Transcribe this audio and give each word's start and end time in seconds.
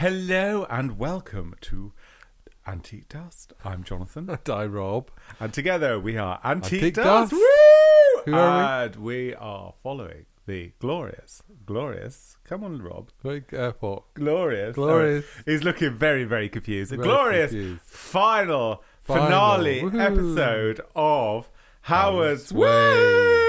Hello 0.00 0.66
and 0.70 0.98
welcome 0.98 1.54
to 1.60 1.92
Antique 2.66 3.10
Dust. 3.10 3.52
I'm 3.62 3.84
Jonathan, 3.84 4.38
Die 4.44 4.64
Rob. 4.64 5.10
and 5.38 5.52
together 5.52 6.00
we 6.00 6.16
are 6.16 6.40
Antique, 6.42 6.72
Antique 6.80 6.94
Dust. 6.94 7.30
Dust. 7.30 7.32
Woo! 7.34 8.22
Who 8.24 8.34
are 8.34 8.84
and 8.84 8.96
we? 8.96 9.34
are 9.34 9.74
following 9.82 10.24
the 10.46 10.72
glorious, 10.78 11.42
glorious. 11.66 12.38
Come 12.44 12.64
on, 12.64 12.80
Rob. 12.80 13.10
Big 13.22 13.44
airport. 13.52 14.14
Glorious. 14.14 14.74
Glorious. 14.74 15.26
Oh, 15.38 15.42
he's 15.44 15.64
looking 15.64 15.94
very, 15.94 16.24
very 16.24 16.48
confused. 16.48 16.92
The 16.92 16.96
Very 16.96 17.06
glorious 17.06 17.50
confused. 17.50 17.82
final, 17.82 18.82
Final. 19.02 19.24
finale 19.26 19.80
Woohoo. 19.82 20.00
episode 20.00 20.80
of 20.96 21.50
Howard's 21.82 22.50
Howard's 22.50 22.52
Way. 22.54 22.68
Way. 22.70 23.39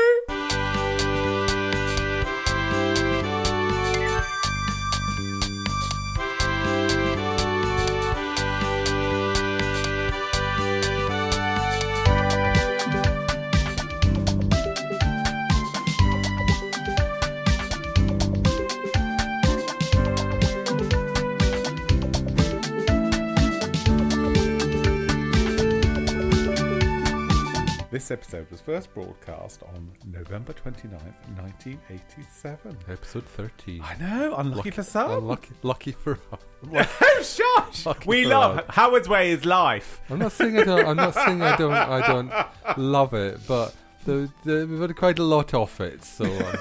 First 28.82 28.94
broadcast 28.96 29.62
on 29.64 29.92
November 30.12 30.54
29th, 30.54 31.14
1987. 31.38 32.78
Episode 32.90 33.26
13. 33.26 33.82
I 33.84 33.96
know, 33.98 34.36
unlucky 34.38 34.72
for 34.72 34.82
some. 34.82 35.12
Unlucky, 35.12 35.52
lucky 35.62 35.92
for 35.92 36.18
us. 36.32 36.40
Oh, 37.04 37.24
shush! 37.24 37.86
Lucky 37.86 38.08
We 38.08 38.26
love 38.26 38.60
us. 38.60 38.66
Howard's 38.70 39.10
Way 39.10 39.32
is 39.32 39.46
life. 39.46 40.02
I'm 40.10 40.20
not 40.20 40.32
saying 40.32 40.58
I 40.58 40.64
don't. 40.64 40.86
I'm 40.88 40.96
not 40.96 41.14
saying 41.14 41.42
I 41.42 41.56
don't. 41.56 41.74
I 41.74 42.08
don't 42.68 42.78
love 42.78 43.14
it, 43.14 43.40
but 43.48 43.76
the, 44.06 44.32
the, 44.44 44.68
we've 44.68 44.82
had 44.82 44.96
quite 44.96 45.20
a 45.20 45.24
lot 45.24 45.54
of 45.54 45.80
it, 45.82 46.04
so 46.04 46.26
um, 46.26 46.32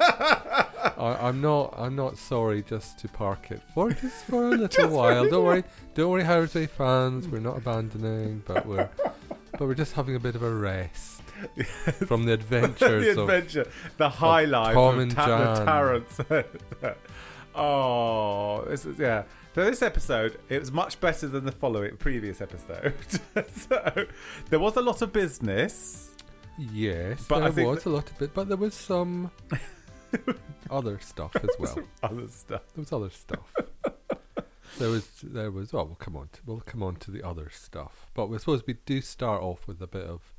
I, 0.00 1.16
I'm 1.20 1.40
not. 1.40 1.74
I'm 1.76 1.96
not 1.96 2.16
sorry 2.16 2.62
just 2.62 2.98
to 3.00 3.08
park 3.08 3.50
it 3.50 3.60
for 3.74 3.90
just 3.92 4.24
for 4.24 4.46
a 4.46 4.50
little 4.50 4.68
Just 4.68 4.78
for 4.78 4.86
a 4.86 4.88
while. 4.88 5.28
Don't 5.28 5.44
worry. 5.44 5.64
Don't 5.94 6.10
worry, 6.10 6.24
Howard's 6.24 6.54
Way 6.54 6.66
fans. 6.66 7.28
We're 7.28 7.40
not 7.40 7.58
abandoning, 7.58 8.42
but 8.46 8.66
we're 8.66 8.88
but 9.52 9.68
we're 9.68 9.74
just 9.74 9.92
having 9.92 10.16
a 10.16 10.20
bit 10.20 10.34
of 10.34 10.42
a 10.42 10.52
rest 10.54 11.11
from 12.06 12.24
the 12.24 12.32
adventures 12.32 13.04
the 13.14 13.22
of 13.22 13.28
adventure, 13.28 13.70
the 13.96 14.08
high 14.08 14.44
life 14.44 14.74
Tom 14.74 14.94
of 14.94 15.00
and 15.00 15.10
Ta- 15.10 16.04
Jan. 16.28 16.94
Oh, 17.54 18.64
this 18.66 18.86
is 18.86 18.98
yeah. 18.98 19.24
So 19.54 19.64
this 19.64 19.82
episode, 19.82 20.38
it 20.48 20.58
was 20.58 20.72
much 20.72 20.98
better 21.00 21.28
than 21.28 21.44
the 21.44 21.52
following 21.52 21.98
previous 21.98 22.40
episode. 22.40 22.94
so 23.54 24.06
there 24.48 24.58
was 24.58 24.76
a 24.76 24.80
lot 24.80 25.02
of 25.02 25.12
business. 25.12 26.12
Yes, 26.58 27.26
But 27.28 27.54
there 27.54 27.66
was 27.66 27.84
a 27.84 27.90
lot 27.90 28.10
of 28.10 28.22
it, 28.22 28.32
but 28.32 28.48
there 28.48 28.56
was 28.56 28.74
some 28.74 29.30
other 30.70 30.98
stuff 31.00 31.34
as 31.36 31.50
well. 31.58 31.78
Other 32.02 32.28
stuff. 32.28 32.62
There 32.74 32.82
was 32.82 32.92
other 32.92 33.10
stuff. 33.10 33.54
there 34.78 34.88
was 34.88 35.06
there 35.22 35.50
was 35.50 35.72
well 35.72 35.86
we'll 35.86 35.94
come 35.96 36.16
on 36.16 36.28
to, 36.32 36.40
we'll 36.46 36.60
come 36.60 36.82
on 36.82 36.96
to 36.96 37.10
the 37.10 37.22
other 37.22 37.50
stuff. 37.50 38.06
But 38.14 38.28
we 38.30 38.38
suppose 38.38 38.62
we 38.66 38.74
do 38.86 39.00
start 39.02 39.42
off 39.42 39.66
with 39.66 39.82
a 39.82 39.86
bit 39.86 40.06
of 40.06 40.31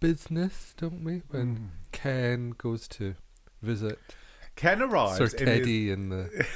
business, 0.00 0.74
don't 0.76 1.04
we? 1.04 1.22
When 1.28 1.56
Mm. 1.56 1.68
Ken 1.92 2.50
goes 2.56 2.88
to 2.88 3.14
visit 3.62 3.98
Ken 4.56 4.80
arrives 4.82 5.16
Sir 5.18 5.24
in 5.24 5.30
his- 5.30 5.58
Teddy 5.58 5.90
in 5.90 6.08
the 6.08 6.46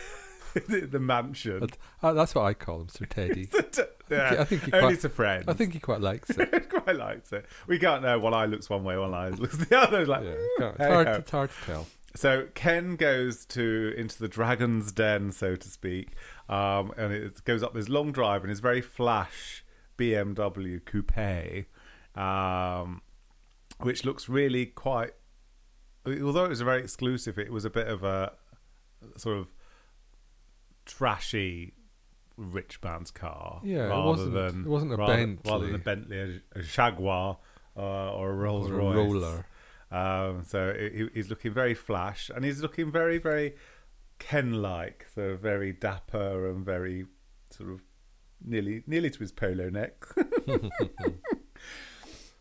the 0.90 0.98
mansion. 1.00 1.68
Uh, 2.02 2.12
that's 2.12 2.34
what 2.34 2.42
I 2.42 2.54
call 2.54 2.82
him, 2.82 2.88
Sir 2.88 3.04
Teddy. 3.06 3.48
yeah, 4.10 4.36
I 4.40 4.44
think 4.44 4.62
he 4.64 4.72
only 4.72 4.88
quite, 4.94 5.00
to 5.00 5.08
friends. 5.08 5.44
I 5.48 5.52
think 5.52 5.72
he 5.72 5.80
quite 5.80 6.00
likes 6.00 6.30
it. 6.38 6.68
quite 6.70 6.96
likes 6.96 7.32
it. 7.32 7.44
We 7.66 7.78
can't 7.78 8.02
know. 8.02 8.18
One 8.18 8.34
eye 8.34 8.46
looks 8.46 8.68
one 8.70 8.84
way, 8.84 8.96
one 8.96 9.14
eye 9.14 9.30
looks 9.30 9.56
the 9.56 9.76
other. 9.78 10.00
It's 10.00 10.08
Like, 10.08 10.24
Yeah, 10.24 10.34
can't- 10.58 10.78
hey 10.78 10.88
hard, 10.88 11.08
it's 11.08 11.30
hard 11.30 11.50
to 11.50 11.56
tell. 11.66 11.86
So 12.16 12.46
Ken 12.54 12.94
goes 12.94 13.44
to 13.46 13.92
into 13.96 14.20
the 14.20 14.28
dragon's 14.28 14.92
den, 14.92 15.32
so 15.32 15.56
to 15.56 15.68
speak, 15.68 16.10
um, 16.48 16.92
and 16.96 17.12
it 17.12 17.42
goes 17.44 17.62
up 17.64 17.74
this 17.74 17.88
long 17.88 18.12
drive 18.12 18.44
in 18.44 18.50
his 18.50 18.60
very 18.60 18.80
flash 18.80 19.64
BMW 19.98 20.78
coupe, 20.84 21.66
um, 22.16 23.02
which 23.80 24.04
looks 24.04 24.28
really 24.28 24.66
quite. 24.66 25.12
Although 26.06 26.44
it 26.44 26.50
was 26.50 26.60
very 26.60 26.82
exclusive, 26.82 27.38
it 27.38 27.50
was 27.52 27.64
a 27.64 27.70
bit 27.70 27.88
of 27.88 28.04
a 28.04 28.32
sort 29.16 29.38
of 29.38 29.52
trashy 30.84 31.72
rich 32.36 32.78
man's 32.82 33.10
car. 33.10 33.60
Yeah, 33.64 33.86
it 33.86 33.88
rather 33.90 34.06
wasn't- 34.06 34.34
than 34.34 34.60
it 34.64 34.68
wasn't 34.68 34.92
a 34.92 34.96
rather, 34.96 35.16
Bentley. 35.16 35.50
rather 35.52 35.66
than 35.66 35.74
a 35.74 35.78
Bentley, 35.78 36.18
a, 36.54 36.58
a 36.58 36.62
Jaguar, 36.62 37.38
uh, 37.76 38.12
or 38.12 38.30
a 38.30 38.34
Rolls 38.34 38.70
Or 38.70 38.74
a 38.74 38.76
Royce. 38.78 38.96
roller. 38.96 39.46
Um, 39.90 40.44
so 40.44 40.74
he, 40.74 41.08
he's 41.14 41.30
looking 41.30 41.52
very 41.52 41.74
flash, 41.74 42.30
and 42.34 42.44
he's 42.44 42.60
looking 42.60 42.90
very, 42.90 43.18
very 43.18 43.54
Ken-like, 44.18 45.06
so 45.14 45.36
very 45.36 45.72
dapper 45.72 46.48
and 46.50 46.64
very 46.64 47.06
sort 47.50 47.70
of 47.70 47.80
nearly, 48.44 48.82
nearly 48.86 49.10
to 49.10 49.18
his 49.20 49.32
polo 49.32 49.70
neck. 49.70 50.04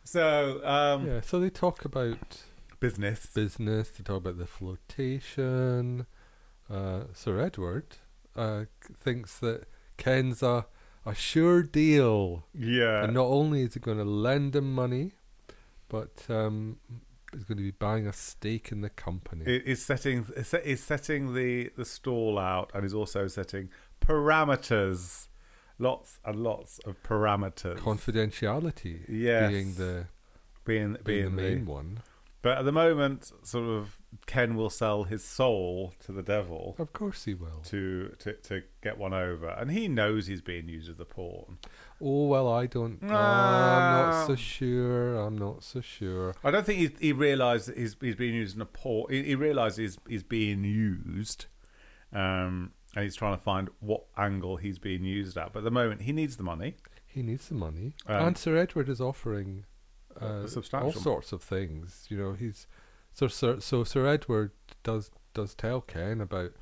so 0.03 0.61
um, 0.65 1.07
Yeah, 1.07 1.21
so 1.21 1.39
they 1.39 1.49
talk 1.49 1.85
about 1.85 2.43
business. 2.79 3.25
business. 3.27 3.89
They 3.89 4.03
talk 4.03 4.17
about 4.17 4.37
the 4.37 4.45
flotation. 4.47 6.05
Uh, 6.69 7.03
Sir 7.13 7.39
Edward 7.39 7.97
uh, 8.35 8.65
thinks 8.99 9.39
that 9.39 9.65
Ken's 9.97 10.41
a, 10.41 10.65
a 11.05 11.13
sure 11.13 11.61
deal, 11.63 12.45
Yeah, 12.53 13.03
and 13.03 13.13
not 13.13 13.25
only 13.25 13.61
is 13.63 13.73
he 13.73 13.79
going 13.79 13.97
to 13.97 14.03
lend 14.05 14.55
him 14.55 14.73
money, 14.73 15.11
but 15.89 16.23
um, 16.29 16.77
he's 17.33 17.43
going 17.43 17.57
to 17.57 17.63
be 17.63 17.71
buying 17.71 18.07
a 18.07 18.13
stake 18.13 18.71
in 18.71 18.81
the 18.81 18.89
company. 18.89 19.43
It- 19.45 19.67
He's 19.67 19.83
setting 19.85 20.25
is 20.35 20.55
he's 20.63 20.81
setting 20.83 21.33
the 21.35 21.69
the 21.77 21.85
stall 21.85 22.39
out, 22.39 22.71
and 22.73 22.83
he's 22.83 22.93
also 22.93 23.27
setting 23.27 23.69
parameters, 24.01 25.27
lots 25.79 26.19
and 26.25 26.35
lots 26.44 26.79
of 26.85 27.01
parameters. 27.03 27.78
Confidentiality 27.79 29.01
Yes. 29.07 29.51
being 29.51 29.73
the 29.75 30.06
being 30.66 30.97
being 31.03 31.03
being 31.03 31.35
the 31.35 31.41
main 31.41 31.66
one. 31.66 32.00
But 32.41 32.57
at 32.57 32.66
the 32.66 32.73
moment, 32.73 33.31
sort 33.44 33.69
of 33.69 34.01
Ken 34.25 34.56
will 34.56 34.69
sell 34.69 35.06
his 35.06 35.23
soul 35.23 35.94
to 36.06 36.12
the 36.12 36.22
devil 36.22 36.75
Of 36.78 36.91
course 36.91 37.23
he 37.23 37.33
will. 37.33 37.62
to 37.67 38.13
to, 38.19 38.33
to 38.33 38.63
get 38.81 38.97
one 38.97 39.13
over, 39.13 39.47
and 39.47 39.72
he 39.72 39.88
knows 39.88 40.28
he's 40.28 40.41
being 40.41 40.67
used 40.67 40.89
as 40.89 41.00
a 41.00 41.06
pawn. 41.06 41.57
Oh 42.01 42.28
well, 42.28 42.50
I 42.51 42.66
don't. 42.66 43.00
oh, 43.01 43.07
I'm 43.16 44.09
not 44.12 44.28
so 44.28 44.35
sure. 44.35 45.16
I'm 45.22 45.38
not 45.38 45.63
so 45.63 45.79
sure. 45.79 46.35
I 46.44 46.51
don't 46.51 46.66
think 46.66 46.79
he 46.79 46.89
he 47.07 47.13
realised 47.13 47.69
that 47.69 47.78
he's 47.78 47.95
he's 48.01 48.16
being 48.16 48.35
used 48.35 48.57
as 48.57 48.62
a 48.62 48.66
pawn. 48.66 49.06
He, 49.09 49.23
he 49.23 49.35
realises 49.35 49.97
he's 50.06 50.23
being 50.23 50.66
used, 50.66 51.45
um, 52.12 52.73
and 52.95 53.03
he's 53.03 53.15
trying 53.15 53.35
to 53.37 53.41
find 53.43 53.69
what 53.79 54.05
angle 54.17 54.57
he's 54.57 54.79
being 54.79 55.03
used 55.03 55.37
at. 55.37 55.53
But 55.53 55.59
at 55.59 55.65
the 55.65 55.71
moment, 55.71 56.01
he 56.03 56.11
needs 56.11 56.37
the 56.37 56.43
money. 56.43 56.75
He 57.05 57.21
needs 57.21 57.47
the 57.47 57.55
money, 57.55 57.93
Um, 58.07 58.27
and 58.27 58.37
Sir 58.37 58.57
Edward 58.57 58.89
is 58.89 58.99
offering 58.99 59.65
uh, 60.19 60.45
all 60.73 60.91
sorts 60.91 61.31
of 61.31 61.41
things. 61.43 62.05
You 62.09 62.17
know, 62.17 62.33
he's 62.33 62.65
so 63.13 63.27
Sir 63.27 63.59
so 63.59 63.83
Sir 63.83 64.07
Edward 64.07 64.51
does 64.83 65.11
does 65.33 65.53
tell 65.53 65.81
Ken 65.81 66.21
about 66.21 66.53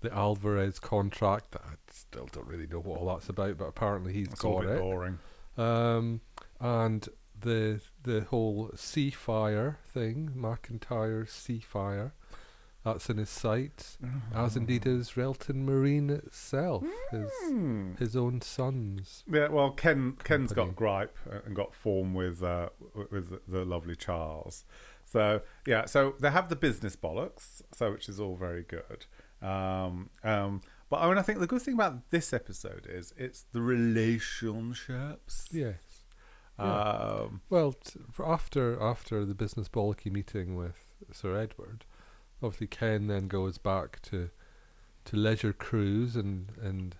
the 0.00 0.12
Alvarez 0.12 0.78
contract. 0.78 1.52
That 1.52 1.62
I 1.64 1.74
still 1.90 2.28
don't 2.30 2.46
really 2.46 2.66
know 2.66 2.80
what 2.80 3.00
all 3.00 3.06
that's 3.06 3.28
about, 3.30 3.56
but 3.56 3.64
apparently 3.68 4.12
he's 4.12 4.32
a 4.32 4.36
got 4.36 4.60
bit 4.62 4.70
it. 4.70 4.80
boring. 4.80 5.18
Um, 5.56 6.20
and 6.60 7.08
the 7.40 7.80
the 8.02 8.22
whole 8.22 8.70
sea 8.74 9.10
fire 9.10 9.78
thing, 9.86 10.32
McIntyre's 10.36 11.30
sea 11.32 11.60
fire. 11.60 12.12
That's 12.86 13.10
in 13.10 13.16
his 13.16 13.28
sight, 13.30 13.98
as 14.32 14.56
indeed 14.56 14.86
is 14.86 15.10
Relton 15.16 15.64
Marine 15.64 16.08
itself, 16.08 16.84
his 17.10 17.30
Hmm. 17.42 17.94
his 17.98 18.14
own 18.14 18.40
sons. 18.40 19.24
Yeah, 19.26 19.48
well, 19.48 19.72
Ken 19.72 20.12
Ken's 20.22 20.52
Company. 20.52 20.68
got 20.70 20.76
gripe 20.76 21.16
and 21.44 21.56
got 21.56 21.74
form 21.74 22.14
with 22.14 22.42
uh, 22.44 22.68
with 23.10 23.30
the- 23.30 23.42
the 23.48 23.64
lovely 23.64 23.96
Charles. 23.96 24.64
So 25.04 25.40
yeah, 25.66 25.86
so 25.86 26.14
they 26.20 26.30
have 26.30 26.48
the 26.48 26.54
business 26.56 26.94
bollocks, 26.94 27.60
so 27.74 27.90
which 27.90 28.08
is 28.08 28.20
all 28.20 28.36
very 28.36 28.62
good. 28.62 29.06
Um, 29.42 30.10
um, 30.22 30.60
but 30.88 30.98
I 31.00 31.08
mean, 31.08 31.18
I 31.18 31.22
think 31.22 31.40
the 31.40 31.46
good 31.48 31.62
thing 31.62 31.74
about 31.74 32.10
this 32.10 32.32
episode 32.32 32.86
is 32.88 33.12
it's 33.16 33.42
the 33.52 33.62
relationships. 33.62 35.48
Yes. 35.50 36.04
Um, 36.58 37.42
Well, 37.50 37.72
t- 37.72 38.00
after 38.24 38.80
after 38.80 39.24
the 39.24 39.34
business 39.34 39.68
bollocky 39.68 40.10
meeting 40.10 40.56
with 40.56 40.78
Sir 41.12 41.36
Edward, 41.36 41.84
obviously 42.42 42.66
Ken 42.66 43.06
then 43.06 43.28
goes 43.28 43.58
back 43.58 44.00
to 44.02 44.30
to 45.06 45.16
Leisure 45.16 45.52
Cruise 45.52 46.16
and 46.16 46.48
and 46.60 46.96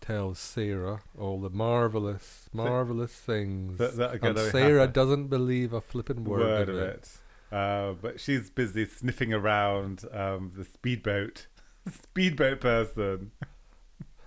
tells 0.00 0.38
Sarah 0.40 1.02
all 1.16 1.40
the 1.40 1.50
marvelous 1.50 2.48
marvelous 2.52 3.12
things. 3.12 3.78
that- 3.78 3.96
that 3.96 4.22
and 4.22 4.38
Sarah 4.38 4.80
happen. 4.80 4.92
doesn't 4.92 5.26
believe 5.28 5.72
a 5.72 5.80
flipping 5.80 6.24
word, 6.24 6.40
word 6.40 6.68
of 6.68 6.76
it. 6.76 7.18
it. 7.52 7.54
Uh, 7.56 7.92
but 8.00 8.18
she's 8.18 8.48
busy 8.50 8.84
sniffing 8.86 9.32
around 9.32 10.04
um, 10.12 10.50
the 10.56 10.64
speedboat, 10.64 11.46
speedboat 11.88 12.60
person. 12.60 13.30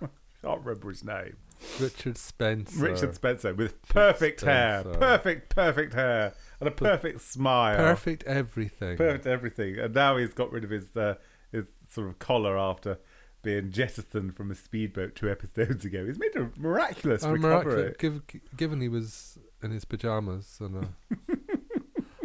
can't 0.42 0.60
remember 0.64 0.88
his 0.90 1.04
name. 1.04 1.36
Richard 1.80 2.16
Spencer. 2.18 2.78
Richard 2.78 3.14
Spencer 3.14 3.52
with 3.54 3.82
perfect 3.88 4.42
hair, 4.42 4.84
perfect, 4.84 5.54
perfect 5.54 5.94
hair, 5.94 6.34
and 6.60 6.68
a 6.68 6.72
perfect 6.72 7.20
smile, 7.20 7.76
Perfect 7.76 8.24
everything. 8.24 8.96
perfect 8.96 9.26
everything. 9.26 9.78
And 9.78 9.94
now 9.94 10.16
he's 10.16 10.32
got 10.34 10.50
rid 10.52 10.64
of 10.64 10.70
his 10.70 10.96
uh, 10.96 11.14
his 11.52 11.66
sort 11.88 12.08
of 12.08 12.18
collar 12.18 12.58
after 12.58 12.98
being 13.42 13.70
jettisoned 13.70 14.34
from 14.36 14.50
a 14.50 14.54
speedboat 14.54 15.14
two 15.14 15.30
episodes 15.30 15.84
ago. 15.84 16.04
He's 16.06 16.18
made 16.18 16.34
a 16.34 16.50
miraculous 16.56 17.22
Oh, 17.24 17.30
recovery. 17.32 17.74
miraculous. 17.74 17.96
Give, 17.98 18.22
given 18.56 18.80
he 18.80 18.88
was 18.88 19.38
in 19.62 19.70
his 19.70 19.84
pajamas 19.84 20.58
on 20.60 20.74
a 20.74 21.38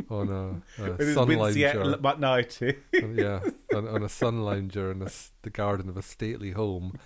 on 0.13 0.29
a, 0.79 0.83
a 0.83 1.13
sun 1.13 1.29
lounger, 1.29 1.97
but 1.97 2.19
nighty. 2.19 2.75
yeah, 2.93 3.39
on, 3.75 3.87
on 3.87 4.03
a 4.03 4.09
sun 4.09 4.41
lounger 4.43 4.91
in 4.91 5.01
a 5.01 5.07
the 5.43 5.49
garden 5.49 5.87
of 5.89 5.95
a 5.95 6.01
stately 6.01 6.51
home, 6.51 6.97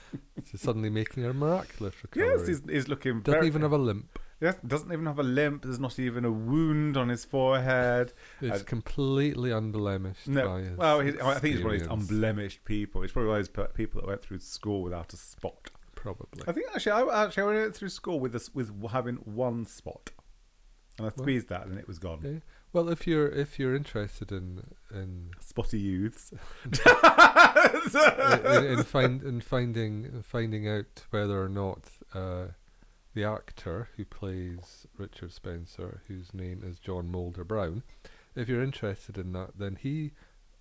to 0.49 0.57
suddenly 0.57 0.89
making 0.89 1.23
a 1.25 1.33
miraculous 1.33 1.93
recovery. 2.01 2.29
yes, 2.39 2.47
he's, 2.47 2.61
he's 2.67 2.87
looking 2.87 3.21
Doesn't 3.21 3.39
very. 3.41 3.47
even 3.47 3.61
have 3.61 3.73
a 3.73 3.77
limp. 3.77 4.17
Yes, 4.41 4.55
doesn't 4.65 4.91
even 4.91 5.05
have 5.05 5.19
a 5.19 5.23
limp. 5.23 5.63
There's 5.63 5.79
not 5.79 5.97
even 5.99 6.25
a 6.25 6.31
wound 6.31 6.97
on 6.97 7.09
his 7.09 7.25
forehead. 7.25 8.13
It's 8.41 8.61
I- 8.61 8.63
completely 8.63 9.51
unblemished 9.51 10.27
by 10.27 10.33
No, 10.33 10.55
his 10.57 10.77
well, 10.77 10.99
he, 10.99 11.09
I 11.21 11.39
think 11.39 11.55
he's 11.55 11.63
one 11.63 11.73
of 11.75 11.79
these 11.81 11.89
unblemished 11.89 12.63
people. 12.65 13.01
He's 13.01 13.11
probably 13.11 13.29
one 13.29 13.39
of 13.39 13.53
those 13.53 13.67
people 13.73 14.01
that 14.01 14.07
went 14.07 14.21
through 14.21 14.39
school 14.39 14.81
without 14.81 15.13
a 15.13 15.17
spot. 15.17 15.69
Probably. 15.95 16.43
I 16.47 16.51
think 16.51 16.67
actually, 16.75 16.91
I 16.91 17.25
actually 17.25 17.43
I 17.43 17.45
went 17.61 17.75
through 17.75 17.89
school 17.89 18.19
with 18.19 18.33
this 18.33 18.53
with 18.53 18.71
having 18.91 19.15
one 19.15 19.65
spot, 19.65 20.11
and 20.97 21.07
I 21.07 21.09
Well- 21.15 21.23
squeezed 21.25 21.49
that 21.49 21.65
and 21.67 21.77
it 21.79 21.87
was 21.87 21.97
gone. 21.99 22.41
Well, 22.73 22.89
if 22.89 23.07
you're 23.07 23.29
if 23.29 23.57
you're 23.57 23.73
interested 23.73 24.31
in 24.33 24.61
in 24.93 25.29
Spotty 25.39 25.79
youths. 25.79 26.33
in, 26.85 28.65
in, 28.65 28.83
find, 28.83 29.23
in 29.23 29.41
finding 29.41 30.21
finding 30.23 30.67
out 30.67 31.05
whether 31.09 31.41
or 31.41 31.47
not 31.49 31.89
uh, 32.13 32.47
the 33.15 33.23
actor 33.23 33.89
who 33.95 34.05
plays 34.05 34.85
Richard 34.97 35.31
Spencer, 35.31 36.01
whose 36.07 36.33
name 36.33 36.61
is 36.63 36.79
John 36.79 37.09
Moulder-Brown, 37.09 37.81
if 38.35 38.49
you're 38.49 38.61
interested 38.61 39.17
in 39.17 39.31
that, 39.31 39.57
then 39.57 39.77
he 39.81 40.11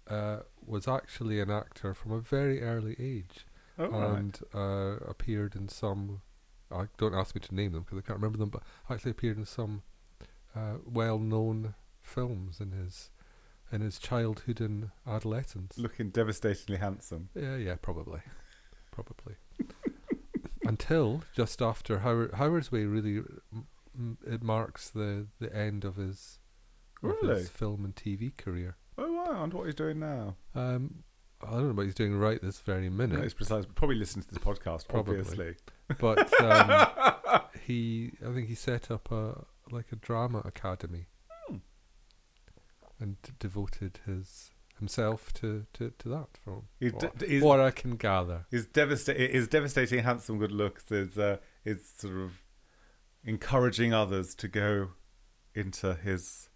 uh, 0.09 0.39
was 0.65 0.87
actually 0.87 1.41
an 1.41 1.51
actor 1.51 1.93
from 1.93 2.13
a 2.13 2.21
very 2.21 2.63
early 2.63 2.97
age 2.99 3.45
oh, 3.79 3.89
right. 3.89 4.19
and 4.19 4.41
uh, 4.55 5.05
appeared 5.09 5.57
in 5.57 5.69
some. 5.69 6.23
I 6.71 6.87
don't 6.97 7.15
ask 7.15 7.35
me 7.35 7.41
to 7.41 7.55
name 7.55 7.73
them 7.73 7.83
because 7.83 7.99
I 7.99 8.03
can't 8.03 8.19
remember 8.19 8.39
them, 8.39 8.51
but 8.51 8.63
actually 8.89 9.11
appeared 9.11 9.37
in 9.37 9.47
some 9.47 9.83
uh, 10.55 10.77
well-known 10.87 11.75
films 12.03 12.61
in 12.61 12.71
his 12.71 13.11
in 13.73 13.81
his 13.81 13.99
childhood 13.99 14.61
and 14.61 14.91
adolescence. 15.07 15.77
Looking 15.77 16.11
devastatingly 16.11 16.79
handsome. 16.79 17.31
Yeah, 17.35 17.57
yeah, 17.57 17.75
probably, 17.81 18.21
probably. 18.93 19.35
Until 20.67 21.23
just 21.35 21.61
after 21.63 21.99
Howard 22.01 22.35
Howard's 22.35 22.73
Way, 22.73 22.85
really, 22.85 23.23
it 24.27 24.43
marks 24.43 24.91
the 24.91 25.27
the 25.41 25.55
end 25.55 25.85
of 25.85 25.97
his 25.97 26.39
of 27.03 27.11
Really? 27.23 27.35
his 27.41 27.49
film 27.49 27.85
and 27.85 27.95
TV 27.95 28.37
career. 28.37 28.77
Oh, 28.97 29.13
wow. 29.13 29.41
Wonder 29.41 29.57
what 29.59 29.67
he's 29.67 29.75
doing 29.75 29.99
now. 30.01 30.37
Um, 30.55 31.03
I 31.47 31.51
don't 31.51 31.69
know 31.69 31.75
what 31.75 31.85
he's 31.87 31.95
doing 31.95 32.17
right 32.17 32.41
this 32.41 32.61
very 32.61 32.89
No, 32.89 32.97
minute, 32.97 33.23
he's 33.23 33.35
precise. 33.35 33.65
Probably 33.75 33.97
listening 33.97 34.23
to 34.25 34.29
this 34.31 34.39
podcast, 34.43 34.89
Probably. 34.89 35.19
obviously. 35.19 35.57
but 35.99 36.33
um, 36.41 37.41
he, 37.67 38.13
I 38.27 38.33
think 38.33 38.49
he 38.49 38.55
set 38.55 38.91
up 38.91 39.11
a 39.11 39.45
like 39.71 39.87
a 39.93 39.97
drama 39.97 40.39
academy, 40.47 41.07
Hmm. 41.49 41.57
and 43.01 43.21
d- 43.23 43.33
devoted 43.39 44.01
his 44.07 44.51
himself 44.85 45.33
to, 45.35 45.67
to, 45.75 45.93
to 45.99 46.09
that 46.11 46.27
from 46.43 46.63
what, 46.81 47.19
d- 47.19 47.41
what 47.41 47.61
I 47.61 47.71
can 47.71 47.97
gather. 47.97 48.47
His 48.51 48.67
devastating, 48.67 49.33
his 49.33 49.49
devastating, 49.49 50.03
handsome 50.05 50.39
good 50.39 50.53
looks 50.53 50.91
is 50.93 51.17
uh, 51.19 51.39
is 51.65 51.89
sort 51.97 52.17
of 52.17 52.43
encouraging 53.25 53.93
others 53.95 54.35
to 54.37 54.49
go 54.49 54.91
into 55.55 55.95
his. 55.95 56.49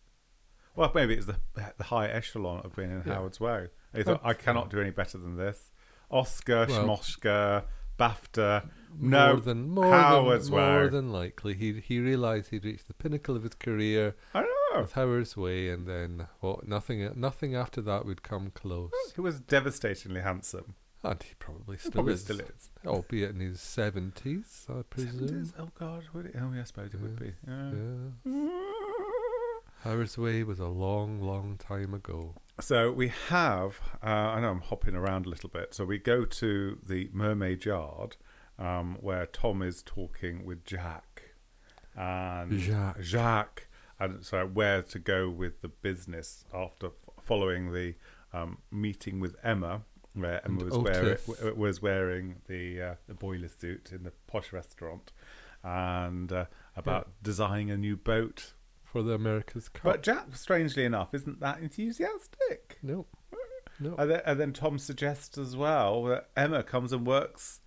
Well, 0.77 0.93
maybe 0.95 1.15
it's 1.15 1.27
the 1.27 1.37
the 1.77 1.85
high 1.85 2.09
echelon 2.09 2.61
of 2.65 2.77
being 2.77 2.91
in 2.91 3.03
Yeah. 3.07 3.15
Howard's 3.15 3.41
Way. 3.41 3.69
He 3.95 4.03
thought, 4.03 4.21
I 4.23 4.35
cannot 4.35 4.69
do 4.71 4.81
any 4.81 4.91
better 4.91 5.17
than 5.19 5.37
this. 5.37 5.73
Oscar, 6.11 6.67
Well- 6.69 6.85
Schmoshka, 6.99 7.65
BAFTA. 7.99 8.69
No, 9.01 9.33
more 9.33 9.41
than 9.41 9.69
more 9.71 9.93
Howard's 9.93 10.49
than 10.51 10.59
more 10.59 10.89
than 10.89 11.13
likely, 11.13 11.55
he 11.55 11.81
he 11.81 12.01
realised 12.01 12.51
he'd 12.51 12.65
reached 12.65 12.89
the 12.89 12.95
pinnacle 12.95 13.37
of 13.37 13.43
his 13.43 13.55
career 13.55 14.15
I 14.35 14.41
don't 14.41 14.49
know. 14.49 14.55
With 14.83 14.93
Howard's 14.93 15.37
Way, 15.37 15.69
and 15.69 15.87
then 15.87 16.29
what? 16.41 16.67
Nothing 16.67 17.11
nothing 17.17 17.55
after 17.55 17.81
that 17.83 18.07
would 18.07 18.23
come 18.23 18.51
close. 18.51 18.91
He 19.15 19.21
was 19.21 19.41
devastatingly 19.41 20.21
handsome. 20.21 20.75
And 21.05 21.23
he 21.23 21.35
probably 21.39 21.77
still 21.77 21.93
probably 21.93 22.15
is, 22.15 22.23
still 22.23 22.41
is. 22.41 22.71
albeit 22.85 23.31
in 23.31 23.41
his 23.41 23.61
seventies, 23.61 24.67
I 24.69 24.83
presume. 24.83 25.29
70s? 25.29 25.53
Oh 25.57 25.69
God, 25.79 26.05
would 26.13 26.27
it? 26.27 26.35
Oh, 26.37 26.51
yeah, 26.53 26.63
I 26.63 26.65
suppose 26.65 26.93
it 26.93 27.01
would 27.01 27.19
be. 27.21 27.33
Yeah. 27.47 27.71
Yeah. 28.25 28.49
Howard's 29.85 30.19
Way 30.19 30.43
was 30.43 30.59
a 30.59 30.67
long, 30.67 31.21
long 31.21 31.57
time 31.57 31.95
ago. 31.95 32.35
So 32.61 32.91
we 32.91 33.13
have, 33.29 33.81
uh, 34.03 34.07
I 34.07 34.41
know 34.41 34.51
I'm 34.51 34.61
hopping 34.61 34.97
around 34.97 35.27
a 35.27 35.29
little 35.29 35.49
bit. 35.49 35.73
So 35.73 35.85
we 35.85 35.99
go 35.99 36.25
to 36.25 36.79
the 36.85 37.09
Mermaid 37.13 37.65
Yard, 37.65 38.17
um, 38.59 38.97
where 39.01 39.27
Tom 39.27 39.63
is 39.63 39.85
talking 39.85 40.45
with 40.45 40.65
Jack, 40.65 41.35
and 41.95 42.59
Jacques. 42.59 43.01
Jacques, 43.01 43.68
and 43.99 44.25
so 44.25 44.47
where 44.47 44.83
to 44.83 44.99
go 44.99 45.29
with 45.29 45.61
the 45.63 45.69
business 45.69 46.45
after 46.55 46.87
f- 46.87 46.93
following 47.25 47.73
the 47.73 47.95
um, 48.33 48.59
meeting 48.71 49.21
with 49.21 49.37
Emma, 49.43 49.83
where 50.15 50.45
Emma 50.45 50.65
was 50.65 50.79
wearing 50.79 51.17
w- 51.27 51.55
was 51.55 51.83
wearing 51.83 52.37
the 52.47 52.83
uh, 52.83 52.95
the 53.07 53.15
boiler 53.15 53.49
suit 53.49 53.91
in 53.93 54.03
the 54.05 54.13
posh 54.27 54.53
restaurant, 54.53 55.13
and 55.63 56.33
uh, 56.33 56.45
about 56.77 57.09
designing 57.23 57.71
a 57.71 57.77
new 57.77 57.97
boat. 57.97 58.53
For 58.85 59.03
the 59.03 59.13
America's 59.13 59.69
Cup. 59.69 59.83
But 59.83 60.03
Jack, 60.03 60.35
strangely 60.35 60.83
enough, 60.87 61.13
isn't 61.13 61.41
that 61.41 61.59
enthusiastic. 61.61 62.79
no. 62.83 63.07
No. 63.81 63.95
And 63.97 64.11
then, 64.11 64.23
and 64.27 64.41
then 64.41 64.53
Tom 64.53 64.77
suggests 64.79 65.39
as 65.39 65.55
well 65.57 66.03
that 66.05 66.31
Emma 66.37 66.65
comes 66.65 66.93
and 66.93 67.07
works 67.07 67.61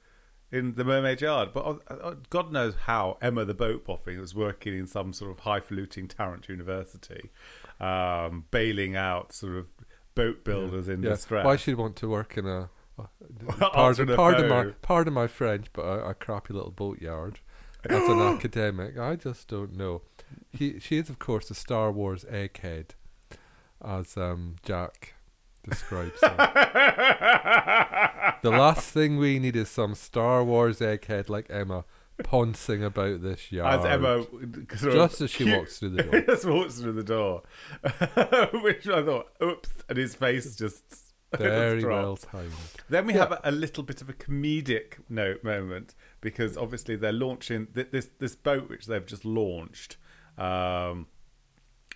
in 0.52 0.76
the 0.76 0.84
Mermaid 0.84 1.22
Yard. 1.22 1.50
But 1.54 1.66
uh, 1.66 1.94
uh, 1.94 2.16
God 2.30 2.52
knows 2.52 2.76
how 2.86 3.18
Emma, 3.22 3.46
the 3.46 3.54
boat 3.54 3.86
boffin, 3.86 4.20
was 4.20 4.36
working 4.36 4.78
in 4.78 4.88
some 4.88 5.14
sort 5.14 5.32
of 5.32 5.40
highfalutin 5.40 6.08
Tarrant 6.08 6.50
University, 6.50 7.32
um, 7.80 8.46
bailing 8.52 8.96
out 8.96 9.34
sort 9.34 9.56
of 9.56 9.68
boat 10.16 10.44
builders 10.44 10.88
in 10.88 11.02
yeah. 11.02 11.12
distress. 11.12 11.46
Why 11.46 11.56
she'd 11.56 11.76
want 11.76 11.96
to 11.98 12.10
work 12.10 12.38
in 12.38 12.46
a. 12.46 12.70
a 12.98 13.08
pardon, 13.58 14.16
pardon 14.16 14.50
my 14.50 14.66
pardon 14.82 15.14
my 15.14 15.28
French, 15.28 15.68
but 15.74 15.84
a, 15.84 16.10
a 16.10 16.14
crappy 16.14 16.54
little 16.54 16.72
boatyard 16.72 17.40
as 17.86 18.08
an 18.08 18.20
academic. 18.36 18.98
I 18.98 19.16
just 19.16 19.48
don't 19.48 19.76
know. 19.76 20.02
He 20.52 20.80
she 20.80 20.98
is 20.98 21.10
of 21.10 21.20
course 21.20 21.50
a 21.50 21.56
Star 21.56 21.92
Wars 21.92 22.26
egghead, 22.26 22.90
as 23.84 24.18
um, 24.18 24.58
Jack 24.64 25.16
describes 25.70 26.20
her. 26.22 26.36
the 28.42 28.50
last 28.52 28.90
thing 28.92 29.18
we 29.18 29.40
need 29.40 29.56
is 29.56 29.70
some 29.70 29.96
Star 29.96 30.44
Wars 30.44 30.80
egghead 30.80 31.30
like 31.30 31.48
Emma 31.50 31.86
poncing 32.24 32.84
about 32.84 33.22
this 33.22 33.52
yard. 33.52 33.80
As 33.80 33.86
Emma, 33.86 34.26
just 34.68 35.22
as 35.22 35.30
she 35.32 35.46
cute- 35.46 35.58
walks 35.58 35.80
through 35.80 35.90
the 35.90 36.04
door. 36.04 36.22
just 36.28 36.46
walks 36.46 36.80
through 36.80 36.94
the 36.94 37.04
door, 37.04 37.44
which 38.62 38.88
I 38.88 39.04
thought, 39.04 39.28
oops, 39.42 39.70
and 39.90 39.98
his 39.98 40.16
face 40.16 40.56
just 40.56 40.84
Very 41.38 41.86
well 41.86 42.18
timed. 42.18 42.52
Then 42.90 43.06
we 43.06 43.14
Yeah. 43.14 43.20
have 43.20 43.32
a, 43.32 43.40
a 43.46 43.52
little 43.52 43.84
bit 43.84 44.02
of 44.02 44.10
a 44.10 44.14
comedic 44.14 44.96
note 45.08 45.44
moment 45.46 45.96
because 46.20 46.58
obviously 46.58 46.98
they're 46.98 47.14
launching 47.14 47.68
th- 47.68 47.88
this 47.92 48.10
this 48.20 48.36
boat 48.36 48.70
which 48.70 48.86
they've 48.86 49.06
just 49.06 49.24
launched, 49.24 49.96
um, 50.38 51.08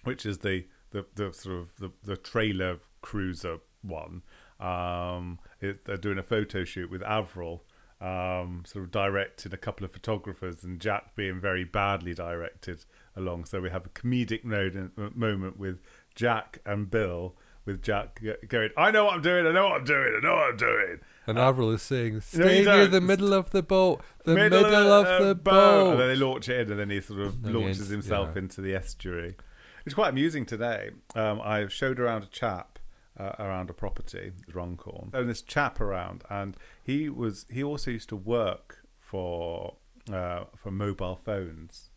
which 0.06 0.26
is 0.26 0.38
the, 0.40 0.68
the, 0.92 1.06
the 1.16 1.34
sort 1.34 1.58
of 1.58 1.76
the, 1.80 1.92
the 2.04 2.16
trailer 2.16 2.78
cruiser 3.06 3.60
one. 3.84 4.24
Um, 4.60 5.40
it, 5.62 5.86
they're 5.86 5.96
doing 5.96 6.18
a 6.18 6.24
photo 6.24 6.64
shoot 6.64 6.90
with 6.90 7.04
Avril, 7.04 7.64
um, 8.02 8.64
sort 8.66 8.84
of 8.84 8.92
directed 8.92 9.54
a 9.54 9.58
couple 9.58 9.86
of 9.86 9.92
photographers, 9.92 10.64
and 10.64 10.82
Jack 10.82 11.16
being 11.16 11.40
very 11.40 11.64
badly 11.64 12.16
directed 12.16 12.84
along. 13.16 13.46
So 13.46 13.62
we 13.62 13.70
have 13.70 13.86
a 13.86 13.90
comedic 13.90 14.44
moment 14.44 15.60
with 15.60 15.82
Jack 16.16 16.60
and 16.66 16.90
Bill. 16.90 17.36
With 17.66 17.82
Jack 17.82 18.22
go- 18.24 18.36
going, 18.48 18.70
I 18.78 18.92
know 18.92 19.06
what 19.06 19.16
I'm 19.16 19.24
doing. 19.24 19.48
I 19.48 19.52
know 19.52 19.64
what 19.64 19.80
I'm 19.80 19.86
doing. 19.86 20.14
I 20.16 20.24
know 20.24 20.36
what 20.36 20.52
I'm 20.52 20.58
doing. 20.58 21.00
And 21.26 21.40
Avril 21.40 21.72
is 21.72 21.82
saying, 21.82 22.22
"Stay 22.22 22.60
you 22.60 22.66
near 22.66 22.86
the 22.86 23.02
middle 23.02 23.34
of 23.34 23.50
the 23.50 23.64
boat. 23.64 24.04
The 24.24 24.36
middle, 24.36 24.64
of 24.64 25.08
uh, 25.08 25.24
the 25.24 25.34
boat. 25.34 25.44
boat." 25.44 25.92
And 25.94 26.00
then 26.00 26.08
they 26.10 26.16
launch 26.16 26.48
it 26.48 26.60
in, 26.60 26.72
and 26.72 26.80
then 26.80 26.92
he 26.92 27.02
sort 27.02 27.22
of 27.22 27.44
launches 27.44 27.90
himself 27.90 28.30
yeah. 28.34 28.44
into 28.44 28.62
the 28.62 28.76
estuary. 28.76 29.36
It's 29.84 29.96
quite 29.96 30.10
amusing 30.10 30.46
today. 30.46 30.92
Um, 31.16 31.42
I 31.42 31.68
showed 31.68 32.00
around 32.00 32.22
a 32.22 32.28
chap 32.28 32.75
uh, 33.20 33.32
around 33.40 33.70
a 33.70 33.74
property, 33.74 34.32
Runcorn. 34.54 35.12
And 35.14 35.30
this 35.30 35.42
chap 35.42 35.80
around, 35.80 36.24
and 36.30 36.58
he 36.84 37.10
was 37.10 37.46
he 37.52 37.64
also 37.64 37.92
used 37.92 38.10
to 38.10 38.16
work 38.16 38.86
for 39.00 39.76
uh, 40.12 40.46
for 40.56 40.72
mobile 40.72 41.16
phones. 41.16 41.90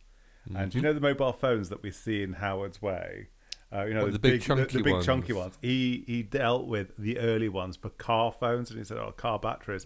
And 0.55 0.73
you 0.73 0.81
know 0.81 0.93
the 0.93 1.01
mobile 1.01 1.33
phones 1.33 1.69
that 1.69 1.83
we 1.83 1.91
see 1.91 2.23
in 2.23 2.33
Howard's 2.33 2.81
Way? 2.81 3.27
Uh, 3.71 3.85
you 3.85 3.93
know 3.93 4.01
What, 4.01 4.07
the, 4.07 4.11
the 4.13 4.19
big 4.19 4.31
big, 4.39 4.41
chunky 4.41 4.77
the, 4.77 4.83
big 4.83 5.03
chunky 5.03 5.33
ones? 5.33 5.53
ones. 5.53 5.57
He 5.61 6.03
he 6.07 6.23
dealt 6.23 6.65
with 6.65 6.97
the 6.97 7.19
early 7.19 7.49
ones 7.49 7.77
for 7.77 7.89
car 7.89 8.31
phones, 8.31 8.71
and 8.71 8.79
he 8.79 8.85
said, 8.85 8.97
"Oh, 8.97 9.11
car 9.11 9.37
batteries." 9.39 9.85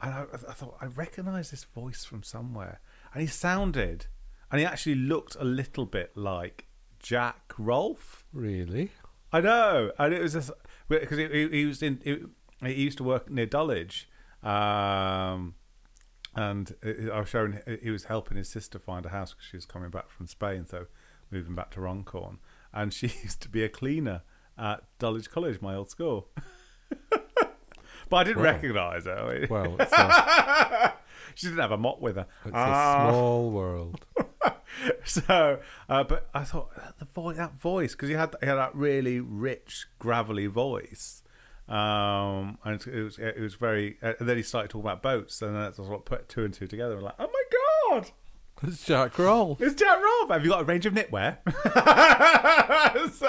and 0.00 0.12
I, 0.12 0.22
I 0.48 0.52
thought 0.52 0.76
I 0.80 0.86
recognise 0.86 1.50
this 1.50 1.64
voice 1.64 2.04
from 2.04 2.22
somewhere, 2.22 2.80
and 3.12 3.22
he 3.22 3.26
sounded, 3.26 4.06
and 4.50 4.60
he 4.60 4.66
actually 4.66 4.96
looked 4.96 5.34
a 5.36 5.44
little 5.44 5.86
bit 5.86 6.16
like 6.16 6.66
Jack 7.00 7.54
Rolfe. 7.58 8.24
Really? 8.32 8.90
I 9.32 9.40
know, 9.40 9.90
and 9.98 10.14
it 10.14 10.22
was 10.22 10.34
just 10.34 10.50
because 10.88 11.18
he, 11.18 11.26
he, 11.28 11.48
he 11.48 11.64
was 11.66 11.82
in. 11.82 12.00
He, 12.04 12.18
he 12.66 12.82
used 12.84 12.98
to 12.98 13.04
work 13.04 13.30
near 13.30 13.46
Dulwich, 13.46 14.08
um, 14.42 15.54
and 16.34 16.74
I 17.12 17.20
was 17.20 17.28
showing 17.28 17.60
he 17.82 17.90
was 17.90 18.04
helping 18.04 18.36
his 18.36 18.48
sister 18.48 18.78
find 18.78 19.04
a 19.06 19.10
house 19.10 19.32
because 19.34 19.46
she 19.46 19.56
was 19.56 19.66
coming 19.66 19.90
back 19.90 20.08
from 20.10 20.26
Spain, 20.26 20.66
so 20.66 20.86
moving 21.30 21.54
back 21.54 21.70
to 21.72 21.80
Runcorn, 21.80 22.38
and 22.72 22.92
she 22.92 23.06
used 23.22 23.40
to 23.42 23.48
be 23.48 23.62
a 23.64 23.68
cleaner 23.68 24.22
at 24.58 24.84
Dulwich 24.98 25.30
College, 25.30 25.60
my 25.60 25.74
old 25.74 25.90
school. 25.90 26.28
but 28.08 28.16
I 28.16 28.24
didn't 28.24 28.38
Wow. 28.42 28.44
recognise 28.52 29.04
her. 29.06 29.46
Well, 29.50 29.76
a, 29.80 30.92
she 31.34 31.46
didn't 31.48 31.60
have 31.60 31.72
a 31.72 31.78
mop 31.78 32.00
with 32.00 32.16
her. 32.16 32.26
it's 32.44 32.52
Ah. 32.54 33.08
a 33.08 33.12
small 33.12 33.50
world. 33.50 34.04
so, 35.04 35.60
uh, 35.88 36.04
but 36.04 36.28
I 36.34 36.44
thought 36.44 36.70
the 36.98 37.04
voice, 37.04 37.36
that 37.36 37.54
voice, 37.54 37.92
because 37.92 38.08
he 38.08 38.14
had 38.14 38.34
he 38.40 38.46
had 38.46 38.56
that 38.56 38.74
really 38.74 39.20
rich, 39.20 39.86
gravelly 39.98 40.46
voice, 40.46 41.22
um, 41.68 42.58
and 42.64 42.80
it 42.86 43.02
was 43.02 43.18
it 43.18 43.40
was 43.40 43.54
very. 43.54 43.96
Uh, 44.02 44.12
and 44.18 44.28
then 44.28 44.36
he 44.36 44.42
started 44.42 44.70
talking 44.70 44.86
about 44.86 45.02
boats, 45.02 45.40
and 45.42 45.56
that's 45.56 45.78
what 45.78 46.04
put 46.04 46.28
two 46.28 46.44
and 46.44 46.52
two 46.54 46.66
together. 46.66 46.94
and 46.94 47.02
like, 47.02 47.14
oh 47.18 47.30
my 47.32 47.42
god, 48.00 48.10
It's 48.62 48.84
Jack 48.84 49.18
Rolfe. 49.18 49.60
it's 49.60 49.74
Jack 49.74 49.98
Rolfe. 50.02 50.30
Have 50.30 50.44
you 50.44 50.50
got 50.50 50.60
a 50.62 50.64
range 50.64 50.86
of 50.86 50.94
knitwear? 50.94 51.38
so, 53.12 53.26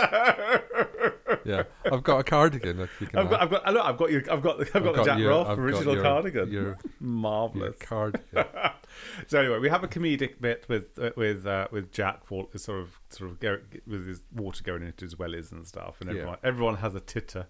Yeah, 1.45 1.63
I've 1.91 2.01
got 2.03 2.19
a 2.19 2.23
cardigan. 2.23 2.79
If 2.79 2.89
you 2.99 3.07
can 3.07 3.19
I've 3.19 3.29
got. 3.29 3.41
I've 3.41 3.49
got, 3.51 3.73
look, 3.73 3.85
I've 3.85 3.97
got 3.97 4.11
your, 4.11 4.21
I've 4.31 4.41
got, 4.41 4.57
the, 4.57 4.69
I've 4.73 4.83
got 4.83 4.95
the 4.95 5.03
Jack 5.03 5.19
your- 5.19 5.29
Rolfe 5.29 5.47
I've 5.47 5.59
original 5.59 5.93
your- 5.93 6.03
cardigan. 6.03 6.51
Your, 6.51 6.63
your 6.63 6.77
Marvelous. 6.99 7.77
cardigan. 7.79 8.45
so 9.27 9.39
anyway, 9.39 9.59
we 9.59 9.69
have 9.69 9.83
a 9.83 9.87
comedic 9.87 10.41
bit 10.41 10.65
with 10.67 10.97
uh, 10.99 11.11
with 11.15 11.45
uh, 11.45 11.67
with 11.71 11.91
Jack 11.91 12.25
fall, 12.25 12.49
sort 12.55 12.81
of 12.81 12.99
sort 13.09 13.29
of 13.29 13.39
go, 13.39 13.59
with 13.85 14.07
his 14.07 14.21
water 14.33 14.63
going 14.63 14.81
into 14.83 15.05
his 15.05 15.15
wellies 15.15 15.51
and 15.51 15.67
stuff, 15.67 16.01
and 16.01 16.09
Yeah. 16.09 16.15
everyone 16.17 16.37
everyone 16.43 16.75
has 16.77 16.95
a 16.95 16.99
titter. 16.99 17.45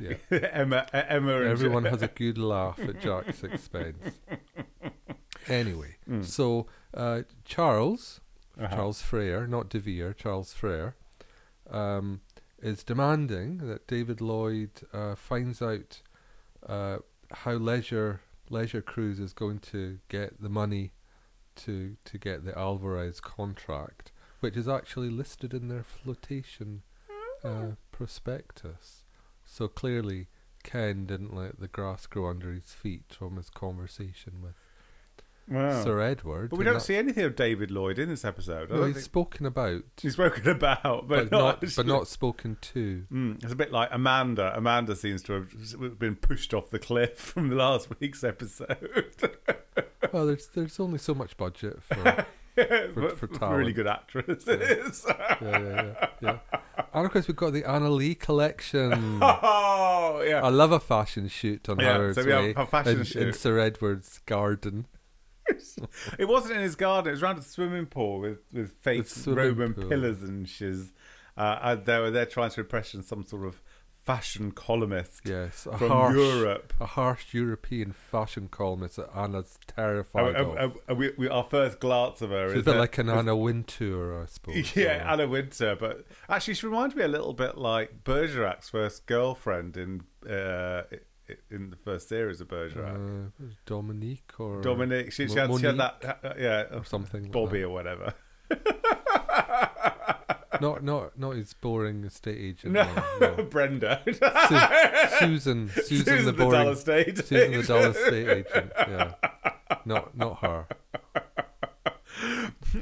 Yeah. 0.00 0.14
Emma, 0.30 0.86
uh, 0.92 1.02
Emma, 1.08 1.36
and 1.40 1.48
Everyone 1.48 1.84
has 1.86 2.02
a 2.02 2.08
good 2.14 2.36
laugh 2.36 2.78
at 2.80 3.00
Jack's 3.00 3.42
expense. 3.44 4.20
Anyway, 5.48 5.96
Mm. 6.10 6.24
so 6.24 6.66
uh, 6.94 7.22
Charles, 7.44 8.20
Uh-huh. 8.58 8.74
Charles 8.74 9.02
Frere, 9.02 9.46
not 9.46 9.68
De 9.68 9.78
Vere, 9.78 10.12
Charles 10.12 10.52
Frere, 10.52 10.96
um, 11.70 12.20
is 12.60 12.82
demanding 12.82 13.58
that 13.66 13.86
David 13.86 14.20
Lloyd 14.20 14.70
uh, 14.92 15.14
finds 15.14 15.60
out 15.60 16.02
uh, 16.66 16.98
how 17.30 17.52
Leisure 17.52 18.20
Leisure 18.48 18.82
Cruise 18.82 19.18
is 19.18 19.32
going 19.32 19.58
to 19.58 19.98
get 20.08 20.40
the 20.40 20.48
money 20.48 20.92
to 21.56 21.96
to 22.04 22.18
get 22.18 22.44
the 22.44 22.56
Alvarez 22.56 23.20
contract, 23.20 24.12
which 24.40 24.56
is 24.56 24.68
actually 24.68 25.10
listed 25.10 25.52
in 25.52 25.68
their 25.68 25.82
flotation 25.84 26.82
uh, 27.44 27.72
prospectus. 27.92 29.04
So 29.44 29.68
clearly, 29.68 30.28
Ken 30.62 31.06
didn't 31.06 31.34
let 31.34 31.60
the 31.60 31.68
grass 31.68 32.06
grow 32.06 32.28
under 32.28 32.52
his 32.52 32.72
feet 32.72 33.04
from 33.08 33.36
his 33.36 33.50
conversation 33.50 34.42
with 34.42 34.54
Wow. 35.48 35.84
Sir 35.84 36.00
Edward. 36.00 36.50
But 36.50 36.58
we 36.58 36.64
and 36.64 36.66
don't 36.66 36.74
that- 36.74 36.80
see 36.84 36.96
anything 36.96 37.24
of 37.24 37.36
David 37.36 37.70
Lloyd 37.70 37.98
in 38.00 38.08
this 38.08 38.24
episode. 38.24 38.70
I 38.70 38.74
No, 38.74 38.80
don't 38.80 38.86
he's 38.88 38.96
think- 38.96 39.04
spoken 39.04 39.46
about, 39.46 39.82
he's 40.00 40.14
spoken 40.14 40.48
about, 40.48 41.06
but, 41.08 41.30
but, 41.30 41.30
not, 41.30 41.62
actually- 41.62 41.84
but 41.84 41.86
not 41.86 42.08
spoken 42.08 42.56
to. 42.60 43.04
Mm, 43.12 43.42
it's 43.44 43.52
a 43.52 43.56
bit 43.56 43.70
like 43.70 43.88
Amanda. 43.92 44.52
Amanda 44.56 44.96
seems 44.96 45.22
to 45.24 45.32
have 45.34 45.98
been 45.98 46.16
pushed 46.16 46.52
off 46.52 46.70
the 46.70 46.78
cliff 46.80 47.16
from 47.18 47.48
the 47.48 47.56
last 47.56 47.88
week's 48.00 48.24
episode. 48.24 49.06
Well, 50.12 50.26
there's 50.26 50.46
there's 50.48 50.78
only 50.78 50.98
so 50.98 51.14
much 51.14 51.36
budget 51.36 51.82
for 51.82 51.96
but 52.54 53.18
for 53.18 53.26
really 53.26 53.72
talent. 53.72 53.74
good 53.74 53.86
actresses. 53.88 55.04
yeah, 55.08 55.36
yeah, 55.42 55.58
yeah, 55.60 56.08
yeah. 56.22 56.38
And 56.94 57.04
of 57.06 57.12
course, 57.12 57.26
we've 57.26 57.36
got 57.36 57.52
the 57.52 57.64
Anna 57.68 57.90
Lee 57.90 58.14
collection. 58.14 59.18
oh 59.20 60.22
yeah. 60.26 60.42
I 60.44 60.48
love 60.48 60.72
a 60.72 60.80
fashion 60.80 61.28
shoot 61.28 61.68
on 61.68 61.80
Yeah, 61.80 61.94
Howard's 61.94 62.16
so 62.16 62.24
we 62.24 62.30
have 62.30 62.42
Way 62.44 62.54
a 62.56 62.66
fashion 62.66 62.92
in, 62.92 62.98
in 63.00 63.04
shoot. 63.04 63.34
Sir 63.34 63.58
Edward's 63.58 64.20
garden. 64.26 64.86
It 66.18 66.26
wasn't 66.26 66.56
in 66.56 66.62
his 66.62 66.76
garden. 66.76 67.08
It 67.08 67.12
was 67.12 67.22
around 67.22 67.38
a 67.38 67.42
swimming 67.42 67.86
pool 67.86 68.20
with 68.20 68.38
with 68.52 68.72
fake 68.82 69.06
Roman 69.26 69.74
pool. 69.74 69.88
pillars 69.88 70.22
and 70.22 70.48
shiz. 70.48 70.92
Uh, 71.36 71.58
and 71.62 71.84
they 71.86 71.98
were 71.98 72.10
there 72.10 72.26
trying 72.26 72.50
to 72.50 72.60
impression 72.60 73.02
some 73.02 73.22
sort 73.24 73.46
of 73.46 73.60
fashion 74.04 74.52
columnist 74.52 75.22
Yes, 75.24 75.66
a 75.66 75.76
from 75.76 75.88
harsh, 75.90 76.16
Europe. 76.16 76.72
a 76.80 76.86
harsh 76.86 77.34
European 77.34 77.90
fashion 77.92 78.46
columnist 78.48 78.96
that 78.96 79.10
Anna's 79.14 79.58
terrified 79.66 80.36
of. 80.36 80.78
we, 80.96 81.10
we, 81.18 81.28
our 81.28 81.42
first 81.42 81.80
glance 81.80 82.22
of 82.22 82.30
her 82.30 82.46
She's 82.48 82.56
a 82.56 82.58
is 82.60 82.64
bit 82.64 82.72
that- 82.74 82.78
like 82.78 82.98
an 82.98 83.10
Anna 83.10 83.36
Wintour, 83.36 84.22
I 84.22 84.26
suppose. 84.26 84.74
Yeah, 84.76 85.04
or- 85.04 85.08
Anna 85.10 85.26
Wintour, 85.28 85.74
but 85.76 86.06
actually, 86.28 86.54
she 86.54 86.66
reminds 86.66 86.94
me 86.94 87.02
a 87.02 87.08
little 87.08 87.34
bit 87.34 87.58
like 87.58 88.04
Bergerac's 88.04 88.70
first 88.70 89.06
girlfriend 89.06 89.76
in 89.76 90.02
uh, 90.30 90.84
in 91.50 91.70
the 91.70 91.76
first 91.76 92.08
series 92.08 92.40
of 92.40 92.48
Bergerac. 92.48 92.94
uh, 92.94 93.44
Dominique 93.66 94.32
or 94.38 94.60
Dominique. 94.60 95.12
she, 95.12 95.28
she, 95.28 95.38
had, 95.38 95.52
she 95.58 95.66
had 95.66 95.76
that, 95.78 96.18
uh, 96.24 96.32
yeah, 96.38 96.64
or 96.72 96.84
something. 96.84 97.22
like 97.24 97.32
Bobby 97.32 97.62
or 97.62 97.70
whatever. 97.70 98.14
Not 100.58 100.82
not 100.82 101.18
not 101.18 101.36
his 101.36 101.52
boring 101.52 102.04
estate 102.04 102.38
agent. 102.38 102.72
No, 102.72 102.88
no. 103.20 103.42
Brenda. 103.50 104.00
Su- 104.06 105.18
Susan, 105.18 105.68
Susan, 105.84 106.24
the 106.24 106.32
boring, 106.32 106.50
dull 106.64 106.68
estate. 106.70 107.18
Susan 107.18 107.52
the 107.60 107.62
dull 107.62 107.84
estate 107.90 108.28
agent. 108.46 108.72
Yeah, 108.78 109.12
not 109.84 110.16
not 110.16 110.38
her. 110.38 110.66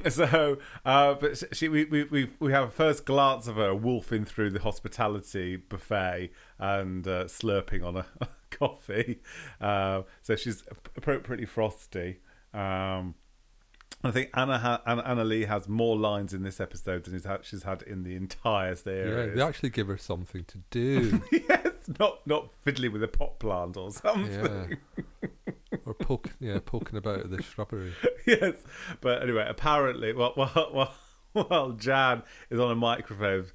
so, 0.09 0.59
uh, 0.85 1.15
but 1.15 1.43
she, 1.57 1.69
we, 1.69 1.85
we, 1.85 2.05
we, 2.05 2.31
we 2.41 2.53
have 2.53 2.69
a 2.69 2.71
first 2.71 3.05
glance 3.05 3.47
of 3.47 3.57
her 3.57 3.75
wolfing 3.75 4.25
through 4.25 4.51
the 4.51 4.61
hospitality 4.61 5.57
buffet 5.57 6.31
and 6.59 7.07
uh, 7.07 7.25
slurping 7.25 7.85
on 7.85 7.97
a 7.97 8.07
coffee. 8.51 9.21
Uh, 9.61 10.03
so 10.23 10.37
she's 10.37 10.65
appropriately 10.97 11.47
frosty. 11.47 12.21
Um, 12.53 13.15
I 14.03 14.11
think 14.11 14.31
Anna, 14.35 14.59
ha- 14.59 14.83
Anna 14.87 15.03
Anna 15.07 15.25
Lee 15.25 15.45
has 15.47 15.67
more 15.67 15.97
lines 15.97 16.35
in 16.35 16.43
this 16.43 16.61
episode 16.61 17.05
than 17.05 17.41
she's 17.43 17.63
had, 17.63 17.81
in 17.83 18.03
the 18.03 18.15
entire 18.15 18.75
series. 18.75 19.31
Yeah, 19.31 19.35
they 19.35 19.43
actually 19.43 19.71
give 19.71 19.87
her 19.87 19.97
something 19.97 20.45
to 20.45 20.59
do. 20.71 21.23
yes, 21.33 21.69
not 21.99 22.27
not 22.27 22.55
fiddling 22.63 22.93
with 22.93 23.03
a 23.03 23.09
pot 23.09 23.39
plant 23.39 23.79
or 23.79 23.91
something. 23.91 24.79
yeah, 25.23 25.53
or 25.87 25.95
poke, 25.95 26.31
yeah, 26.41 26.59
poking 26.65 26.97
about 26.99 27.31
the 27.31 27.43
shrubbery. 27.43 27.93
yes, 28.27 28.55
but 29.01 29.23
anyway, 29.23 29.47
apparently, 29.49 30.13
while 30.13 30.33
while 30.35 30.69
while, 30.73 30.95
while 31.49 31.71
Jan 31.73 32.23
is 32.51 32.59
on 32.61 32.71
a 32.71 32.75
microphone 32.77 33.47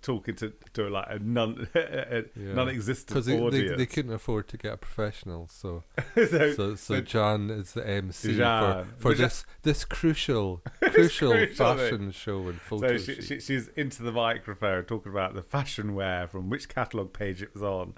talking 0.00 0.34
to 0.34 0.52
to 0.72 0.88
like 0.88 1.04
a 1.10 1.18
non 1.18 1.68
a 1.74 2.24
Yeah. 2.34 2.54
non-existent 2.54 3.08
Because 3.08 3.26
they, 3.26 3.36
they, 3.36 3.42
audience, 3.42 3.76
they 3.76 3.84
couldn't 3.86 4.12
afford 4.14 4.48
to 4.48 4.56
get 4.56 4.72
a 4.72 4.76
professional, 4.78 5.46
so 5.48 5.84
so, 6.14 6.52
so 6.54 6.74
so 6.74 7.00
Jan 7.02 7.50
is 7.50 7.72
the 7.74 7.86
MC 7.86 8.34
Jan. 8.36 8.84
for, 8.84 8.90
for 8.96 9.08
But 9.10 9.16
Jan- 9.18 9.24
this 9.26 9.44
this 9.62 9.84
crucial 9.84 10.62
crucial 10.80 11.32
crucial 11.32 11.54
fashion 11.76 12.10
show 12.12 12.48
and 12.48 12.58
photo 12.58 12.96
so 12.96 13.12
she, 13.12 13.20
she, 13.20 13.40
she's 13.40 13.68
into 13.76 14.02
the 14.02 14.12
microphone 14.12 14.84
talking 14.84 15.12
about 15.12 15.34
the 15.34 15.42
fashion 15.42 15.94
wear 15.94 16.26
from 16.28 16.48
which 16.48 16.68
catalogue 16.70 17.12
page 17.12 17.42
it 17.42 17.52
was 17.52 17.62
on, 17.62 17.92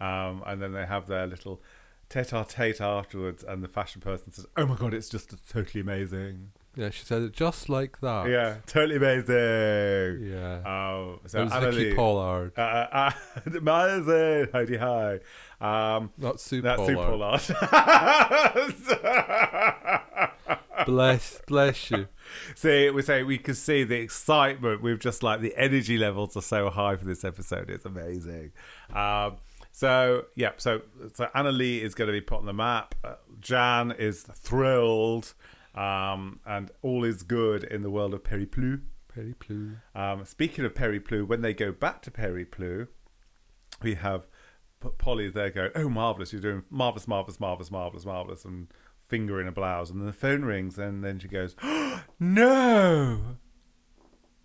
um, 0.00 0.42
and 0.46 0.60
then 0.60 0.72
they 0.72 0.84
have 0.84 1.06
their 1.06 1.26
little 1.26 1.62
tete-a-tete 2.22 2.80
afterwards, 2.80 3.42
and 3.44 3.62
the 3.62 3.68
fashion 3.68 4.00
person 4.00 4.32
says, 4.32 4.46
"Oh 4.56 4.66
my 4.66 4.76
god, 4.76 4.94
it's 4.94 5.08
just 5.08 5.34
totally 5.50 5.80
amazing." 5.80 6.52
yeah, 6.76 6.90
she 6.90 7.04
said 7.04 7.22
it 7.22 7.32
just 7.32 7.68
like 7.68 8.00
that. 8.00 8.28
Yeah, 8.28 8.56
totally 8.66 8.96
amazing. 8.96 10.28
yeah. 10.30 10.62
Oh, 10.68 11.20
it 11.24 11.30
so 11.30 11.44
was 11.44 11.52
Anna 11.52 11.70
Vicky 11.72 11.90
Lee- 11.90 11.94
Pollard, 11.96 12.52
Uh, 12.56 12.60
uh, 12.60 12.88
uh, 12.92 13.10
amazing. 13.58 14.48
Howdy 14.52 14.76
hi. 14.76 15.20
Um, 15.60 16.10
not 16.18 16.40
Sue 16.40 16.60
that's 16.62 16.80
Pollard. 16.80 17.40
Sue 17.40 17.54
Pollard. 17.54 18.74
Bless 20.86 21.40
bless 21.46 21.90
you. 21.90 22.08
see, 22.56 22.90
we 22.90 23.00
say 23.00 23.22
we 23.22 23.38
can 23.38 23.54
see 23.54 23.84
the 23.84 23.96
excitement. 24.00 24.82
We've 24.82 24.98
just 24.98 25.22
like 25.22 25.40
the 25.40 25.54
energy 25.56 25.96
levels 25.96 26.36
are 26.36 26.42
so 26.42 26.68
high 26.68 26.96
for 26.96 27.04
this 27.04 27.24
episode. 27.24 27.70
It's 27.70 27.84
amazing. 27.86 28.52
Um, 28.92 29.36
so 29.74 30.26
yeah, 30.36 30.52
so 30.56 30.82
so 31.14 31.28
Anna 31.34 31.50
Lee 31.50 31.82
is 31.82 31.96
going 31.96 32.06
to 32.06 32.12
be 32.12 32.20
put 32.20 32.38
on 32.38 32.46
the 32.46 32.52
map. 32.52 32.94
Uh, 33.02 33.16
Jan 33.40 33.90
is 33.90 34.22
thrilled, 34.22 35.34
um, 35.74 36.38
and 36.46 36.70
all 36.80 37.02
is 37.02 37.24
good 37.24 37.64
in 37.64 37.82
the 37.82 37.90
world 37.90 38.14
of 38.14 38.22
Periplu. 38.22 38.82
Perry 39.12 39.34
Plou. 39.34 39.72
Um, 39.92 40.24
speaking 40.24 40.64
of 40.64 40.74
Periplu, 40.74 41.26
when 41.26 41.42
they 41.42 41.52
go 41.52 41.72
back 41.72 42.02
to 42.02 42.12
Periplu, 42.12 42.86
we 43.82 43.96
have 43.96 44.28
Polly 44.98 45.28
there 45.28 45.50
going, 45.50 45.72
"Oh, 45.74 45.88
marvelous! 45.88 46.32
You're 46.32 46.40
doing 46.40 46.62
marvelous, 46.70 47.08
marvelous, 47.08 47.40
marvelous, 47.40 47.72
marvelous, 47.72 48.06
marvelous," 48.06 48.44
and 48.44 48.68
fingering 49.08 49.48
a 49.48 49.52
blouse. 49.52 49.90
And 49.90 49.98
then 49.98 50.06
the 50.06 50.12
phone 50.12 50.44
rings, 50.44 50.78
and 50.78 51.02
then 51.02 51.18
she 51.18 51.26
goes, 51.26 51.56
"No! 52.20 53.38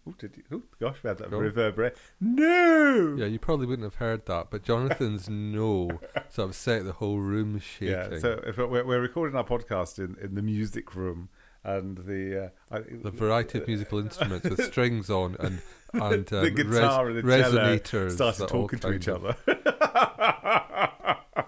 Oh, 0.10 0.16
did 0.18 0.36
you? 0.38 0.44
Oh, 0.52 0.62
gosh, 0.80 0.98
we 1.04 1.08
had 1.08 1.18
that 1.20 1.30
Go. 1.32 1.38
reverberate. 1.38 1.96
No. 2.20 3.16
Yeah, 3.18 3.26
you 3.28 3.38
probably 3.40 3.66
wouldn't 3.68 3.86
have 3.86 3.96
heard 3.96 4.26
that, 4.26 4.48
but 4.50 4.64
Jonathan's 4.64 5.30
no 5.30 6.00
sort 6.30 6.50
of 6.50 6.56
set 6.56 6.86
the 6.86 6.94
whole 6.94 7.20
room 7.20 7.60
shaking. 7.60 7.90
Yeah, 7.90 8.18
so 8.20 8.42
if 8.46 8.58
we're, 8.58 8.84
we're 8.84 9.02
recording 9.02 9.36
our 9.38 9.44
podcast 9.44 10.00
in, 10.00 10.16
in 10.22 10.36
the 10.36 10.42
music 10.42 10.96
room, 10.96 11.30
and 11.64 11.98
the 11.98 12.46
uh, 12.72 12.76
I, 12.76 12.80
the 13.04 13.12
variety 13.12 13.60
of 13.60 13.68
musical 13.68 14.00
instruments 14.00 14.50
with 14.50 14.64
strings 14.72 15.10
on 15.10 15.36
and 15.40 15.62
and 15.94 16.26
the 16.26 16.40
um, 16.48 16.56
guitar 16.56 17.06
res- 17.08 17.18
and 17.18 17.28
the 17.28 17.32
resonators 17.60 18.12
started 18.14 18.48
talking 18.48 18.80
to 18.80 18.94
each 18.94 19.08
of- 19.08 19.26
other. 19.26 19.36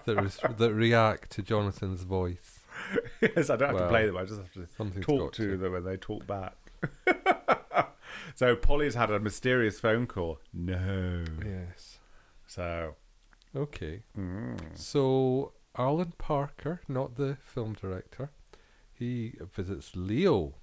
that, 0.06 0.22
res- 0.22 0.40
that 0.58 0.74
react 0.74 1.32
to 1.32 1.42
Jonathan's 1.42 2.04
voice. 2.04 2.60
yes, 3.22 3.50
I 3.50 3.56
don't 3.56 3.70
have 3.70 3.76
Well, 3.76 3.84
to 3.86 3.90
play 3.90 4.06
them. 4.06 4.18
I 4.18 4.26
just 4.26 4.42
have 4.42 4.52
to 4.54 5.00
talk 5.02 5.20
got 5.20 5.34
to 5.34 5.58
them 5.58 5.76
and 5.76 5.86
they 5.86 5.98
talk 5.98 6.28
back. 6.28 6.56
So 8.36 8.56
Polly's 8.56 8.96
had 8.96 9.12
a 9.12 9.20
mysterious 9.20 9.80
phone 9.80 10.08
call. 10.08 10.40
No. 10.54 11.24
Yes. 11.46 12.00
So. 12.48 12.96
Okay. 13.56 14.02
mm. 14.18 14.58
So 14.74 15.54
Alan 15.78 16.14
Parker, 16.18 16.82
not 16.88 17.16
the 17.16 17.38
film 17.44 17.74
director, 17.74 18.32
he 18.94 19.34
visits 19.54 19.92
Leo 19.96 20.54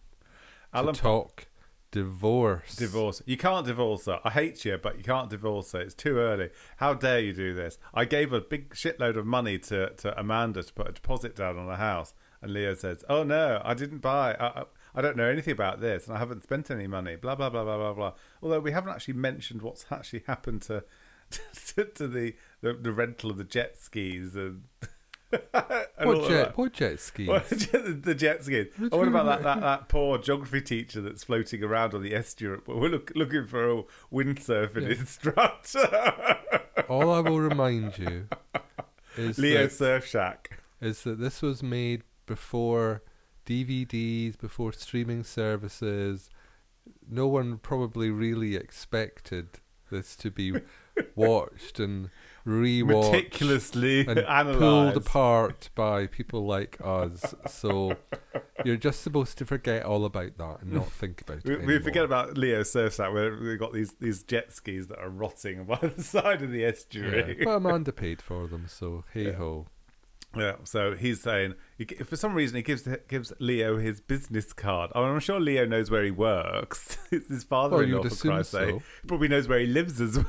Alan 0.72 0.94
to 0.94 1.00
talk 1.00 1.46
divorce. 1.90 2.76
Divorce. 2.76 3.22
You 3.26 3.36
can't 3.36 3.66
divorce 3.66 4.06
her. 4.06 4.20
I 4.24 4.30
hate 4.30 4.64
you, 4.64 4.78
but 4.78 4.98
you 4.98 5.04
can't 5.04 5.30
divorce 5.30 5.72
her. 5.72 5.80
It's 5.80 5.94
too 5.94 6.18
early. 6.18 6.50
How 6.76 6.94
dare 6.94 7.20
you 7.20 7.32
do 7.32 7.54
this? 7.54 7.78
I 7.94 8.04
gave 8.04 8.32
a 8.32 8.40
big 8.40 8.74
shitload 8.74 9.16
of 9.16 9.26
money 9.26 9.58
to, 9.60 9.90
to 9.90 10.18
Amanda 10.18 10.62
to 10.62 10.72
put 10.72 10.88
a 10.88 10.92
deposit 10.92 11.36
down 11.36 11.58
on 11.58 11.68
a 11.68 11.76
house. 11.76 12.14
And 12.42 12.52
Leo 12.52 12.74
says, 12.74 13.04
Oh, 13.08 13.22
no, 13.22 13.60
I 13.64 13.74
didn't 13.74 13.98
buy. 13.98 14.34
I, 14.34 14.64
I, 14.94 15.02
don't 15.02 15.16
know 15.16 15.28
anything 15.28 15.52
about 15.52 15.80
this 15.80 16.06
and 16.06 16.16
I 16.16 16.18
haven't 16.18 16.42
spent 16.42 16.70
any 16.70 16.86
money. 16.86 17.16
Blah, 17.16 17.34
blah, 17.34 17.50
blah, 17.50 17.64
blah, 17.64 17.76
blah, 17.76 17.92
blah. 17.92 18.12
Although 18.42 18.60
we 18.60 18.72
haven't 18.72 18.90
actually 18.90 19.14
mentioned 19.14 19.62
what's 19.62 19.86
actually 19.90 20.24
happened 20.26 20.62
to 20.62 20.84
to, 21.30 21.84
to 21.84 22.08
the, 22.08 22.34
the, 22.62 22.72
the 22.72 22.92
rental 22.92 23.30
of 23.30 23.36
the 23.36 23.44
jet 23.44 23.78
skis 23.78 24.34
and. 24.34 24.62
and 25.32 26.08
What 26.08 26.28
jet? 26.28 26.56
What 26.56 26.72
jet 26.72 27.00
skis? 27.00 27.28
The 27.28 28.14
jet 28.16 28.44
skis. 28.44 28.68
What 28.78 28.92
Oh, 28.92 28.98
what 28.98 29.08
about 29.08 29.26
that, 29.26 29.42
that, 29.42 29.60
that 29.60 29.88
poor 29.90 30.16
geography 30.16 30.62
teacher 30.62 31.02
that's 31.02 31.24
floating 31.24 31.62
around 31.62 31.92
on 31.92 32.02
the 32.02 32.14
estuary? 32.14 32.60
But 32.64 32.78
we're 32.78 32.88
look, 32.88 33.12
looking 33.14 33.46
for 33.46 33.70
a 33.80 33.82
windsurfing 34.10 34.82
Yeah. 34.82 34.98
instructor. 35.00 36.38
All 36.88 37.10
I 37.12 37.20
will 37.20 37.40
remind 37.40 37.98
you 37.98 38.28
is 39.18 39.38
Leo 39.38 39.64
that, 39.64 39.72
Surf 39.72 40.06
Shack. 40.06 40.60
is 40.80 41.02
that 41.02 41.18
this 41.20 41.42
was 41.42 41.62
made 41.62 42.04
before 42.24 43.02
DVDs, 43.48 44.38
before 44.38 44.72
streaming 44.72 45.24
services. 45.24 46.28
No 47.10 47.26
one 47.28 47.58
probably 47.58 48.10
really 48.10 48.54
expected 48.56 49.60
this 49.90 50.14
to 50.16 50.30
be 50.30 50.52
watched 51.16 51.80
and 51.80 52.10
rewatched 52.46 53.10
Meticulously 53.12 54.00
and 54.00 54.18
analysed. 54.18 54.58
pulled 54.58 54.96
apart 54.96 55.70
by 55.74 56.06
people 56.06 56.44
like 56.46 56.76
us. 56.82 57.34
So 57.48 57.96
you're 58.64 58.76
just 58.76 59.00
supposed 59.02 59.38
to 59.38 59.46
forget 59.46 59.84
all 59.84 60.04
about 60.04 60.36
that 60.38 60.58
and 60.62 60.72
not 60.72 60.90
think 60.92 61.22
about 61.22 61.44
We, 61.44 61.54
it. 61.54 61.66
we 61.66 61.78
forget 61.78 62.04
about 62.04 62.36
Leo 62.36 62.62
Surf 62.62 62.94
Shack 62.96 63.12
where 63.12 63.34
we've 63.36 63.58
got 63.58 63.72
these, 63.72 63.94
these 64.00 64.22
jet 64.22 64.52
skis 64.52 64.88
that 64.88 64.98
are 64.98 65.10
rotting 65.10 65.64
by 65.66 65.78
the 65.80 66.02
side 66.02 66.42
of 66.42 66.50
the 66.50 66.60
Yeah, 66.60 66.66
estuary. 66.68 67.38
but 67.44 67.50
Amanda 67.56 67.92
paid 67.92 68.20
for 68.22 68.46
them, 68.46 68.66
so 68.68 69.04
hey 69.14 69.32
ho. 69.32 69.66
Yeah, 69.68 69.72
so 70.64 70.94
he's 70.94 71.20
saying 71.22 71.54
for 72.04 72.16
some 72.16 72.34
reason 72.34 72.56
he 72.56 72.62
gives 72.62 72.86
gives 73.08 73.32
Leo 73.38 73.78
his 73.78 74.00
business 74.00 74.52
card. 74.52 74.90
I 74.94 75.00
mean, 75.00 75.08
I'm 75.10 75.20
sure 75.20 75.40
Leo 75.40 75.64
knows 75.66 75.90
where 75.90 76.04
he 76.04 76.10
works. 76.10 76.98
it's 77.10 77.28
his 77.28 77.44
father-in-law, 77.44 78.02
you'd 78.02 78.12
for 78.16 78.28
Christ's 78.28 78.52
sake. 78.52 78.70
so. 78.70 78.82
Probably 79.06 79.28
knows 79.28 79.48
where 79.48 79.58
he 79.58 79.66
lives 79.66 80.00
as 80.00 80.16
well. 80.18 80.26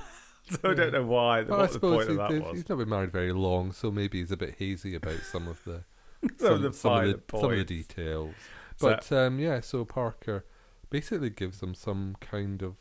So 0.49 0.71
I 0.71 0.73
don't 0.73 0.93
know 0.93 1.05
why. 1.05 1.41
Well, 1.43 1.59
I 1.59 1.63
what 1.63 1.73
the 1.73 1.79
point 1.79 2.09
of 2.09 2.17
that 2.17 2.41
was. 2.41 2.55
he's 2.55 2.69
not 2.69 2.77
been 2.79 2.89
married 2.89 3.11
very 3.11 3.33
long, 3.33 3.71
so 3.71 3.91
maybe 3.91 4.19
he's 4.19 4.31
a 4.31 4.37
bit 4.37 4.55
hazy 4.57 4.95
about 4.95 5.19
some 5.19 5.47
of 5.47 5.63
the 5.63 5.83
Some 6.37 6.53
of 6.53 6.61
the 6.63 6.73
some, 6.73 6.93
of 6.93 7.27
the, 7.27 7.37
some 7.39 7.51
of 7.51 7.57
the 7.57 7.63
details. 7.63 8.33
So- 8.77 8.89
But 8.89 9.11
um, 9.11 9.39
yeah, 9.39 9.59
so 9.59 9.85
Parker 9.85 10.45
basically 10.89 11.29
gives 11.29 11.59
them 11.59 11.75
some 11.75 12.15
kind 12.19 12.61
of 12.63 12.75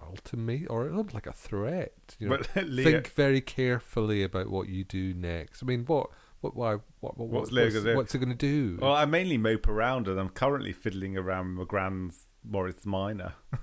ultimate 0.00 0.66
or 0.68 0.84
like 1.12 1.26
a 1.26 1.32
threat. 1.32 2.16
You 2.18 2.28
know, 2.28 2.38
Leo, 2.62 2.84
think 2.90 3.08
very 3.14 3.40
carefully 3.40 4.22
about 4.22 4.50
what 4.50 4.68
you 4.68 4.84
do 4.84 5.14
next. 5.14 5.62
I 5.62 5.66
mean, 5.66 5.84
what, 5.86 6.10
what, 6.44 6.54
why, 6.56 6.72
what, 7.00 7.16
what 7.16 7.28
What's 7.28 7.52
Leo 7.52 7.64
what's, 7.64 7.96
what's 7.96 8.14
it 8.14 8.18
going 8.18 8.28
to 8.28 8.34
do? 8.36 8.78
well, 8.80 8.92
I 8.92 9.06
mainly 9.06 9.38
mope 9.38 9.66
around, 9.66 10.06
and 10.08 10.20
I'm 10.20 10.28
currently 10.28 10.72
fiddling 10.72 11.16
around 11.16 11.56
with 11.56 11.68
McGrand's 11.68 12.26
Morris 12.44 12.84
Minor. 12.84 13.32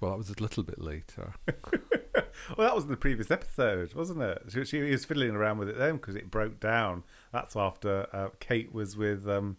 Well, 0.00 0.12
that 0.12 0.16
was 0.16 0.30
a 0.30 0.40
little 0.42 0.62
bit 0.62 0.80
later. 0.80 1.34
Well, 2.56 2.66
that 2.66 2.74
was 2.74 2.84
in 2.84 2.90
the 2.90 2.96
previous 2.96 3.30
episode, 3.30 3.92
wasn't 3.92 4.22
it? 4.22 4.44
She, 4.50 4.64
she 4.64 4.80
was 4.80 5.04
fiddling 5.04 5.32
around 5.32 5.58
with 5.58 5.68
it 5.68 5.76
then 5.76 5.96
because 5.96 6.14
it 6.16 6.30
broke 6.30 6.58
down. 6.58 7.02
That's 7.34 7.54
after 7.54 8.06
uh, 8.14 8.30
Kate 8.40 8.72
was 8.72 8.96
with 8.96 9.28
um, 9.28 9.58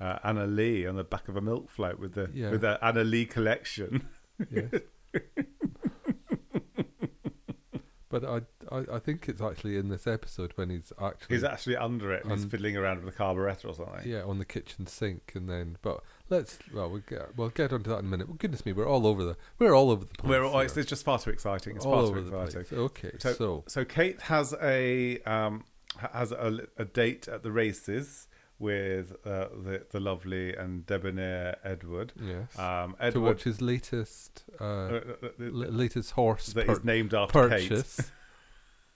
uh, 0.00 0.18
Anna 0.22 0.46
Lee 0.46 0.86
on 0.86 0.94
the 0.94 1.02
back 1.02 1.26
of 1.28 1.34
a 1.36 1.40
milk 1.40 1.70
float 1.70 1.98
with 1.98 2.14
the 2.14 2.30
Yeah. 2.32 2.50
with 2.50 2.60
the 2.60 2.78
Anna 2.84 3.02
Lee 3.02 3.26
collection. 3.26 4.06
yes. 4.48 4.70
but 8.08 8.24
I, 8.24 8.42
I, 8.70 8.96
I 8.96 8.98
think 8.98 9.28
it's 9.28 9.40
actually 9.40 9.76
in 9.76 9.88
this 9.88 10.06
episode 10.06 10.52
when 10.56 10.70
he's 10.70 10.92
actually 11.00 11.36
He's 11.36 11.44
actually 11.44 11.76
under 11.76 12.12
it 12.12 12.24
and 12.24 12.32
he's 12.32 12.44
fiddling 12.44 12.76
around 12.76 13.02
with 13.04 13.12
the 13.14 13.16
carburetor 13.18 13.68
or 13.68 13.74
something. 13.74 14.02
yeah 14.04 14.22
on 14.22 14.38
the 14.38 14.44
kitchen 14.44 14.86
sink, 14.86 15.32
and 15.34 15.48
then 15.48 15.78
but 15.82 16.02
let's 16.28 16.58
well 16.74 16.88
we'll 16.90 17.02
get 17.08 17.36
we'll 17.36 17.48
get 17.50 17.72
onto 17.72 17.90
that 17.90 17.98
in 18.00 18.04
a 18.06 18.08
minute. 18.08 18.28
Well, 18.28 18.36
goodness 18.38 18.64
me, 18.66 18.72
we're 18.72 18.88
all 18.88 19.06
over 19.06 19.24
the 19.24 19.36
we're 19.58 19.74
all 19.74 19.90
over 19.90 20.04
the 20.04 20.14
place. 20.14 20.28
We're, 20.30 20.48
here. 20.50 20.62
it's, 20.62 20.76
it's 20.76 20.88
just 20.88 21.04
far 21.04 21.18
too 21.18 21.30
exciting. 21.30 21.76
It's 21.76 21.84
all 21.86 21.92
far 21.92 22.02
over 22.02 22.20
too 22.20 22.30
the 22.30 22.40
exciting. 22.42 22.64
place. 22.66 22.80
Okay, 22.80 23.12
So- 23.18 23.32
so 23.34 23.64
So 23.66 23.84
Kate 23.84 24.20
has 24.22 24.54
a 24.62 25.18
um, 25.22 25.64
has 26.12 26.32
a, 26.32 26.60
a 26.76 26.84
date 26.84 27.28
at 27.28 27.42
the 27.42 27.50
races 27.52 28.28
with 28.60 29.12
uh, 29.24 29.46
the 29.64 29.86
the 29.90 30.00
lovely 30.00 30.52
and 30.54 30.84
debonair 30.84 31.56
Edward. 31.64 32.12
yes, 32.20 32.58
Um, 32.58 32.96
to 33.12 33.20
watch 33.20 33.44
his 33.44 33.60
latest 33.62 34.42
uh, 34.60 34.64
uh, 34.64 34.66
uh, 34.66 34.90
uh, 35.22 35.28
l- 35.40 35.52
latest 35.52 36.10
horse 36.12 36.46
that 36.54 36.66
pur- 36.66 36.72
is 36.72 36.84
named 36.84 37.14
after 37.14 37.48
Kate. 37.48 37.70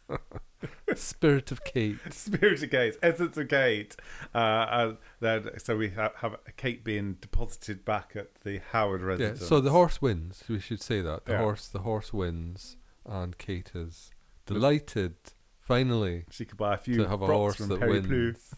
Spirit 0.95 1.51
of 1.51 1.65
Kate. 1.65 1.97
Spirit 2.11 2.63
of 2.63 2.71
Kate, 2.71 2.97
essence 3.03 3.37
of 3.37 3.49
Kate. 3.49 3.97
Uh, 4.35 4.67
and 4.71 4.97
then, 5.21 5.51
so 5.59 5.77
we 5.77 5.91
have, 5.91 6.15
have 6.17 6.37
Kate 6.57 6.85
being 6.85 7.15
deposited 7.21 7.85
back 7.85 8.13
at 8.15 8.35
the 8.45 8.61
Howard 8.73 9.01
Yeah, 9.01 9.07
residence. 9.07 9.47
so 9.47 9.61
the 9.61 9.71
horse 9.71 10.01
wins. 10.03 10.43
We 10.49 10.61
should 10.61 10.83
say 10.83 11.01
that 11.01 11.25
the 11.25 11.33
Yeah. 11.33 11.39
horse, 11.39 11.67
the 11.69 11.81
horse 11.81 12.13
wins, 12.13 12.77
and 13.07 13.37
Kate 13.39 13.71
is 13.75 14.11
delighted 14.47 15.15
finally 15.61 16.25
she 16.31 16.45
could 16.45 16.59
buy 16.59 16.75
a 16.75 16.77
few 16.77 16.97
to 16.97 17.09
have 17.09 17.23
a 17.23 17.27
horse 17.27 17.55
from 17.57 17.69
that 17.69 17.79
Perry 17.79 18.01
wins. 18.01 18.53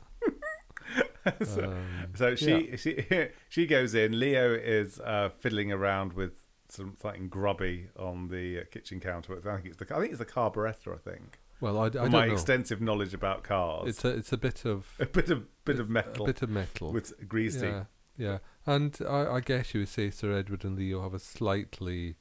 so, 1.44 1.64
Um, 1.64 1.86
so 2.14 2.34
she, 2.34 2.68
yeah. 2.70 2.76
she 2.76 3.28
she 3.48 3.66
goes 3.66 3.94
in. 3.94 4.18
Leo 4.18 4.52
is 4.54 4.98
uh, 5.00 5.30
fiddling 5.38 5.70
around 5.72 6.12
with 6.14 6.43
something 6.74 7.28
grubby 7.28 7.88
on 7.98 8.28
the 8.28 8.60
uh, 8.60 8.62
kitchen 8.70 9.00
counter. 9.00 9.36
I 9.48 9.54
think 9.56 9.66
it's 9.66 9.76
the 9.76 9.94
I 9.96 10.00
think 10.00 10.10
it's 10.12 10.18
the 10.18 10.24
carburetor. 10.24 10.94
I 10.94 10.98
think. 10.98 11.38
well, 11.60 11.78
I, 11.78 11.86
I 11.86 11.88
don't 11.88 12.10
my 12.12 12.26
know. 12.26 12.32
extensive 12.32 12.80
knowledge 12.80 13.14
about 13.14 13.42
cars, 13.42 13.88
It's 13.88 14.04
a 14.04 14.08
it's 14.10 14.32
a 14.32 14.36
bit 14.38 14.64
of 14.64 14.86
a 14.98 15.06
bit 15.06 15.30
of 15.30 15.44
bit 15.64 15.78
of 15.80 15.88
metal 15.88 16.24
a 16.24 16.26
bit 16.28 16.42
of 16.42 16.50
metal 16.50 16.92
with 16.92 17.28
greasy. 17.28 17.66
Yeah, 17.66 17.84
yeah, 18.16 18.38
and 18.66 18.96
I, 19.08 19.26
I 19.36 19.40
guess 19.40 19.74
you 19.74 19.80
would 19.80 19.88
say 19.88 20.10
Sir 20.10 20.32
Edward 20.36 20.64
and 20.64 20.76
Leo 20.76 21.02
have 21.02 21.14
a 21.14 21.18
slightly 21.18 22.16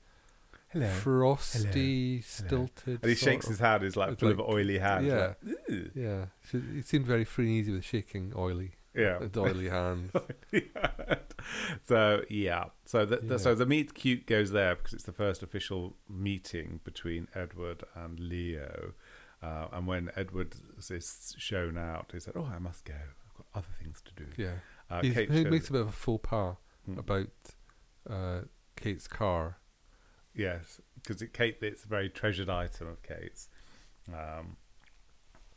Hello. 0.69 0.87
frosty, 0.89 2.15
Hello. 2.17 2.21
stilted. 2.25 2.99
And 3.03 3.09
he 3.09 3.15
shakes 3.15 3.45
of- 3.45 3.51
his 3.51 3.59
hand. 3.59 3.83
He's 3.83 3.95
like 3.95 4.17
full 4.19 4.29
like- 4.29 4.39
of 4.39 4.45
oily 4.49 4.79
hands. 4.79 5.05
yeah. 5.05 5.33
like, 5.43 5.91
Yeah, 5.93 6.25
he 6.51 6.81
seemed 6.81 7.05
very 7.05 7.23
free 7.25 7.45
and 7.45 7.53
easy 7.55 7.71
with 7.73 7.85
shaking 7.85 8.33
oily, 8.35 8.71
yeah. 8.95 9.19
with 9.19 9.35
oily 9.37 9.69
hands. 9.69 10.11
so 11.83 12.21
yeah, 12.29 12.65
so 12.85 13.05
the, 13.05 13.17
the 13.17 13.33
Yeah. 13.35 13.37
so 13.37 13.55
the 13.55 13.65
meet 13.65 13.93
cute 13.93 14.25
goes 14.25 14.51
there 14.51 14.75
because 14.75 14.93
it's 14.93 15.03
the 15.03 15.11
first 15.13 15.43
official 15.43 15.95
meeting 16.09 16.79
between 16.83 17.27
Edward 17.35 17.83
and 17.95 18.19
Leo. 18.19 18.93
Uh, 19.41 19.67
and 19.73 19.87
when 19.87 20.09
Edward 20.15 20.55
is 20.89 21.35
shown 21.37 21.77
out, 21.77 22.11
he 22.13 22.19
said, 22.19 22.33
"Oh, 22.37 22.49
I 22.53 22.59
must 22.59 22.85
go. 22.85 22.93
I've 22.93 23.37
got 23.37 23.45
other 23.53 23.67
things 23.81 24.01
to 24.05 24.13
do." 24.23 24.29
Yeah, 24.37 24.53
Uh, 24.89 25.01
Kate 25.01 25.29
he 25.29 25.43
makes 25.45 25.69
a 25.69 25.73
bit 25.73 25.81
of 25.81 25.87
a 25.89 25.91
faux 25.91 26.27
pas 26.27 26.55
Hmm. 26.85 26.99
about 26.99 27.27
uh, 28.09 28.41
Kate's 28.75 29.07
car. 29.07 29.57
Yes, 30.35 30.81
because 30.95 31.21
it, 31.21 31.31
Kate, 31.33 31.57
it's 31.61 31.83
a 31.85 31.87
very 31.87 32.09
treasured 32.09 32.49
item 32.49 32.87
of 32.87 33.01
Kate's, 33.03 33.47
um, 34.13 34.57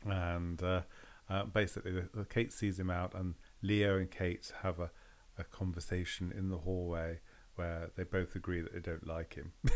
and 0.05 0.61
uh, 1.29 1.43
basically, 1.45 1.91
the, 1.91 2.09
the 2.13 2.25
Kate 2.25 2.51
sees 2.53 2.79
him 2.79 2.89
out, 2.89 3.13
and 3.13 3.35
Leo 3.61 3.97
and 3.97 4.09
Kate 4.09 4.51
have 4.63 4.79
a, 4.79 4.91
a 5.37 5.43
conversation 5.43 6.31
in 6.35 6.49
the 6.49 6.57
hallway 6.57 7.19
where 7.55 7.89
they 7.95 8.03
both 8.03 8.35
agree 8.35 8.61
that 8.61 8.73
they 8.73 8.79
don't 8.79 9.07
like 9.07 9.33
him. 9.33 9.51
but 9.63 9.71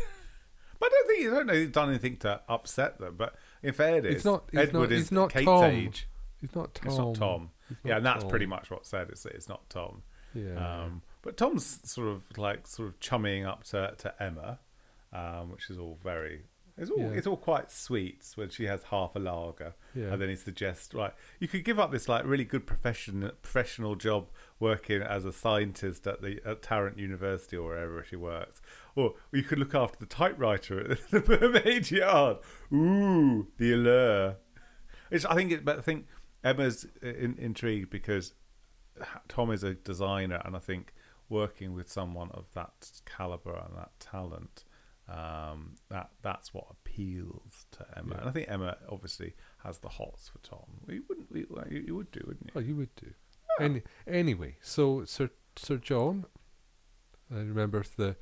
I 0.84 0.88
don't 0.88 1.06
think 1.08 1.22
you 1.22 1.30
don't 1.30 1.46
know 1.46 1.54
he's 1.54 1.68
done 1.68 1.88
anything 1.90 2.16
to 2.18 2.40
upset 2.48 2.98
them. 2.98 3.16
But 3.16 3.34
in 3.62 3.72
fairness, 3.72 4.14
It's 4.16 4.24
not- 4.24 4.44
it's 4.52 4.68
Edward 4.68 4.90
not- 4.90 4.92
is 4.92 5.00
it's 5.02 5.12
not 5.12 5.30
Kate's 5.30 5.44
Tom. 5.46 5.64
age. 5.64 6.08
He's 6.40 6.54
not 6.54 6.74
Tom. 6.74 6.88
It's 6.88 6.98
not 6.98 7.14
Tom. 7.14 7.50
Yeah, 7.84 7.90
not 7.92 7.96
and 7.98 8.06
that's 8.06 8.22
Tom. 8.24 8.30
pretty 8.30 8.46
much 8.46 8.70
what's 8.70 8.88
said. 8.88 9.08
It's 9.10 9.24
it's 9.26 9.48
not 9.48 9.68
Tom. 9.70 10.02
Yeah. 10.34 10.82
Um, 10.84 11.02
but 11.22 11.36
Tom's 11.36 11.80
sort 11.88 12.08
of 12.08 12.22
like 12.36 12.66
sort 12.66 12.88
of 12.88 12.98
chumming 13.00 13.44
up 13.44 13.64
to 13.64 13.94
to 13.98 14.14
Emma, 14.22 14.58
um, 15.12 15.50
which 15.52 15.70
is 15.70 15.78
all 15.78 15.98
very. 16.02 16.42
It's 16.78 16.90
all 16.90 16.98
Yeah. 16.98 17.10
it's 17.10 17.26
all 17.26 17.36
quite 17.36 17.70
sweet 17.70 18.24
when 18.34 18.48
she 18.48 18.64
has 18.64 18.84
half 18.84 19.14
a 19.14 19.18
lager, 19.18 19.74
Yeah. 19.94 20.12
and 20.12 20.22
then 20.22 20.28
he 20.30 20.36
suggests, 20.36 20.94
right, 20.94 21.12
you 21.38 21.46
could 21.46 21.64
give 21.64 21.78
up 21.78 21.90
this 21.92 22.08
like 22.08 22.24
really 22.24 22.44
good 22.46 22.66
profession 22.66 23.30
professional 23.42 23.94
job 23.94 24.30
working 24.58 25.02
as 25.02 25.24
a 25.26 25.32
scientist 25.32 26.06
at 26.06 26.22
the 26.22 26.40
at 26.46 26.62
Tarrant 26.62 26.98
University 26.98 27.56
or 27.58 27.68
wherever 27.68 28.02
she 28.02 28.16
works, 28.16 28.62
or 28.94 29.14
you 29.32 29.42
could 29.42 29.58
look 29.58 29.74
after 29.74 29.98
the 29.98 30.06
typewriter 30.06 30.92
at 30.92 30.98
the 31.10 31.20
Mermaid 31.40 31.90
Yard. 31.90 32.38
Ooh, 32.72 33.48
the 33.58 33.72
allure. 33.74 34.36
It's, 35.10 35.26
I 35.26 35.34
think 35.34 35.52
it, 35.52 35.64
but 35.64 35.78
I 35.78 35.82
think 35.82 36.06
Emma's 36.42 36.86
uh, 37.04 37.08
in, 37.08 37.36
intrigued 37.38 37.90
because 37.90 38.32
Tom 39.28 39.50
is 39.50 39.62
a 39.62 39.74
designer, 39.74 40.40
and 40.44 40.56
I 40.56 40.58
think 40.58 40.94
working 41.28 41.74
with 41.74 41.90
someone 41.90 42.30
of 42.32 42.46
that 42.54 42.90
caliber 43.04 43.54
and 43.54 43.76
that 43.76 43.90
talent, 44.00 44.64
um, 45.12 45.74
that 45.90 46.10
that's 46.22 46.54
what 46.54 46.66
appeals 46.70 47.66
to 47.72 47.86
Emma. 47.96 48.14
Yeah. 48.14 48.20
And 48.20 48.28
I 48.28 48.32
think 48.32 48.48
Emma 48.48 48.76
obviously 48.88 49.34
has 49.62 49.78
the 49.78 49.88
hots 49.88 50.28
for 50.28 50.38
Tom. 50.38 50.66
You 50.88 51.02
wouldn't, 51.08 51.28
you, 51.34 51.84
you 51.86 51.94
would 51.94 52.10
do, 52.10 52.20
wouldn't 52.26 52.46
you? 52.46 52.52
Oh, 52.56 52.60
you 52.60 52.76
would 52.76 52.94
do. 52.96 53.08
Any, 53.60 53.82
anyway, 54.06 54.56
so 54.62 55.04
Sir 55.04 55.30
Sir 55.56 55.76
John, 55.76 56.24
I 57.30 57.38
remember 57.38 57.84
the 57.96 58.16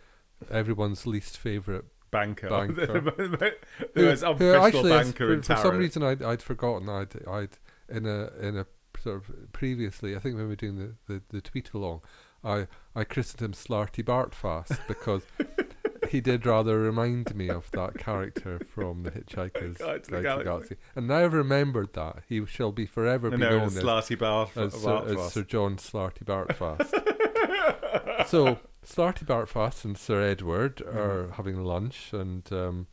everyone's 0.51 1.07
least 1.07 1.39
favourite 1.39 1.85
Banker, 2.11 2.49
Banker. 2.49 2.87
who, 3.95 4.03
who 4.03 4.55
actually, 4.55 4.91
banker 4.91 5.27
for, 5.27 5.33
in 5.35 5.43
for 5.43 5.57
some 5.57 5.77
reason, 5.77 6.03
I'd, 6.03 6.23
I'd 6.23 6.43
forgotten. 6.43 6.89
I'd, 6.89 7.27
I'd 7.27 7.59
in 7.89 8.07
a 8.07 8.31
in 8.41 8.57
a 8.57 8.67
sort 8.99 9.17
of 9.17 9.53
previously, 9.53 10.17
I 10.17 10.19
think 10.19 10.35
when 10.35 10.45
we 10.45 10.51
were 10.51 10.57
doing 10.57 10.77
the, 10.77 10.95
the, 11.07 11.23
the 11.29 11.41
tweet 11.41 11.73
along, 11.73 12.03
I 12.43 12.67
I 12.95 13.05
christened 13.05 13.43
him 13.43 13.53
Slartibartfast 13.53 14.79
because 14.89 15.23
he 16.11 16.21
did 16.21 16.45
rather 16.47 16.79
remind 16.81 17.35
me 17.35 17.49
of 17.49 17.71
that 17.73 17.99
character 17.99 18.59
from 18.75 19.03
the 19.05 19.11
Hitchhiker's 19.11 19.79
Guide 19.79 20.05
to 20.05 20.11
the 20.11 20.21
Galaxy. 20.23 20.45
Galaxy, 20.45 20.77
and 20.97 21.07
now 21.09 21.19
I've 21.25 21.33
remembered 21.33 21.93
that 21.95 22.23
he 22.29 22.45
shall 22.47 22.73
be 22.73 22.87
forever 22.87 23.31
be 23.31 23.37
known 23.39 23.63
as, 23.63 23.77
Slarty 23.79 24.21
as, 24.57 24.73
Sir, 24.75 25.05
as 25.07 25.33
Sir 25.33 25.43
John 25.43 25.77
Slartibartfast. 25.77 26.91
so 28.27 28.59
Slartibartfast 28.87 29.85
and 29.85 29.97
Sir 29.97 30.23
Edward 30.23 30.81
are 30.83 31.29
Mhm. 31.29 31.33
having 31.33 31.65
lunch, 31.65 32.13
and 32.13 32.51
um, 32.53 32.87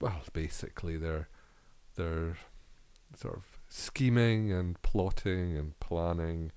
well, 0.00 0.22
basically 0.32 0.96
they're 0.96 1.28
they're 1.96 2.36
sort 3.16 3.36
of 3.36 3.44
scheming 3.68 4.52
and 4.52 4.80
plotting 4.82 5.56
and 5.56 5.78
planning. 5.80 6.52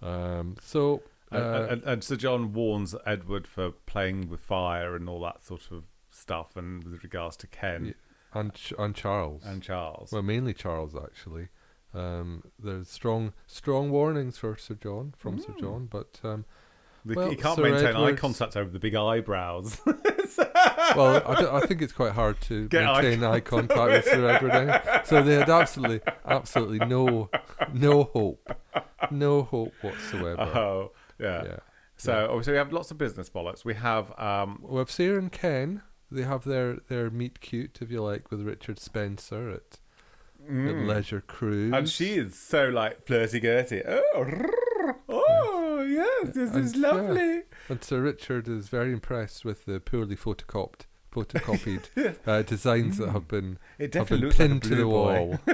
Um, 0.00 0.56
so 0.60 1.02
uh, 1.34 1.66
and, 1.70 1.82
and, 1.84 2.04
Sir 2.04 2.16
John 2.16 2.52
warns 2.52 2.94
Edward 3.06 3.46
for 3.46 3.70
playing 3.70 4.28
with 4.28 4.40
fire 4.40 4.94
and 4.96 5.08
all 5.08 5.20
that 5.22 5.44
sort 5.44 5.70
of 5.70 5.84
stuff, 6.10 6.56
and 6.56 6.84
with 6.84 7.02
regards 7.02 7.36
to 7.38 7.46
Ken 7.46 7.86
Yeah, 7.86 8.40
and 8.40 8.54
Ch- 8.54 8.74
and 8.78 8.94
Charles, 8.94 9.42
and 9.44 9.62
Charles. 9.62 10.12
well, 10.12 10.22
mainly 10.22 10.54
Charles 10.54 10.94
actually. 10.94 11.48
Um, 11.94 12.42
there's 12.58 12.88
strong 12.88 13.32
strong 13.46 13.90
warnings 13.90 14.38
for 14.38 14.56
Sir 14.56 14.74
John 14.74 15.12
from 15.16 15.38
Sir 15.38 15.52
Mm. 15.52 15.60
John, 15.60 15.88
but 15.90 16.20
um, 16.24 16.44
The- 17.04 17.14
well, 17.16 17.30
he 17.30 17.36
can't 17.36 17.56
Sir 17.56 17.62
maintain 17.62 17.96
eye 17.96 18.12
contact 18.14 18.56
over 18.56 18.70
the 18.70 18.78
big 18.78 18.94
eyebrows. 18.94 19.78
well, 20.96 21.22
I, 21.26 21.58
I 21.58 21.66
think 21.66 21.82
it's 21.82 21.92
quite 21.92 22.12
hard 22.12 22.40
to 22.42 22.68
Get 22.68 22.86
eye 22.86 23.02
maintain 23.02 23.24
eye 23.24 23.40
contact 23.40 23.80
with 23.80 24.04
Sir 24.06 24.28
Edward. 24.28 24.50
Anyway. 24.52 24.80
So 25.04 25.22
they 25.22 25.34
had 25.34 25.50
absolutely, 25.50 26.00
absolutely 26.24 26.78
no, 26.86 27.28
no 27.74 28.04
hope, 28.04 28.56
no 29.10 29.42
hope 29.42 29.74
whatsoever. 29.82 30.40
oh, 30.42 30.92
yeah. 31.22 31.44
yeah. 31.44 31.56
So 31.96 32.26
obviously 32.28 32.52
we 32.54 32.58
have 32.58 32.72
lots 32.72 32.90
of 32.90 32.98
business 32.98 33.30
bollocks. 33.30 33.64
We 33.64 33.74
have 33.74 34.18
um, 34.18 34.58
Well, 34.62 34.82
if 34.82 34.90
Sarah 34.90 35.18
and 35.18 35.30
Ken, 35.30 35.82
they 36.10 36.22
have 36.22 36.44
their 36.44 36.76
their 36.88 37.10
meet 37.10 37.40
cute, 37.40 37.78
if 37.80 37.90
you 37.90 38.02
like, 38.02 38.30
with 38.30 38.40
Richard 38.42 38.78
Spencer 38.80 39.50
at, 39.50 39.78
at 40.44 40.50
mm, 40.50 40.86
Leisure 40.88 41.20
Cruise. 41.20 41.72
and 41.72 41.88
she 41.88 42.14
is 42.14 42.36
so 42.38 42.68
like 42.68 43.06
flirty 43.06 43.38
girty. 43.40 43.82
Oh, 43.86 44.50
oh 45.08 45.82
yes, 45.88 46.34
this 46.34 46.50
And, 46.54 46.64
is 46.64 46.74
yeah. 46.76 46.88
lovely. 46.88 47.42
And 47.68 47.82
Sir 47.84 48.00
Richard 48.00 48.48
is 48.48 48.68
very 48.68 48.92
impressed 48.92 49.44
with 49.44 49.64
the 49.64 49.78
poorly 49.80 50.16
photocopied 50.16 50.86
photocopied 51.12 52.16
uh, 52.26 52.42
designs 52.42 52.98
that 52.98 53.10
have 53.10 53.28
been 53.28 53.58
It 53.78 53.94
have 53.94 54.08
been 54.08 54.20
looks 54.20 54.38
like 54.38 54.48
pinned 54.48 54.62
to 54.64 54.74
the 54.74 54.88
wall. 54.88 55.38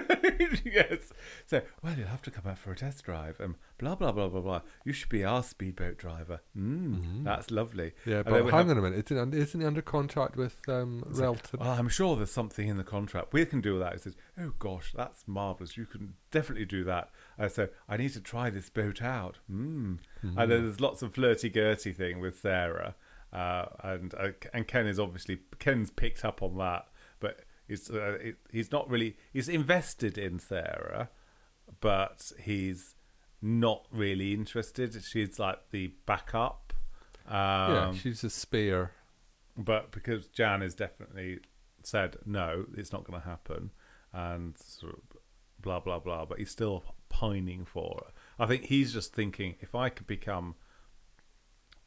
yes. 0.64 1.12
So, 1.46 1.62
well, 1.82 1.94
you'll 1.98 2.08
have 2.08 2.22
to 2.22 2.30
come 2.30 2.46
out 2.50 2.58
for 2.58 2.72
a 2.72 2.76
test 2.76 3.04
drive. 3.04 3.40
Um, 3.40 3.56
blah 3.78 3.94
blah 3.94 4.12
blah 4.12 4.28
blah 4.28 4.40
blah. 4.40 4.60
You 4.84 4.92
should 4.92 5.08
be 5.08 5.24
our 5.24 5.42
speedboat 5.42 5.98
driver. 5.98 6.40
Mm, 6.56 6.96
Mhm. 6.98 7.24
That's 7.24 7.50
lovely. 7.50 7.92
Yeah, 8.04 8.18
And 8.18 8.24
but 8.26 8.44
hang 8.44 8.52
have- 8.52 8.70
on 8.70 8.78
a 8.78 8.82
minute. 8.82 9.10
Isn't, 9.10 9.34
isn't 9.34 9.60
he 9.60 9.66
under 9.66 9.82
contract 9.82 10.36
with 10.36 10.56
um, 10.68 11.04
It's 11.08 11.18
like, 11.18 11.28
Relton? 11.42 11.60
Well, 11.60 11.70
I'm 11.72 11.88
sure 11.88 12.16
there's 12.16 12.30
something 12.30 12.68
in 12.68 12.76
the 12.76 12.84
contract. 12.84 13.32
We 13.32 13.44
can 13.46 13.60
do 13.60 13.78
that. 13.78 13.92
He 13.94 13.98
says, 13.98 14.16
Oh 14.40 14.52
gosh, 14.58 14.92
that's 14.96 15.24
marvelous. 15.26 15.76
You 15.76 15.86
can 15.86 16.14
definitely 16.30 16.66
do 16.66 16.84
that. 16.84 17.10
Uh, 17.38 17.48
so 17.48 17.68
I 17.88 17.96
need 17.96 18.12
to 18.14 18.20
try 18.20 18.50
this 18.50 18.70
boat 18.70 19.02
out. 19.02 19.38
Mm. 19.50 19.98
Mm-hmm. 20.24 20.38
And 20.38 20.50
then 20.50 20.62
there's 20.64 20.80
lots 20.80 21.02
of 21.02 21.14
flirty 21.14 21.48
girty 21.48 21.92
thing 21.92 22.20
with 22.20 22.38
Sarah, 22.38 22.94
uh, 23.32 23.66
and 23.82 24.14
uh, 24.14 24.28
and 24.52 24.66
Ken 24.66 24.86
is 24.86 24.98
obviously 24.98 25.38
Ken's 25.58 25.90
picked 25.90 26.24
up 26.24 26.42
on 26.42 26.56
that, 26.58 26.88
but 27.20 27.40
he's 27.66 27.90
uh, 27.90 28.18
it, 28.20 28.36
he's 28.50 28.72
not 28.72 28.88
really 28.88 29.16
he's 29.32 29.48
invested 29.48 30.16
in 30.16 30.38
Sarah, 30.38 31.10
but 31.80 32.32
he's 32.40 32.94
not 33.42 33.86
really 33.92 34.32
interested. 34.32 34.96
She's 35.04 35.38
like 35.38 35.58
the 35.70 35.92
backup. 36.06 36.72
Um, 37.26 37.34
yeah, 37.34 37.92
she's 37.92 38.24
a 38.24 38.30
spare. 38.30 38.92
but 39.56 39.90
because 39.92 40.26
Jan 40.28 40.62
has 40.62 40.74
definitely 40.74 41.40
said 41.82 42.16
no, 42.24 42.64
it's 42.76 42.92
not 42.92 43.04
going 43.04 43.20
to 43.20 43.28
happen, 43.28 43.70
and 44.12 44.56
sort 44.58 44.94
of 44.94 45.00
blah 45.60 45.80
blah 45.80 45.98
blah, 45.98 46.24
but 46.24 46.38
he's 46.38 46.50
still 46.50 46.82
pining 47.10 47.64
for 47.66 48.02
her. 48.06 48.12
I 48.38 48.46
think 48.46 48.64
he's 48.64 48.92
just 48.92 49.12
thinking 49.12 49.56
if 49.60 49.74
I 49.74 49.88
could 49.90 50.06
become 50.06 50.54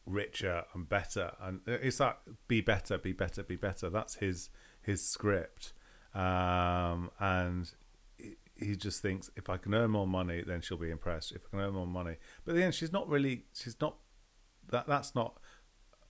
richer 0.06 0.64
and 0.74 0.88
better, 0.90 1.32
and 1.42 1.62
it's 1.68 1.98
that 1.98 2.20
be 2.48 2.62
better, 2.62 2.98
be 2.98 3.14
better, 3.14 3.44
be 3.44 3.56
better. 3.56 3.90
That's 3.90 4.16
his 4.16 4.50
his 4.82 5.06
script, 5.08 5.74
um, 6.14 7.12
and 7.20 7.72
he- 8.18 8.38
he 8.56 8.76
just 8.76 9.02
thinks 9.02 9.30
if 9.36 9.50
I 9.50 9.58
can 9.58 9.74
earn 9.74 9.92
more 9.92 10.08
money, 10.08 10.42
then 10.42 10.62
she'll 10.62 10.78
be 10.78 10.90
impressed. 10.92 11.32
If 11.32 11.46
I 11.48 11.50
can 11.50 11.60
earn 11.60 11.74
more 11.74 11.88
money, 11.88 12.18
but 12.46 12.56
then 12.56 12.72
she's 12.72 12.92
not 12.92 13.08
really. 13.08 13.46
She's 13.54 13.80
not. 13.80 13.98
That 14.70 14.88
that's 14.88 15.14
not 15.16 15.40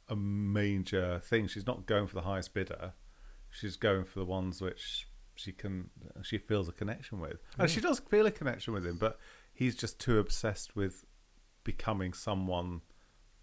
a 0.10 0.16
major 0.16 1.20
thing. 1.20 1.48
She's 1.48 1.66
not 1.68 1.86
going 1.86 2.08
for 2.08 2.16
the 2.16 2.22
highest 2.22 2.54
bidder. 2.54 2.94
She's 3.50 3.76
going 3.78 4.06
for 4.06 4.20
the 4.20 4.26
ones 4.26 4.62
which 4.62 5.08
she 5.36 5.52
can 5.52 5.90
she 6.24 6.38
feels 6.38 6.68
a 6.70 6.72
connection 6.72 7.20
with. 7.20 7.42
And 7.58 7.70
she 7.70 7.82
does 7.82 8.00
feel 8.00 8.26
a 8.26 8.32
connection 8.32 8.74
with 8.74 8.86
him, 8.86 8.98
but 8.98 9.18
he's 9.54 9.76
just 9.76 10.00
too 10.00 10.20
obsessed 10.20 10.76
with 10.76 11.06
becoming 11.64 12.14
someone 12.14 12.82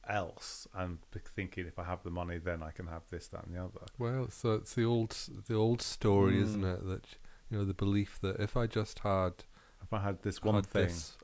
else 0.09 0.66
and 0.75 0.99
be- 1.11 1.21
thinking 1.37 1.66
if 1.66 1.79
I 1.79 1.85
have 1.85 2.03
the 2.03 2.11
money 2.11 2.38
then 2.38 2.62
I 2.62 2.71
can 2.71 2.87
have 2.87 3.03
this, 3.11 3.29
that 3.29 3.44
and 3.44 3.55
the 3.55 3.62
other. 3.62 3.87
Well, 3.99 4.31
so 4.31 4.55
it's 4.55 4.75
the 4.75 4.85
old 4.85 5.11
the 5.47 5.55
old 5.55 5.83
story, 5.83 6.40
isn't 6.40 6.62
Mm. 6.62 6.75
it? 6.75 6.87
That 6.87 7.05
you 7.51 7.59
know 7.59 7.64
the 7.64 7.75
belief 7.75 8.18
that 8.21 8.40
if 8.40 8.57
I 8.57 8.66
just 8.66 9.01
had 9.01 9.44
If 9.83 9.92
I 9.92 10.01
had 10.01 10.23
this 10.23 10.42
one 10.42 10.55
had 10.57 10.66
thing. 10.66 10.87
this 10.87 11.16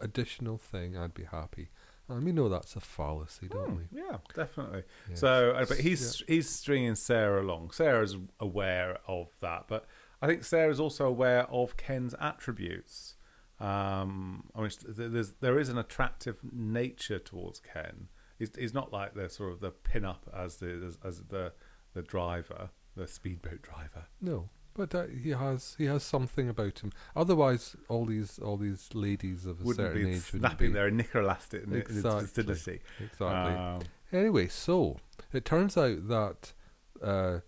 additional 0.00 0.58
thing, 0.58 0.96
I'd 0.96 1.14
be 1.14 1.24
happy. 1.24 1.70
And 2.08 2.24
we 2.24 2.32
know 2.32 2.48
that's 2.48 2.74
a 2.74 2.80
fallacy, 2.80 3.48
don't 3.48 3.68
Hmm, 3.70 3.76
we? 3.76 4.00
yeah, 4.00 4.16
definitely. 4.34 4.84
Yes. 5.10 5.20
So, 5.20 5.50
uh, 5.50 5.66
but 5.66 5.78
S- 5.78 5.84
he's 5.84 6.22
he's 6.26 6.48
stringing 6.48 6.94
Sarah 6.94 7.42
along. 7.42 7.72
Sarah's 7.72 8.16
aware 8.40 8.98
of 9.06 9.28
that, 9.40 9.66
but 9.68 9.84
I 10.22 10.26
think 10.26 10.42
Sarah's 10.42 10.80
also 10.80 11.06
aware 11.06 11.46
of 11.50 11.76
Ken's 11.76 12.14
attributes. 12.18 13.14
Um, 13.60 14.48
I 14.54 14.60
mean, 14.62 14.70
th- 14.70 15.10
there's 15.12 15.32
there 15.40 15.58
is 15.58 15.68
an 15.68 15.78
attractive 15.78 16.40
nature 16.52 17.18
towards 17.18 17.60
Ken. 17.60 18.08
He's, 18.38 18.50
he's 18.56 18.74
not 18.74 18.92
like 18.92 19.14
the 19.14 19.28
sort 19.28 19.52
of 19.52 19.60
the 19.60 19.70
pin 19.70 20.04
up 20.04 20.28
as 20.34 20.56
the 20.56 20.82
as, 20.86 20.98
as 21.04 21.22
the 21.28 21.52
the 21.94 22.02
driver, 22.02 22.70
the 22.96 23.06
speedboat 23.08 23.62
driver. 23.62 24.06
No, 24.20 24.48
but 24.74 24.94
uh, 24.94 25.06
he 25.06 25.30
has 25.30 25.74
he 25.78 25.86
has 25.86 26.02
something 26.04 26.48
about 26.48 26.78
him. 26.80 26.92
Otherwise, 27.16 27.74
all 27.88 28.04
these 28.06 28.38
all 28.38 28.56
these 28.56 28.88
ladies 28.94 29.44
of 29.46 29.60
a 29.60 29.64
Wouldn't 29.64 29.88
certain 29.94 30.06
age 30.12 30.20
snapping 30.22 30.72
their 30.72 30.90
knicker 30.90 31.20
elastic 31.20 31.64
in 31.64 31.72
its 31.74 31.90
Exactly. 31.90 32.22
vicinity. 32.26 32.80
exactly. 33.00 33.54
Um, 33.54 33.80
Anyway, 34.10 34.48
so 34.48 34.96
it 35.34 35.44
turns 35.44 35.76
out 35.76 36.08
that 36.08 36.52
uh, 37.02 37.40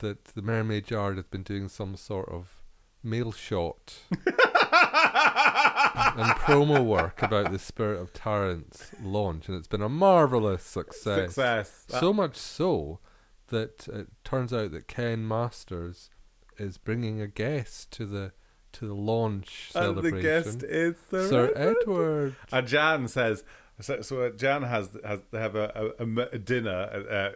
that 0.00 0.24
the 0.26 0.42
Mermaid 0.42 0.90
Yard 0.90 1.16
has 1.16 1.24
been 1.26 1.42
doing 1.42 1.68
some 1.68 1.96
sort 1.96 2.28
of 2.28 2.60
mail 3.02 3.32
shot 3.32 3.94
and 4.72 6.30
promo 6.40 6.84
work 6.84 7.22
about 7.22 7.50
the 7.52 7.58
Spirit 7.58 8.00
of 8.00 8.12
Tarrant's 8.12 8.92
launch, 9.02 9.48
and 9.48 9.56
it's 9.56 9.68
been 9.68 9.82
a 9.82 9.88
marvelous 9.88 10.62
success. 10.62 11.34
success. 11.34 11.84
So 11.88 12.12
much 12.12 12.36
so 12.36 13.00
that 13.48 13.86
it 13.88 14.08
turns 14.24 14.52
out 14.52 14.72
that 14.72 14.88
Ken 14.88 15.26
Masters 15.26 16.10
is 16.58 16.78
bringing 16.78 17.20
a 17.20 17.26
guest 17.28 17.90
to 17.92 18.06
the 18.06 18.32
to 18.72 18.86
the 18.86 18.94
launch 18.94 19.70
celebration. 19.70 20.06
and 20.06 20.16
the 20.16 20.22
guest 20.22 20.62
is 20.62 20.96
Sir, 21.10 21.28
Sir 21.28 21.52
Edward. 21.54 21.76
Edward. 21.82 22.36
And 22.50 22.66
Jan 22.66 23.08
says, 23.08 23.44
So, 23.80 24.00
so 24.00 24.22
uh, 24.22 24.30
Jan 24.30 24.62
has 24.62 24.96
has 25.04 25.20
they 25.30 25.38
have 25.38 25.54
a 25.54 26.38
dinner 26.38 26.88
at 26.92 27.08
uh, 27.08 27.32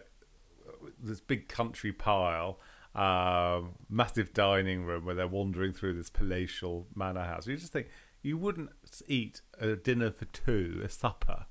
this 1.02 1.20
big 1.20 1.48
country 1.48 1.92
pile, 1.92 2.58
um, 2.96 3.74
massive 3.90 4.32
dining 4.32 4.84
room 4.84 5.04
where 5.04 5.14
they're 5.14 5.28
wandering 5.28 5.72
through 5.72 5.94
this 5.94 6.10
palatial 6.10 6.86
manor 6.94 7.24
house. 7.24 7.46
You 7.46 7.56
just 7.56 7.72
think 7.72 7.88
you 8.22 8.36
wouldn't 8.38 8.70
eat 9.06 9.42
a 9.60 9.76
dinner 9.76 10.10
for 10.10 10.24
two, 10.26 10.80
a 10.84 10.88
supper, 10.88 11.46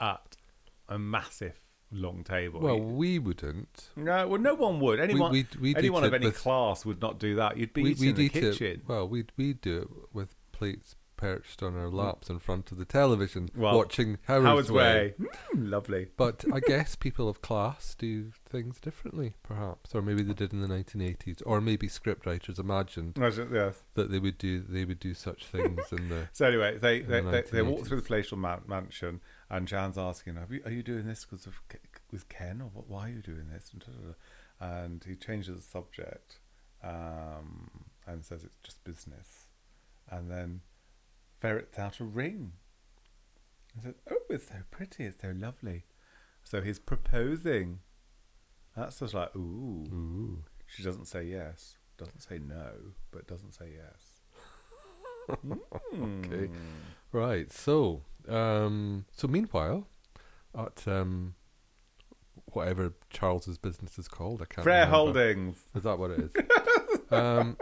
at 0.00 0.36
a 0.88 0.98
massive 0.98 1.60
long 1.90 2.22
table. 2.24 2.60
Well, 2.60 2.78
we 2.80 3.18
wouldn't. 3.18 3.88
no, 3.96 4.28
well, 4.28 4.40
no 4.40 4.54
one 4.54 4.80
would. 4.80 5.00
Anyone, 5.00 5.32
we'd- 5.32 5.58
we'd 5.60 5.76
anyone 5.78 6.04
of 6.04 6.14
any 6.14 6.30
class 6.30 6.84
would 6.84 7.00
not 7.00 7.18
do 7.18 7.36
that. 7.36 7.56
You'd 7.56 7.72
be 7.72 7.82
We, 7.94 8.08
in 8.08 8.14
the 8.14 8.28
kitchen. 8.28 8.66
it. 8.66 8.88
Well, 8.88 9.08
we'd 9.08 9.32
we'd 9.36 9.60
do 9.60 9.78
it 9.82 10.14
with 10.14 10.34
plates 10.52 10.94
perched 11.20 11.62
on 11.62 11.76
our 11.76 11.90
laps 11.90 12.30
in 12.30 12.38
front 12.38 12.72
of 12.72 12.78
the 12.78 12.84
television, 12.86 13.50
Well, 13.54 13.76
watching 13.76 14.16
Howard's, 14.24 14.46
Howard's 14.46 14.72
Way. 14.72 15.14
Way. 15.18 15.26
Mm, 15.54 15.70
lovely. 15.70 16.08
But 16.16 16.44
I 16.52 16.60
guess 16.66 16.96
people 16.96 17.28
of 17.28 17.42
class 17.42 17.94
do 17.94 18.32
things 18.48 18.80
differently, 18.80 19.34
perhaps, 19.42 19.94
or 19.94 20.00
maybe 20.00 20.22
they 20.22 20.32
did 20.32 20.52
in 20.54 20.62
the 20.62 20.68
1980s, 20.68 21.42
or 21.44 21.60
maybe 21.60 21.88
scriptwriters 21.88 22.58
imagined 22.58 23.18
Yes. 23.20 23.82
that 23.94 24.10
they 24.10 24.18
would 24.18 24.38
do 24.38 24.62
they 24.62 24.84
would 24.86 24.98
do 25.00 25.12
such 25.14 25.44
things 25.46 25.80
in 25.92 26.08
the. 26.08 26.28
So 26.32 26.46
anyway, 26.46 26.78
they 26.78 27.00
they, 27.00 27.20
the 27.20 27.30
they, 27.30 27.42
they 27.42 27.62
walk 27.62 27.86
through 27.86 28.00
the 28.00 28.06
palatial 28.06 28.38
man- 28.38 28.62
mansion, 28.66 29.20
and 29.50 29.68
Jan's 29.68 29.98
asking, 29.98 30.38
"Are 30.38 30.46
you, 30.50 30.62
are 30.64 30.70
you 30.70 30.82
doing 30.82 31.06
this 31.06 31.24
because 31.26 31.46
of 31.46 31.60
with 32.10 32.28
Ken, 32.30 32.60
or 32.62 32.70
what, 32.72 32.88
why 32.88 33.08
are 33.08 33.12
you 33.12 33.22
doing 33.22 33.48
this?" 33.52 33.70
And 34.60 35.04
he 35.04 35.16
changes 35.16 35.56
the 35.56 35.62
subject 35.62 36.38
um, 36.82 37.70
and 38.06 38.24
says 38.24 38.44
it's 38.44 38.56
just 38.62 38.82
business, 38.84 39.46
and 40.10 40.30
then 40.30 40.60
ferrets 41.40 41.78
out 41.78 42.00
a 42.00 42.04
ring. 42.04 42.52
He 43.74 43.80
says, 43.80 43.94
"Oh, 44.10 44.16
it's 44.28 44.48
so 44.48 44.56
pretty, 44.70 45.04
it's 45.04 45.22
so 45.22 45.32
lovely." 45.34 45.84
So 46.44 46.60
he's 46.60 46.78
proposing. 46.78 47.80
That's 48.76 48.98
just 49.00 49.14
like, 49.14 49.34
ooh. 49.36 49.86
Ooh. 49.92 50.44
She 50.66 50.82
doesn't 50.82 51.06
say 51.06 51.24
yes, 51.24 51.76
doesn't 51.98 52.20
say 52.22 52.38
no, 52.38 52.72
but 53.10 53.26
doesn't 53.26 53.52
say 53.54 53.72
yes. 53.76 54.20
Okay. 55.92 56.46
Hmm. 56.46 56.46
Right. 57.12 57.52
So, 57.52 58.02
um, 58.28 59.04
so 59.12 59.28
meanwhile, 59.28 59.86
at 60.58 60.88
um, 60.88 61.34
whatever 62.46 62.94
Charles's 63.10 63.56
business 63.56 63.96
is 63.96 64.08
called, 64.08 64.42
I 64.42 64.46
can't. 64.46 64.64
Fair 64.64 64.86
remember. 64.86 64.96
Holdings. 64.96 65.58
Is 65.76 65.84
that 65.84 65.98
what 66.00 66.10
it 66.10 66.20
is? 66.20 66.32
um, 67.12 67.56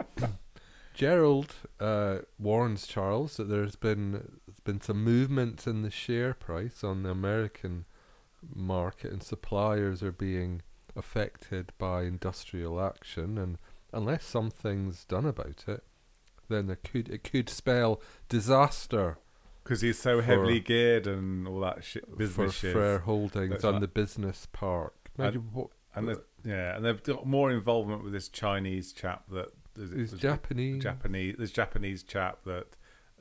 Gerald 0.99 1.55
uh, 1.79 2.17
warns 2.37 2.85
Charles 2.85 3.37
that 3.37 3.45
there's 3.45 3.77
been 3.77 4.11
there's 4.11 4.59
been 4.65 4.81
some 4.81 5.01
movement 5.01 5.65
in 5.65 5.81
the 5.81 5.89
share 5.89 6.33
price 6.33 6.83
on 6.83 7.03
the 7.03 7.09
American 7.09 7.85
market, 8.53 9.13
and 9.13 9.23
suppliers 9.23 10.03
are 10.03 10.11
being 10.11 10.61
affected 10.97 11.71
by 11.77 12.03
industrial 12.03 12.81
action, 12.81 13.37
and 13.37 13.57
unless 13.93 14.25
something's 14.25 15.05
done 15.05 15.25
about 15.25 15.63
it, 15.69 15.85
then 16.49 16.67
there 16.67 16.75
could 16.83 17.07
it 17.07 17.23
could 17.23 17.49
spell 17.49 18.01
disaster 18.27 19.19
Because 19.63 19.79
he's 19.79 19.99
so 19.99 20.17
For- 20.17 20.23
heavily 20.23 20.59
geared 20.59 21.07
and 21.07 21.47
all 21.47 21.61
that 21.61 21.81
shit, 21.81 22.09
for 22.09 22.17
business 22.17 22.55
shit. 22.55 22.73
Fair 22.73 22.99
Holdings 22.99 23.51
That's 23.51 23.63
and 23.63 23.73
right. 23.75 23.81
the 23.81 23.87
business 23.87 24.49
park. 24.51 25.11
Imagine 25.17 25.47
what 25.53 25.69
And 25.95 26.09
there's, 26.09 26.17
yeah, 26.43 26.75
and 26.75 26.83
they've 26.83 27.01
got 27.01 27.25
more 27.25 27.51
involvement 27.51 28.03
with 28.03 28.11
this 28.11 28.27
Chinese 28.27 28.91
chap 28.91 29.23
that 29.31 29.53
is 29.79 29.91
is 30.13 30.19
Japanese. 30.19 30.83
Japanese. 30.83 31.35
This 31.39 31.51
Japanese 31.51 32.03
chap 32.03 32.39
that 32.45 32.67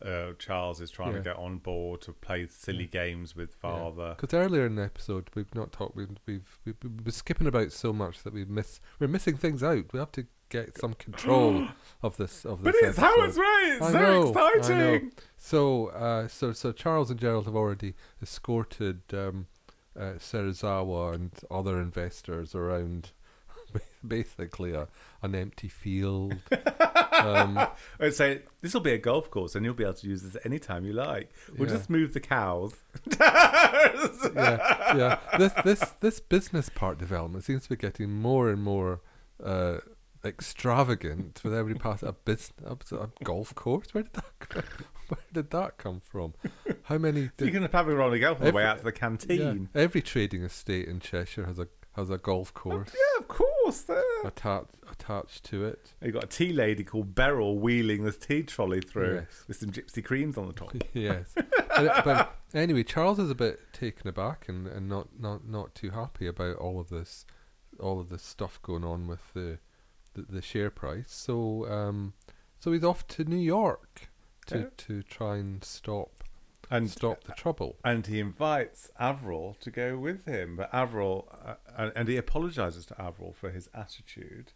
uh, 0.05 0.33
Charles 0.39 0.81
is 0.81 0.91
trying 0.91 1.13
Yeah. 1.13 1.19
to 1.19 1.25
get 1.25 1.37
on 1.37 1.59
board 1.59 2.03
to 2.03 2.13
play 2.13 2.47
silly 2.47 2.87
games 2.87 3.35
with 3.35 3.53
father. 3.55 4.15
Because 4.19 4.33
earlier 4.35 4.67
in 4.67 4.77
the 4.77 4.85
episode 4.85 5.29
we've 5.35 5.55
not 5.55 5.73
talked. 5.73 5.97
We've 5.97 6.11
we've 6.27 6.59
we've 6.65 6.79
been 6.81 7.11
skipping 7.11 7.47
about 7.49 7.73
so 7.73 7.93
much 7.93 8.23
that 8.23 8.33
we 8.33 8.45
miss. 8.45 8.81
We're 9.01 9.09
missing 9.09 9.37
things 9.37 9.63
out. 9.63 9.93
We 9.93 9.99
have 9.99 10.13
to 10.13 10.27
get 10.51 10.79
some 10.79 10.95
control 10.95 11.67
of 12.03 12.17
this 12.17 12.45
of 12.47 12.63
this. 12.63 12.73
But 12.73 12.75
it's 12.89 12.99
episode. 12.99 13.17
Howard's 13.17 13.39
Way. 13.39 13.45
It's 13.45 13.83
I 13.87 13.93
so 13.93 13.99
know, 13.99 14.29
exciting. 14.31 15.13
So 15.37 15.87
uh, 15.89 16.29
so 16.29 16.53
so 16.53 16.71
Charles 16.73 17.11
and 17.11 17.19
Gerald 17.19 17.47
have 17.47 17.57
already 17.57 17.95
escorted 18.23 19.03
um, 19.13 19.47
uh, 19.99 20.15
Serizawa 20.19 21.15
and 21.15 21.33
other 21.51 21.81
investors 21.81 22.55
around. 22.55 23.11
Basically, 24.07 24.73
a 24.73 24.89
an 25.23 25.35
empty 25.35 25.69
field. 25.69 26.37
um, 27.13 27.59
I'd 28.01 28.15
say 28.15 28.43
this 28.61 28.73
will 28.75 28.81
be 28.81 28.93
a 28.93 28.99
golf 28.99 29.31
course, 29.31 29.55
and 29.57 29.65
you'll 29.65 29.75
be 29.75 29.83
able 29.85 29.95
to 29.95 30.07
use 30.07 30.23
this 30.23 30.37
anytime 30.45 30.85
you 30.85 30.93
like. 30.93 31.31
We'll 31.57 31.69
Yeah. 31.69 31.77
just 31.77 31.91
move 31.91 32.15
the 32.15 32.21
cows. 32.21 32.77
yeah, 33.21 34.97
yeah. 34.97 35.19
This 35.39 35.53
this 35.65 35.81
this 36.01 36.21
business 36.21 36.69
part 36.69 36.99
development 36.99 37.45
seems 37.45 37.65
to 37.65 37.71
be 37.71 37.77
getting 37.77 38.13
more 38.13 38.51
and 38.51 38.63
more 38.63 39.01
uh, 39.43 39.79
extravagant 40.25 41.41
with 41.45 41.55
every 41.55 41.75
pass. 41.75 42.03
A 42.03 42.13
business, 42.13 42.93
a, 42.93 42.97
a 42.97 43.09
golf 43.25 43.55
course. 43.55 43.93
Where 43.93 44.05
did 44.05 44.13
that? 44.15 44.65
Where 45.09 45.19
did 45.33 45.51
that 45.53 45.79
come 45.79 46.01
from? 46.01 46.35
How 46.83 46.99
many? 46.99 47.21
you 47.23 47.31
Did, 47.39 47.53
can 47.55 47.63
have 47.63 47.89
a 47.89 47.95
rolling 47.95 48.21
golf 48.21 48.41
on 48.41 48.47
the 48.49 48.53
way 48.53 48.65
out 48.65 48.77
to 48.79 48.85
the 48.85 48.91
yeah, 48.91 48.99
canteen. 48.99 49.71
every 49.75 50.03
trading 50.03 50.43
estate 50.43 50.87
in 50.87 51.01
Cheshire 51.01 51.47
has 51.47 51.59
a 51.59 51.67
has 51.99 52.11
a 52.11 52.19
golf 52.19 52.55
course 52.55 52.91
Yeah, 52.95 53.21
of 53.21 53.29
course. 53.29 53.83
There. 53.83 54.03
attached 54.25 54.71
attached 54.91 55.45
to 55.45 55.65
it. 55.67 55.93
You 56.03 56.13
got 56.13 56.25
a 56.25 56.29
tea 56.29 56.53
lady 56.53 56.83
called 56.85 57.15
Beryl 57.15 57.59
wheeling 57.59 58.05
this 58.05 58.17
tea 58.17 58.43
trolley 58.43 58.81
through 58.81 59.17
Yes. 59.17 59.45
with 59.47 59.57
some 59.59 59.71
gypsy 59.71 60.03
creams 60.05 60.39
on 60.39 60.47
the 60.47 60.53
top. 60.55 60.75
yes. 60.95 61.35
but, 61.35 62.05
but 62.05 62.35
anyway, 62.55 62.83
Charles 62.85 63.19
is 63.19 63.31
a 63.31 63.35
bit 63.35 63.61
taken 63.73 64.09
aback 64.09 64.49
and, 64.49 64.67
and 64.67 64.89
not, 64.89 65.09
not, 65.21 65.47
not 65.47 65.75
too 65.75 65.91
happy 65.91 66.27
about 66.27 66.57
all 66.57 66.81
of 66.81 66.89
this 66.89 67.27
all 67.81 68.01
of 68.01 68.09
this 68.09 68.23
stuff 68.23 68.61
going 68.63 68.85
on 68.85 69.07
with 69.07 69.33
the 69.35 69.59
the, 70.15 70.23
the 70.23 70.43
share 70.43 70.71
price. 70.71 71.05
So 71.13 71.69
um 71.71 72.15
so 72.59 72.73
he's 72.73 72.83
off 72.85 73.07
to 73.09 73.25
New 73.25 73.37
York 73.37 74.09
to, 74.47 74.59
Yeah. 74.59 74.65
to 74.79 75.03
try 75.05 75.37
and 75.37 75.63
stop 75.63 76.18
And 76.71 76.91
stop 76.91 77.25
the 77.25 77.33
trouble. 77.33 77.77
and 77.83 78.07
he 78.07 78.21
invites 78.21 78.91
Avril 78.99 79.57
to 79.61 79.71
go 79.71 79.97
with 79.97 80.27
him, 80.27 80.57
but 80.57 80.69
Avril 80.73 81.29
uh, 81.77 81.91
and, 81.95 82.09
he 82.09 82.17
apologizes 82.17 82.85
to 82.87 83.01
Avril 83.01 83.33
for 83.33 83.51
his 83.51 83.69
attitude 83.75 84.53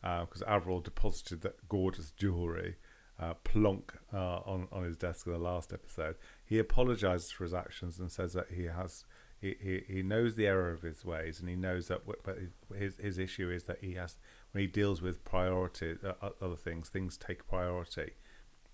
because 0.00 0.42
Avril 0.46 0.80
deposited 0.80 1.40
that 1.42 1.68
gorgeous 1.68 2.12
jewelry 2.12 2.76
uh, 3.18 3.34
plonk 3.42 3.92
uh, 4.12 4.40
on 4.46 4.68
on 4.70 4.84
his 4.84 4.96
desk 4.96 5.26
in 5.26 5.32
the 5.32 5.38
last 5.38 5.72
episode. 5.72 6.16
He 6.44 6.58
apologizes 6.58 7.30
for 7.32 7.44
his 7.44 7.54
actions 7.54 7.98
and 7.98 8.10
says 8.10 8.32
that 8.34 8.50
he 8.50 8.64
has. 8.64 9.04
He, 9.40 9.54
he, 9.60 9.82
he 9.86 10.02
knows 10.02 10.34
the 10.34 10.48
error 10.48 10.72
of 10.72 10.82
his 10.82 11.04
ways 11.04 11.38
and 11.38 11.48
he 11.48 11.54
knows 11.54 11.86
that 11.86 12.00
w- 12.00 12.20
but 12.24 12.38
his 12.76 12.96
his 12.96 13.18
issue 13.18 13.50
is 13.50 13.64
that 13.64 13.78
he 13.80 13.94
has 13.94 14.16
when 14.50 14.62
he 14.62 14.66
deals 14.66 15.00
with 15.00 15.24
priority 15.24 15.94
uh, 16.04 16.30
other 16.42 16.56
things 16.56 16.88
things 16.88 17.16
take 17.16 17.46
priority 17.46 18.14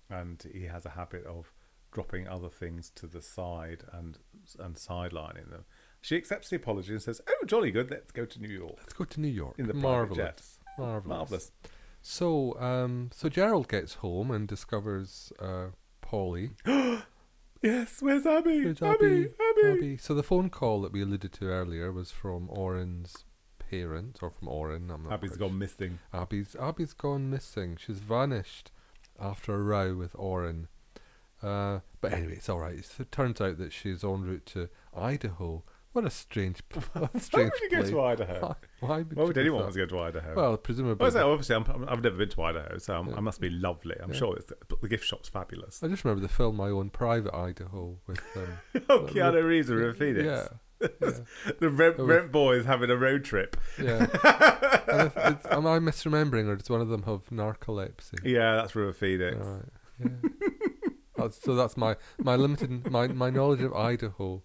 and 0.09 0.43
he 0.51 0.63
has 0.63 0.83
a 0.83 0.91
habit 0.91 1.23
of 1.25 1.53
dropping 1.95 2.27
other 2.27 2.49
things 2.49 2.91
to 2.95 3.07
the 3.07 3.21
side 3.21 3.83
and 3.91 4.17
and 4.59 4.75
sidelining 4.75 5.49
them. 5.49 5.63
She 6.01 6.15
accepts 6.17 6.49
the 6.49 6.57
apology 6.57 6.91
and 6.91 7.01
says, 7.01 7.21
"Oh, 7.27 7.45
jolly 7.47 7.71
good. 7.71 7.89
Let's 7.89 8.11
go 8.11 8.25
to 8.25 8.39
New 8.39 8.53
York 8.63 8.75
Let's 8.77 8.93
go 8.93 9.05
to 9.05 9.19
New 9.21 9.29
York. 9.43 9.55
in 9.57 9.67
the 9.67 9.73
Marvelous. 9.73 10.59
Marvelous. 10.77 11.09
Marvelous. 11.17 11.51
So 12.01 12.59
um 12.59 13.09
so 13.13 13.29
Gerald 13.29 13.67
gets 13.69 13.95
home 13.95 14.29
and 14.29 14.47
discovers 14.47 15.33
uh 15.39 15.67
Polly 16.01 16.51
Yes, 17.61 18.01
where's 18.01 18.25
Abby? 18.27 18.63
Where's 18.65 18.81
Abby, 18.81 19.29
Abby. 19.49 19.67
Abby. 19.71 19.97
So 19.97 20.13
the 20.13 20.21
phone 20.21 20.49
call 20.51 20.81
that 20.81 20.91
we 20.91 21.01
alluded 21.01 21.31
to 21.33 21.45
earlier 21.47 21.91
was 21.91 22.11
from 22.11 22.47
Orrin's 22.51 23.25
parent, 23.57 24.19
or 24.21 24.29
from 24.29 24.47
Orrin. 24.49 24.91
I'm 24.91 25.03
not 25.03 25.13
Abby's 25.13 25.31
quite 25.31 25.39
gone 25.39 25.57
missing. 25.57 25.99
Abby's 26.13 26.55
Abby's 26.61 26.93
gone 26.93 27.29
missing. 27.29 27.77
She's 27.83 27.99
vanished 27.99 28.69
after 29.19 29.55
a 29.55 29.63
row 29.63 29.95
with 29.95 30.13
Orrin. 30.15 30.67
Uh, 31.45 31.79
but 32.01 32.13
anyway, 32.13 32.33
it's 32.33 32.49
all 32.49 32.59
right. 32.59 32.77
It 32.99 33.11
turns 33.11 33.39
out 33.41 33.57
that 33.57 33.71
she's 33.73 34.03
en 34.03 34.21
route 34.23 34.45
to 34.47 34.69
Idaho. 34.95 35.63
What 35.93 36.03
a 36.03 36.09
strange, 36.09 36.59
what 36.73 36.85
a 36.95 36.99
Why 37.13 37.19
strange 37.21 37.51
would 37.53 37.61
you 37.61 37.69
go 37.69 37.77
place. 37.77 37.89
to 37.91 38.01
Idaho? 38.01 38.39
Why, 38.41 38.55
why 38.81 38.97
would, 38.97 39.15
Why 39.15 39.23
would 39.23 39.37
anyone 39.37 39.61
want 39.61 39.73
to 39.73 39.79
go 39.79 39.85
to 39.85 39.99
Idaho? 39.99 40.35
Well, 40.35 40.57
presumably. 40.57 41.01
Well, 41.01 41.11
so 41.11 41.31
obviously, 41.31 41.55
I'm, 41.55 41.85
I've 41.87 42.03
never 42.03 42.17
been 42.17 42.27
to 42.29 42.41
Idaho, 42.41 42.77
so 42.79 43.05
Yeah. 43.07 43.15
I 43.15 43.19
must 43.21 43.39
be 43.39 43.49
lovely. 43.49 43.95
I'm 44.03 44.11
Yeah. 44.11 44.17
sure 44.17 44.35
it's, 44.35 44.51
but 44.67 44.81
the 44.81 44.89
gift 44.89 45.05
shop's 45.05 45.29
fabulous. 45.29 45.81
I 45.81 45.87
just 45.87 46.03
remember 46.03 46.21
the 46.21 46.33
film 46.33 46.57
My 46.57 46.67
Own 46.69 46.89
Private 46.89 47.33
Idaho 47.33 47.97
with 48.07 48.19
um, 48.35 48.57
oh, 48.89 49.07
Keanu 49.09 49.41
Reeves 49.45 49.69
and 49.69 49.79
River 49.79 49.93
Phoenix. 49.97 50.25
yeah, 50.25 50.47
yeah, 51.01 51.11
The 51.61 51.69
rent, 51.69 51.95
Oh, 51.97 52.03
rent 52.05 52.29
boys 52.29 52.65
having 52.65 52.89
a 52.91 52.97
road 52.97 53.23
trip. 53.23 53.55
yeah. 53.81 54.07
And 54.87 55.07
if 55.07 55.15
it's, 55.17 55.45
am 55.47 55.65
I 55.65 55.79
misremembering, 55.79 56.47
or 56.47 56.57
does 56.57 56.69
one 56.69 56.81
of 56.81 56.89
them 56.89 57.03
have 57.03 57.25
narcolepsy? 57.31 58.19
Yeah, 58.25 58.55
that's 58.57 58.75
River 58.75 58.91
Phoenix. 58.91 59.37
Right. 59.37 59.61
Yeah. 59.99 60.29
So 61.31 61.55
that's 61.55 61.77
my 61.77 61.95
my 62.17 62.35
limited 62.35 62.89
my 62.91 63.07
my 63.07 63.29
knowledge 63.29 63.61
of 63.61 63.73
Idaho 63.73 64.43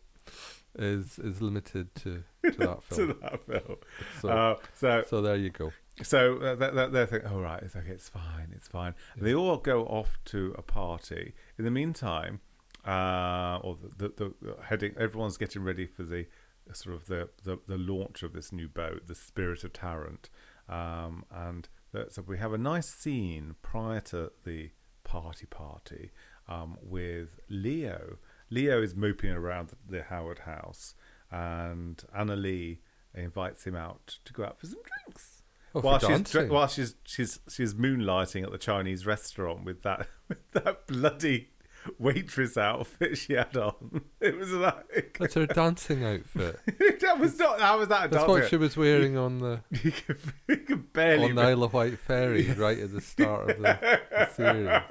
is 0.78 1.18
is 1.18 1.42
limited 1.42 1.94
to 1.96 2.22
to 2.44 2.50
that 2.58 2.88
to 2.90 2.94
film. 2.94 3.18
that 3.22 3.42
film. 3.46 3.76
So 4.20 4.28
Uh, 4.28 4.56
so 4.74 5.04
so 5.06 5.20
there 5.22 5.36
you 5.36 5.50
go. 5.50 5.72
So 6.02 6.38
uh, 6.38 6.54
they- 6.54 6.70
they- 6.70 6.88
they're 6.88 7.06
thinking, 7.06 7.28
oh, 7.30 7.40
right, 7.40 7.62
it's 7.62 7.76
okay, 7.76 7.90
it's 7.90 8.08
fine, 8.08 8.52
it's 8.56 8.68
fine. 8.68 8.94
And 9.16 9.26
they 9.26 9.34
all 9.34 9.56
go 9.58 9.84
off 9.84 10.18
to 10.26 10.54
a 10.56 10.62
party. 10.62 11.34
In 11.58 11.64
the 11.66 11.70
meantime, 11.70 12.40
uh, 12.86 13.58
or 13.62 13.76
the, 13.98 14.08
the, 14.08 14.34
the 14.40 14.56
heading. 14.64 14.94
Everyone's 14.96 15.36
getting 15.36 15.62
ready 15.62 15.86
for 15.86 16.02
the 16.02 16.26
sort 16.72 16.96
of 16.96 17.06
the, 17.06 17.28
the, 17.44 17.58
the 17.66 17.76
launch 17.76 18.22
of 18.22 18.32
this 18.32 18.50
new 18.52 18.68
boat, 18.68 19.06
the 19.06 19.14
Spirit 19.14 19.64
of 19.64 19.72
Tarrant, 19.74 20.30
um, 20.68 21.24
and 21.30 21.68
so 22.08 22.22
we 22.26 22.38
have 22.38 22.52
a 22.54 22.58
nice 22.58 22.88
scene 22.88 23.56
prior 23.60 24.00
to 24.00 24.32
the 24.44 24.70
party 25.04 25.44
party 25.46 26.10
um, 26.50 26.76
with 26.82 27.40
Leo. 27.48 28.18
Leo 28.50 28.82
is 28.82 28.94
moping 28.94 29.30
around 29.30 29.70
the 29.88 30.02
Howard 30.02 30.40
house, 30.40 30.94
and 31.30 32.02
Anna 32.14 32.36
Lee 32.36 32.80
invites 33.14 33.66
him 33.66 33.76
out 33.76 34.18
to 34.24 34.32
go 34.32 34.44
out 34.44 34.60
for 34.60 34.66
some 34.66 34.80
drinks. 34.82 35.42
Oh, 35.74 35.80
while 35.80 36.00
she's 36.00 36.08
dancing. 36.08 36.48
while 36.48 36.66
she's 36.66 36.96
she's 37.04 37.38
she's 37.48 37.74
moonlighting 37.74 38.42
at 38.42 38.50
the 38.50 38.58
Chinese 38.58 39.06
restaurant 39.06 39.64
with 39.64 39.82
that 39.82 40.08
with 40.28 40.50
that 40.52 40.88
bloody 40.88 41.50
waitress 41.98 42.56
outfit 42.58 43.16
she 43.16 43.34
had 43.34 43.56
on. 43.56 44.02
It 44.20 44.36
was 44.36 44.50
like 44.52 45.16
That's 45.18 45.34
her 45.34 45.46
dancing 45.46 46.04
outfit. 46.04 46.58
that 47.00 47.18
was 47.18 47.38
not 47.38 47.60
how 47.60 47.78
was 47.78 47.88
that 47.88 48.06
a 48.06 48.08
That's 48.08 48.28
what 48.28 48.48
she 48.48 48.56
was 48.56 48.76
wearing 48.76 49.16
on 49.16 49.38
the 49.38 49.60
you 49.70 49.92
could, 49.92 50.18
you 50.48 50.56
could 50.58 50.92
barely 50.92 51.30
on 51.30 51.36
the 51.36 51.42
Isle 51.42 51.62
of 51.62 51.72
Wight 51.72 51.98
ferry 51.98 52.50
right 52.52 52.78
at 52.78 52.92
the 52.92 53.00
start 53.00 53.50
of 53.50 53.58
the, 53.58 54.00
the 54.10 54.28
series. 54.34 54.82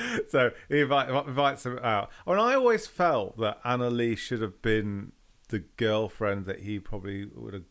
so 0.28 0.50
he 0.68 0.80
invite, 0.80 1.08
invites 1.08 1.66
him 1.66 1.78
out. 1.82 2.10
And 2.26 2.40
I 2.40 2.54
always 2.54 2.86
felt 2.86 3.38
that 3.38 3.60
Anna 3.64 3.90
Lee 3.90 4.16
should 4.16 4.42
have 4.42 4.62
been 4.62 5.12
the 5.48 5.60
girlfriend 5.60 6.46
that 6.46 6.60
he 6.60 6.78
probably 6.78 7.26
would 7.26 7.54
have 7.54 7.64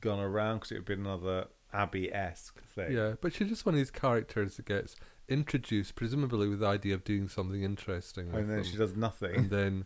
gone 0.00 0.20
around 0.20 0.56
because 0.56 0.72
it 0.72 0.74
would 0.74 0.88
have 0.88 0.98
been 0.98 1.06
another 1.06 1.46
Abby 1.72 2.12
esque 2.12 2.62
thing. 2.62 2.92
Yeah, 2.92 3.14
but 3.20 3.32
she's 3.34 3.48
just 3.48 3.64
one 3.64 3.74
of 3.74 3.78
these 3.78 3.90
characters 3.90 4.56
that 4.56 4.66
gets 4.66 4.96
introduced, 5.28 5.94
presumably 5.94 6.48
with 6.48 6.60
the 6.60 6.66
idea 6.66 6.94
of 6.94 7.04
doing 7.04 7.28
something 7.28 7.62
interesting. 7.62 8.28
And 8.34 8.50
then 8.50 8.56
them. 8.56 8.64
she 8.64 8.76
does 8.76 8.96
nothing. 8.96 9.34
and 9.36 9.50
then 9.50 9.84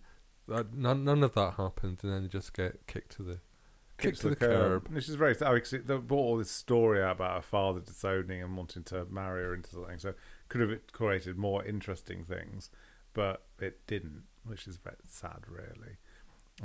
that, 0.48 0.74
none, 0.74 1.04
none 1.04 1.22
of 1.22 1.34
that 1.34 1.54
happens, 1.54 2.02
and 2.02 2.12
then 2.12 2.22
they 2.22 2.28
just 2.28 2.52
get 2.52 2.86
kicked 2.86 3.12
to 3.16 3.22
the 3.22 3.38
kicked 3.98 4.20
to 4.20 4.30
the 4.30 4.36
curb. 4.36 4.88
Which 4.88 5.08
is 5.08 5.14
very 5.14 5.34
sad 5.34 5.54
because 5.54 5.70
they 5.70 5.96
brought 5.96 6.10
all 6.18 6.36
this 6.36 6.50
story 6.50 7.02
out 7.02 7.16
about 7.16 7.36
her 7.36 7.42
father 7.42 7.80
disowning 7.80 8.42
and 8.42 8.56
wanting 8.56 8.84
to 8.84 9.06
marry 9.06 9.42
her 9.42 9.54
into 9.54 9.70
something. 9.70 9.98
So 9.98 10.14
could 10.48 10.60
have 10.60 10.78
created 10.92 11.36
more 11.36 11.64
interesting 11.64 12.24
things, 12.24 12.70
but 13.14 13.42
it 13.58 13.86
didn't, 13.86 14.24
which 14.44 14.66
is 14.66 14.78
sad, 15.08 15.44
really. 15.48 15.96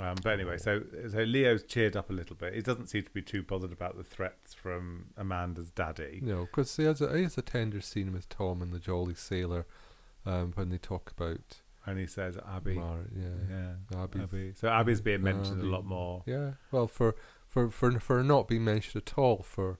Um, 0.00 0.14
but 0.22 0.32
anyway, 0.32 0.56
so 0.56 0.82
so 1.10 1.18
Leo's 1.18 1.64
cheered 1.64 1.96
up 1.96 2.08
a 2.08 2.14
little 2.14 2.34
bit. 2.36 2.54
He 2.54 2.62
doesn't 2.62 2.86
seem 2.86 3.02
to 3.02 3.10
be 3.10 3.20
too 3.20 3.42
bothered 3.42 3.72
about 3.72 3.96
the 3.98 4.04
threats 4.04 4.54
from 4.54 5.06
Amanda's 5.18 5.70
daddy. 5.70 6.20
No, 6.22 6.42
because 6.46 6.74
he 6.76 6.84
has 6.84 7.02
a 7.02 7.14
he 7.14 7.24
has 7.24 7.36
a 7.36 7.42
tender 7.42 7.80
scene 7.82 8.12
with 8.12 8.26
Tom 8.30 8.62
and 8.62 8.72
the 8.72 8.78
Jolly 8.78 9.14
Sailor 9.14 9.66
um, 10.24 10.52
when 10.54 10.70
they 10.70 10.78
talk 10.78 11.12
about 11.14 11.60
And 11.84 11.98
he 11.98 12.06
says, 12.06 12.38
Abby. 12.38 12.74
Mar- 12.76 13.04
yeah, 13.14 13.28
Yeah. 13.92 14.02
Abby's- 14.02 14.22
Abby. 14.22 14.52
So 14.56 14.68
Abby's 14.68 15.02
being 15.02 15.22
mentioned 15.22 15.58
Abby. 15.58 15.68
a 15.68 15.70
lot 15.70 15.84
more. 15.84 16.22
yeah. 16.24 16.52
Well, 16.70 16.86
for 16.88 17.14
for 17.46 17.68
for 17.68 18.00
for 18.00 18.22
not 18.22 18.48
being 18.48 18.64
mentioned 18.64 19.02
at 19.06 19.18
all 19.18 19.42
for 19.42 19.78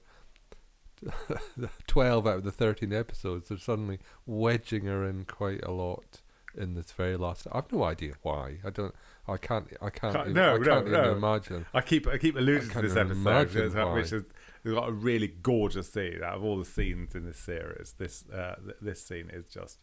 twelve 1.87 2.27
out 2.27 2.37
of 2.37 2.43
the 2.43 2.51
thirteen 2.51 2.93
episodes, 2.93 3.49
they're 3.49 3.57
suddenly 3.57 3.99
wedging 4.25 4.85
her 4.85 5.05
in 5.07 5.25
quite 5.25 5.63
a 5.63 5.71
lot 5.71 6.21
in 6.55 6.75
this 6.75 6.91
very 6.91 7.17
last. 7.17 7.47
I've 7.51 7.71
no 7.71 7.83
idea 7.83 8.13
why. 8.21 8.57
I 8.65 8.69
don't. 8.69 8.93
I 9.27 9.37
can't. 9.37 9.67
I 9.81 9.89
can't. 9.89 10.13
Can't- 10.13 10.27
even, 10.29 10.33
no, 10.33 10.55
I 10.55 10.57
no, 10.57 10.63
can't 10.63 10.87
even 10.87 11.01
no. 11.01 11.11
imagine. 11.13 11.65
I 11.73 11.81
keep 11.81 12.07
I 12.07 12.17
keep 12.17 12.35
alluding 12.35 12.69
I 12.71 12.73
to 12.73 12.81
this 12.81 12.95
episode, 12.95 13.11
imagine 13.17 13.61
which 13.61 13.69
is, 13.69 13.75
why. 13.75 13.93
which 13.93 14.13
is 14.13 14.23
we've 14.63 14.75
got 14.75 14.89
a 14.89 14.93
really 14.93 15.27
gorgeous 15.27 15.91
scene 15.91 16.21
out 16.23 16.35
of 16.35 16.43
all 16.43 16.57
the 16.57 16.65
scenes 16.65 17.15
in 17.15 17.25
this 17.25 17.37
series. 17.39 17.95
This 17.97 18.25
uh, 18.29 18.55
th- 18.63 18.77
this 18.81 19.01
scene 19.05 19.29
is 19.31 19.47
just 19.47 19.79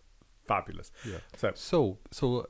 fabulous. 0.47 0.91
Yeah. 1.07 1.19
So 1.37 1.53
So 1.55 1.99
so 2.11 2.49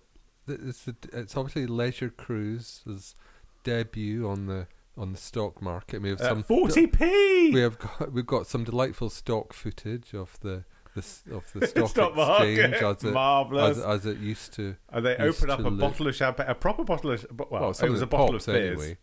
it's 0.48 0.88
it's 1.12 1.36
obviously 1.36 1.66
Leisure 1.66 2.10
Cruise's 2.10 3.14
debut 3.62 4.28
on 4.28 4.46
the 4.46 4.66
on 5.00 5.12
the 5.12 5.18
stock 5.18 5.62
market. 5.62 6.02
We 6.02 6.10
have 6.10 6.20
some 6.20 6.42
forty 6.42 6.86
p. 6.86 7.50
We 7.52 7.60
have 7.60 7.78
got 7.78 8.12
we've 8.12 8.26
got 8.26 8.46
some 8.46 8.64
delightful 8.64 9.10
stock 9.10 9.52
footage 9.52 10.12
of 10.14 10.38
the 10.40 10.64
the 10.94 11.04
of 11.32 11.44
the 11.54 11.66
stock, 11.66 11.88
Stock 11.88 12.12
exchange 12.16 12.74
as 12.82 13.04
it, 13.04 13.12
marvelous. 13.12 13.78
as, 13.78 13.84
as 13.84 14.06
it 14.06 14.18
used 14.18 14.52
to. 14.54 14.76
and 14.90 15.06
they 15.06 15.16
open 15.16 15.48
up 15.50 15.60
a 15.60 15.62
look- 15.62 15.80
bottle 15.80 16.08
of 16.08 16.14
champagne, 16.16 16.46
a 16.48 16.54
proper 16.54 16.84
bottle 16.84 17.12
of 17.12 17.26
well, 17.36 17.48
Well, 17.50 17.70
it 17.70 17.88
was 17.90 18.02
a 18.02 18.06
bottle 18.06 18.34
of 18.36 18.42
fizz. 18.44 18.54
anyway. 18.54 18.98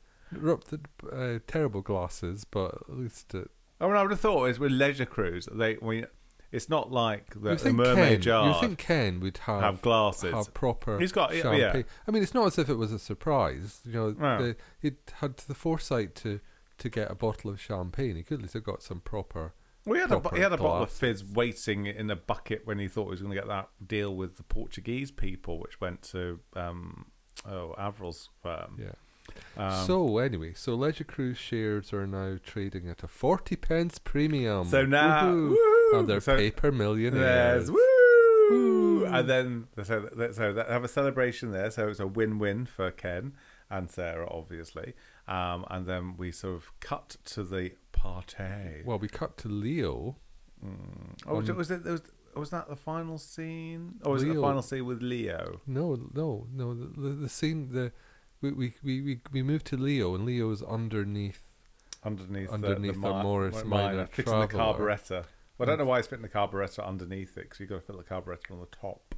Uh, 1.12 1.39
terrible 1.47 1.81
glasses, 1.81 2.43
but 2.45 2.75
at 2.89 2.97
least 2.97 3.33
it, 3.33 3.49
I 3.79 3.88
mean, 3.88 3.95
I 3.95 4.01
would 4.01 4.12
have 4.12 4.19
thought 4.19 4.45
it's 4.45 4.60
with 4.60 4.71
leisure 4.73 5.05
cruise. 5.05 5.47
They 5.51 5.77
we, 5.81 6.03
it's 6.51 6.69
not 6.69 6.91
like 6.91 7.33
the, 7.33 7.55
the 7.55 7.73
mermaid 7.73 8.10
Ken, 8.13 8.21
jar 8.21 8.47
you 8.53 8.60
think 8.62 8.77
Ken 8.79 9.19
would 9.19 9.38
have 9.39 9.62
have 9.62 9.81
glasses. 9.81 10.33
have 10.33 10.53
proper 10.53 10.99
He's 10.99 11.12
got- 11.12 11.33
champagne. 11.33 11.60
yeah. 11.60 11.81
I 12.07 12.12
mean, 12.12 12.23
it's 12.23 12.33
not 12.33 12.47
as 12.47 12.57
if 12.57 12.69
it 12.69 12.75
was 12.75 12.91
a 12.93 12.99
surprise. 12.99 13.81
You 13.86 13.91
know, 13.93 14.10
No. 14.17 14.38
the, 14.41 14.55
he 14.79 14.91
had 15.19 15.38
the 15.38 15.53
foresight 15.55 16.15
to 16.15 16.39
to 16.79 16.89
get 16.89 17.10
a 17.12 17.15
bottle 17.15 17.49
of 17.49 17.60
champagne. 17.60 18.15
He 18.15 18.23
could 18.23 18.36
at 18.36 18.41
least 18.43 18.53
have 18.53 18.63
got 18.63 18.83
some 18.83 18.99
proper. 19.01 19.53
Well, 19.86 19.95
he 19.95 20.01
had, 20.01 20.12
a, 20.12 20.36
he 20.36 20.41
had 20.41 20.51
a 20.53 20.57
bottle 20.57 20.83
of 20.83 20.91
fizz 20.91 21.23
waiting 21.23 21.86
in 21.86 22.12
a 22.12 22.15
bucket 22.17 22.62
when 22.67 22.77
he 22.77 22.88
thought 22.89 23.05
he 23.05 23.12
was 23.12 23.21
going 23.21 23.31
to 23.33 23.39
get 23.39 23.47
that 23.47 23.69
deal 23.86 24.13
with 24.15 24.36
the 24.36 24.43
Portuguese 24.43 25.12
people, 25.12 25.60
which 25.60 25.79
went 25.81 26.01
to 26.03 26.39
um, 26.55 27.05
oh 27.49 27.73
Avril's 27.77 28.29
firm. 28.43 28.77
Yeah. 28.79 28.91
Um, 29.57 29.86
so 29.88 30.17
anyway, 30.19 30.53
so 30.55 30.75
Leisure 30.75 31.03
Cruise 31.03 31.38
shares 31.38 31.91
are 31.93 32.05
now 32.05 32.38
trading 32.43 32.88
at 32.89 33.01
a 33.03 33.07
forty 33.07 33.55
pence 33.55 33.97
premium. 33.97 34.67
so 34.67 34.86
now, 34.86 35.23
Woohoo. 35.25 35.49
woo! 35.51 35.77
And 35.93 36.08
they're 36.08 36.21
so 36.21 36.36
paper 36.38 36.71
millionaires. 36.71 37.71
woo! 37.71 37.80
Woo. 38.50 39.06
and 39.06 39.30
then 39.30 39.67
so 39.84 40.10
so 40.32 40.54
they 40.54 40.63
have 40.63 40.84
a 40.84 40.88
celebration 40.88 41.52
there. 41.52 41.69
So 41.71 41.88
it's 41.89 42.00
a 42.00 42.08
win-win 42.08 42.65
for 42.65 42.91
Ken 42.91 43.34
and 43.69 43.89
Sarah, 43.89 44.28
obviously. 44.30 44.93
Um, 45.28 45.65
and 45.69 45.86
then 45.86 46.15
we 46.17 46.32
sort 46.32 46.56
of 46.56 46.71
cut 46.80 47.17
to 47.26 47.43
the 47.43 47.73
party. 47.91 48.84
Well, 48.86 49.00
we 49.00 49.08
cut 49.10 49.38
to 49.39 49.50
Leo. 49.50 50.15
Mm. 50.65 51.17
Oh, 51.28 51.36
was, 51.36 51.50
it, 51.50 51.56
was 51.56 51.71
it? 51.71 51.84
Was, 51.84 52.02
was 52.36 52.50
that 52.52 52.69
the 52.69 52.76
final 52.76 53.17
scene? 53.17 53.95
Or 54.06 54.13
was 54.13 54.23
it 54.23 54.34
the 54.34 54.41
final 54.41 54.62
scene 54.62 54.86
with 54.86 55.02
Leo? 55.02 55.62
No, 55.67 55.97
no, 56.13 56.47
no. 56.54 56.73
The, 56.73 57.02
the, 57.02 57.10
the 57.10 57.30
scene 57.30 57.71
the 57.71 57.91
we, 58.41 58.52
we 58.52 58.73
we 58.84 59.19
we 59.32 59.41
moved 59.43 59.65
to 59.67 59.78
Leo, 59.78 60.15
and 60.15 60.26
Leo 60.26 60.52
is 60.52 60.62
underneath. 60.63 61.41
underneath, 62.04 62.50
Underneath 62.50 62.93
the, 62.93 63.00
the 63.00 63.08
the, 63.08 63.23
Morris 63.23 63.63
mi- 63.63 63.69
Minor 63.69 64.06
fitting 64.08 64.39
the 64.39 64.47
Traveller. 64.47 65.26
Well, 65.58 65.67
I 65.67 65.72
don't 65.72 65.80
know 65.80 65.86
why 65.86 66.00
it's 66.00 66.08
fitting 66.08 66.24
the 66.24 66.30
carburetor 66.30 66.82
underneath 66.84 67.38
it 67.38 67.41
because 67.43 67.60
you've 67.60 67.70
got 67.70 67.76
to 67.76 67.82
fit 67.82 67.98
the 67.98 68.04
carburetor 68.04 68.54
on 68.54 68.60
the 68.60 68.67
top. 68.67 69.15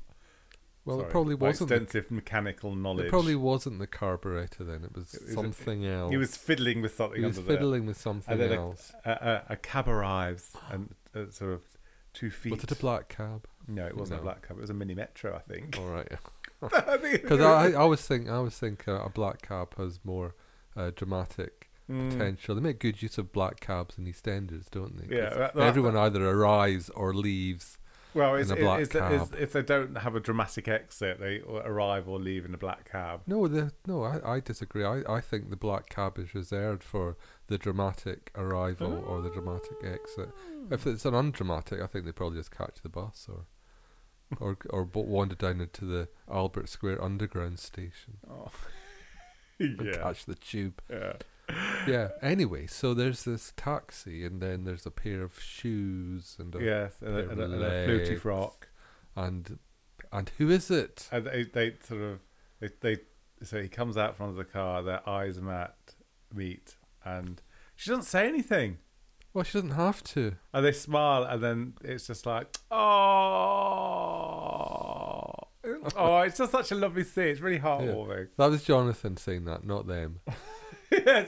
Well, 0.85 0.97
Sorry. 0.99 1.07
it 1.09 1.11
probably 1.11 1.35
wasn't. 1.35 1.69
The, 1.69 1.75
extensive 1.75 2.09
mechanical 2.11 2.73
knowledge. 2.73 3.07
it 3.07 3.09
probably 3.09 3.35
wasn't 3.35 3.79
the 3.79 3.87
carburetor 3.87 4.63
then. 4.63 4.83
It 4.85 4.95
was, 4.95 5.13
It 5.13 5.21
was 5.23 5.31
a- 5.31 5.33
something 5.33 5.85
else. 5.85 6.11
He 6.11 6.17
was 6.17 6.35
fiddling 6.37 6.81
with 6.81 6.95
something 6.95 7.19
He 7.19 7.25
was 7.27 7.37
fiddling 7.39 7.85
with 7.85 7.97
something 7.99 8.41
else. 8.41 8.93
A, 9.05 9.11
a, 9.11 9.53
a 9.53 9.55
cab 9.57 9.87
arrives 9.89 10.53
and 10.71 10.95
uh, 11.13 11.29
sort 11.29 11.51
of 11.53 11.61
two 12.13 12.31
feet. 12.31 12.53
Was 12.53 12.63
it 12.63 12.71
a 12.71 12.75
black 12.75 13.09
cab? 13.09 13.45
No, 13.67 13.85
it 13.85 13.97
wasn't 13.97 14.19
No. 14.19 14.21
a 14.21 14.23
black 14.23 14.47
cab. 14.47 14.57
It 14.57 14.61
was 14.61 14.69
a 14.69 14.73
mini 14.73 14.95
metro, 14.95 15.35
I 15.35 15.39
think. 15.39 15.77
All 15.77 15.87
right. 15.89 16.09
Because 16.61 17.41
I, 17.41 17.67
I 17.71 17.73
always 17.73 18.01
think 18.01 18.27
I 18.29 18.33
always 18.35 18.57
think 18.57 18.87
uh, 18.87 19.01
a 19.03 19.09
black 19.09 19.41
cab 19.41 19.75
has 19.77 19.99
more 20.03 20.33
uh, 20.77 20.91
dramatic 20.95 21.58
Mm. 21.89 22.11
potential. 22.11 22.55
They 22.55 22.61
make 22.61 22.79
good 22.79 23.01
use 23.01 23.17
of 23.17 23.31
black 23.31 23.59
cabs 23.59 23.97
in 23.97 24.05
EastEnders, 24.05 24.69
don't 24.69 24.95
they? 24.97 25.15
Yeah, 25.17 25.29
that- 25.33 25.55
that- 25.55 25.63
everyone 25.67 25.97
either 25.97 26.23
arrives 26.27 26.89
or 26.91 27.13
leaves. 27.13 27.77
Well, 28.13 28.35
it's, 28.35 28.49
in 28.49 28.57
a 28.57 28.61
black 28.61 28.79
it's, 28.81 28.95
it's, 28.95 28.99
cab. 28.99 29.35
if 29.39 29.53
they 29.53 29.61
don't 29.61 29.95
have 29.99 30.15
a 30.15 30.19
dramatic 30.19 30.67
exit, 30.67 31.19
they 31.19 31.41
arrive 31.41 32.07
or 32.09 32.19
leave 32.19 32.43
in 32.43 32.55
a 32.55 32.57
black 32.57 32.89
cab. 32.89 33.21
No, 33.27 33.47
the, 33.47 33.71
no, 33.85 34.03
I, 34.03 34.35
I 34.35 34.39
disagree. 34.39 34.83
I, 34.83 35.03
I 35.07 35.21
think 35.21 35.51
the 35.51 35.55
black 35.55 35.89
cab 35.89 36.17
is 36.17 36.33
reserved 36.33 36.83
for 36.83 37.17
the 37.47 37.59
dramatic 37.59 38.31
arrival 38.35 39.03
or 39.07 39.21
the 39.21 39.29
dramatic 39.29 39.77
exit. 39.83 40.29
If 40.71 40.87
it's 40.87 41.05
an 41.05 41.13
undramatic, 41.13 41.81
I 41.81 41.85
think 41.87 42.05
they 42.05 42.11
probably 42.11 42.39
just 42.39 42.49
catch 42.51 42.81
the 42.81 42.89
bus 42.89 43.27
or 43.31 43.45
or 44.39 44.57
or 44.71 44.83
wander 44.85 45.35
down 45.35 45.61
into 45.61 45.85
the 45.85 46.07
Albert 46.31 46.69
Square 46.69 47.03
Underground 47.03 47.59
station 47.59 48.17
Oh. 48.27 48.51
yeah. 49.59 49.97
catch 50.01 50.25
the 50.25 50.35
tube. 50.35 50.81
yeah. 50.89 51.13
Yeah. 51.87 52.09
Anyway, 52.21 52.67
so 52.67 52.93
there's 52.93 53.23
this 53.23 53.53
taxi, 53.55 54.23
and 54.25 54.41
then 54.41 54.63
there's 54.63 54.85
a 54.85 54.91
pair 54.91 55.23
of 55.23 55.39
shoes 55.39 56.35
and 56.39 56.53
a, 56.55 56.63
Yes, 56.63 56.93
and 57.01 57.15
a, 57.15 57.29
and 57.29 57.39
a, 57.39 57.43
and 57.45 57.63
a 57.63 57.85
fluty 57.85 58.15
frock. 58.15 58.69
and 59.15 59.59
and 60.11 60.31
who 60.37 60.49
is 60.49 60.69
it? 60.71 61.07
And 61.11 61.25
they, 61.25 61.43
they 61.43 61.75
sort 61.83 62.01
of 62.01 62.19
they, 62.59 62.69
they 62.81 62.97
so 63.41 63.61
he 63.61 63.69
comes 63.69 63.97
out 63.97 64.17
from 64.17 64.35
the 64.35 64.43
car. 64.43 64.83
Their 64.83 65.07
eyes 65.09 65.39
met, 65.39 65.95
meet, 66.33 66.75
and 67.03 67.41
she 67.75 67.89
doesn't 67.89 68.05
say 68.05 68.27
anything. 68.27 68.77
Well, 69.33 69.43
she 69.43 69.53
doesn't 69.59 69.71
have 69.75 70.03
to. 70.05 70.33
And 70.53 70.65
they 70.65 70.71
smile, 70.71 71.23
and 71.23 71.41
then 71.43 71.73
it's 71.83 72.07
just 72.07 72.25
like, 72.25 72.47
oh, 72.71 72.77
oh, 75.95 76.21
it's 76.21 76.37
just 76.37 76.51
such 76.51 76.71
a 76.71 76.75
lovely 76.75 77.03
scene. 77.03 77.27
It's 77.27 77.39
really 77.39 77.59
heartwarming. 77.59 78.29
That 78.37 78.49
was 78.49 78.63
Jonathan 78.63 79.17
saying 79.17 79.45
that, 79.45 79.63
not 79.65 79.87
them. 79.87 80.19
oh. 80.27 80.33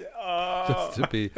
Just 0.68 0.96
to 0.96 1.08
be. 1.08 1.32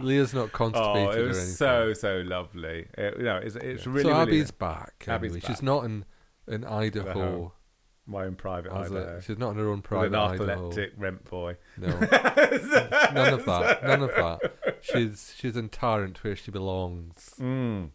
Leah's 0.00 0.34
not 0.34 0.52
constipated 0.52 1.08
Oh, 1.08 1.10
it 1.12 1.18
or 1.18 1.28
was 1.28 1.38
anything. 1.38 1.54
so 1.54 1.92
so 1.92 2.22
lovely. 2.26 2.86
It, 2.98 3.18
you 3.18 3.24
know, 3.24 3.36
it's 3.36 3.56
it's 3.56 3.86
really 3.86 4.02
so 4.02 4.08
really. 4.10 4.20
Abby's 4.22 4.50
back. 4.50 5.04
Abby's 5.06 5.32
Anyway. 5.32 5.40
back. 5.40 5.50
She's 5.50 5.62
not 5.62 5.84
in 5.84 6.04
in 6.48 6.64
Idaho. 6.64 7.52
My 8.04 8.24
own 8.24 8.34
private 8.34 8.72
as 8.72 8.90
a- 8.90 8.96
Idaho. 8.96 9.20
she's 9.20 9.38
not 9.38 9.50
in 9.52 9.58
her 9.58 9.68
own 9.68 9.76
With 9.76 9.84
private 9.84 10.06
an 10.08 10.14
Idaho. 10.16 10.52
athletic 10.68 10.92
rent 10.96 11.24
boy. 11.30 11.56
No, 11.76 11.86
none 11.88 12.00
of 13.34 13.44
that. 13.44 13.80
None 13.86 14.02
of 14.02 14.10
that. 14.16 14.78
She's 14.80 15.34
she's 15.38 15.56
in 15.56 15.68
Tarrant 15.68 16.22
where 16.24 16.34
she 16.34 16.50
belongs. 16.50 17.34
Mm. 17.38 17.90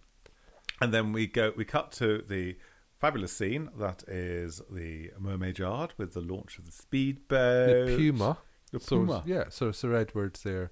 And 0.80 0.94
then 0.94 1.12
we 1.12 1.28
go. 1.28 1.52
We 1.58 1.66
cut 1.66 1.92
to 1.94 2.24
the 2.28 2.56
fabulous 3.00 3.34
scene 3.36 3.70
that 3.78 4.04
is 4.08 4.62
the 4.72 5.12
Mermaid 5.20 5.60
Yard 5.60 5.94
with 5.98 6.14
the 6.14 6.22
launch 6.22 6.58
of 6.58 6.66
the 6.68 6.72
speedboat. 6.72 7.88
the 7.88 7.96
Puma. 7.98 8.38
The 8.72 8.80
So 8.80 8.98
Puma. 8.98 9.24
yeah, 9.26 9.46
so 9.50 9.72
Sir 9.72 9.94
Edward's 9.96 10.44
there, 10.44 10.72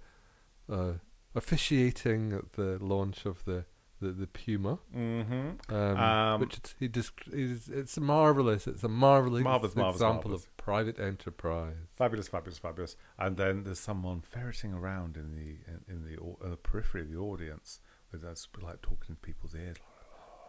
uh, 0.70 0.94
officiating 1.34 2.34
at 2.34 2.54
the 2.54 2.78
launch 2.82 3.26
of 3.26 3.44
the 3.46 3.66
the, 4.02 4.12
the 4.12 4.28
Puma, 4.28 4.78
Mm-hmm. 4.94 5.74
um, 5.74 5.98
Um, 5.98 6.40
which 6.42 6.58
it's, 6.58 6.76
he 6.78 6.90
desc- 6.90 7.32
is 7.34 7.70
it's 7.70 7.98
marvelous. 7.98 8.68
It's 8.68 8.84
a 8.84 8.90
marvelous, 8.90 9.42
marvellous, 9.44 9.72
example 9.74 10.32
marvellous. 10.32 10.44
of 10.44 10.58
private 10.58 11.00
enterprise. 11.00 11.78
Fabulous, 11.96 12.28
fabulous, 12.28 12.60
fabulous. 12.60 12.98
And 13.18 13.38
then 13.38 13.64
there's 13.64 13.80
someone 13.80 14.20
ferreting 14.20 14.74
around 14.74 15.16
in 15.16 15.32
the 15.32 15.60
in, 15.72 15.80
in 15.88 16.04
the 16.04 16.22
uh, 16.46 16.58
periphery 16.58 17.02
of 17.04 17.10
the 17.10 17.18
audience, 17.18 17.80
with 18.12 18.26
us 18.26 18.50
like 18.62 18.82
talking 18.82 19.16
to 19.16 19.22
people's 19.22 19.56
ears. 19.56 19.78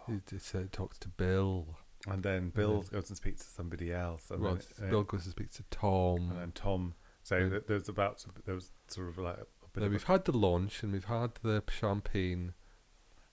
He 0.09 0.21
just 0.29 0.53
uh, 0.55 0.63
talks 0.73 0.99
to 0.99 1.09
Bill. 1.09 1.77
And 2.09 2.25
then 2.25 2.51
Bill 2.51 2.83
goes 2.83 3.09
and 3.09 3.17
speaks 3.17 3.45
to 3.45 3.51
somebody 3.51 3.93
else, 3.93 4.29
and 4.31 4.41
Well, 4.43 4.59
then, 4.79 4.91
Bill 4.91 5.05
goes 5.05 5.25
and 5.25 5.31
speaks 5.33 5.57
to 5.57 5.63
Tom. 5.71 6.31
and 6.31 6.39
then 6.41 6.53
Tom. 6.53 6.95
So 7.27 7.39
Yeah. 7.39 7.49
that 7.49 7.67
there's 7.67 7.89
about 7.89 8.19
to, 8.19 8.29
there 8.45 8.55
was 8.55 8.71
sort 8.87 9.09
of 9.09 9.19
like 9.19 9.39
a 9.39 9.81
of 9.87 9.91
we've 9.91 10.05
a, 10.05 10.13
had 10.13 10.27
the 10.27 10.37
launch 10.37 10.85
and 10.85 10.93
we've 10.93 11.07
had 11.07 11.33
the 11.43 11.61
champagne 11.69 12.55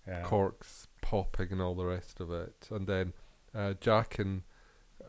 yeah. 0.07 0.23
corks 0.23 0.87
popping 1.03 1.51
and 1.51 1.61
all 1.61 1.75
the 1.75 1.85
rest 1.85 2.19
of 2.19 2.31
it, 2.31 2.67
and 2.71 2.87
then 2.87 3.13
uh, 3.53 3.75
Jack 3.79 4.17
and 4.17 4.41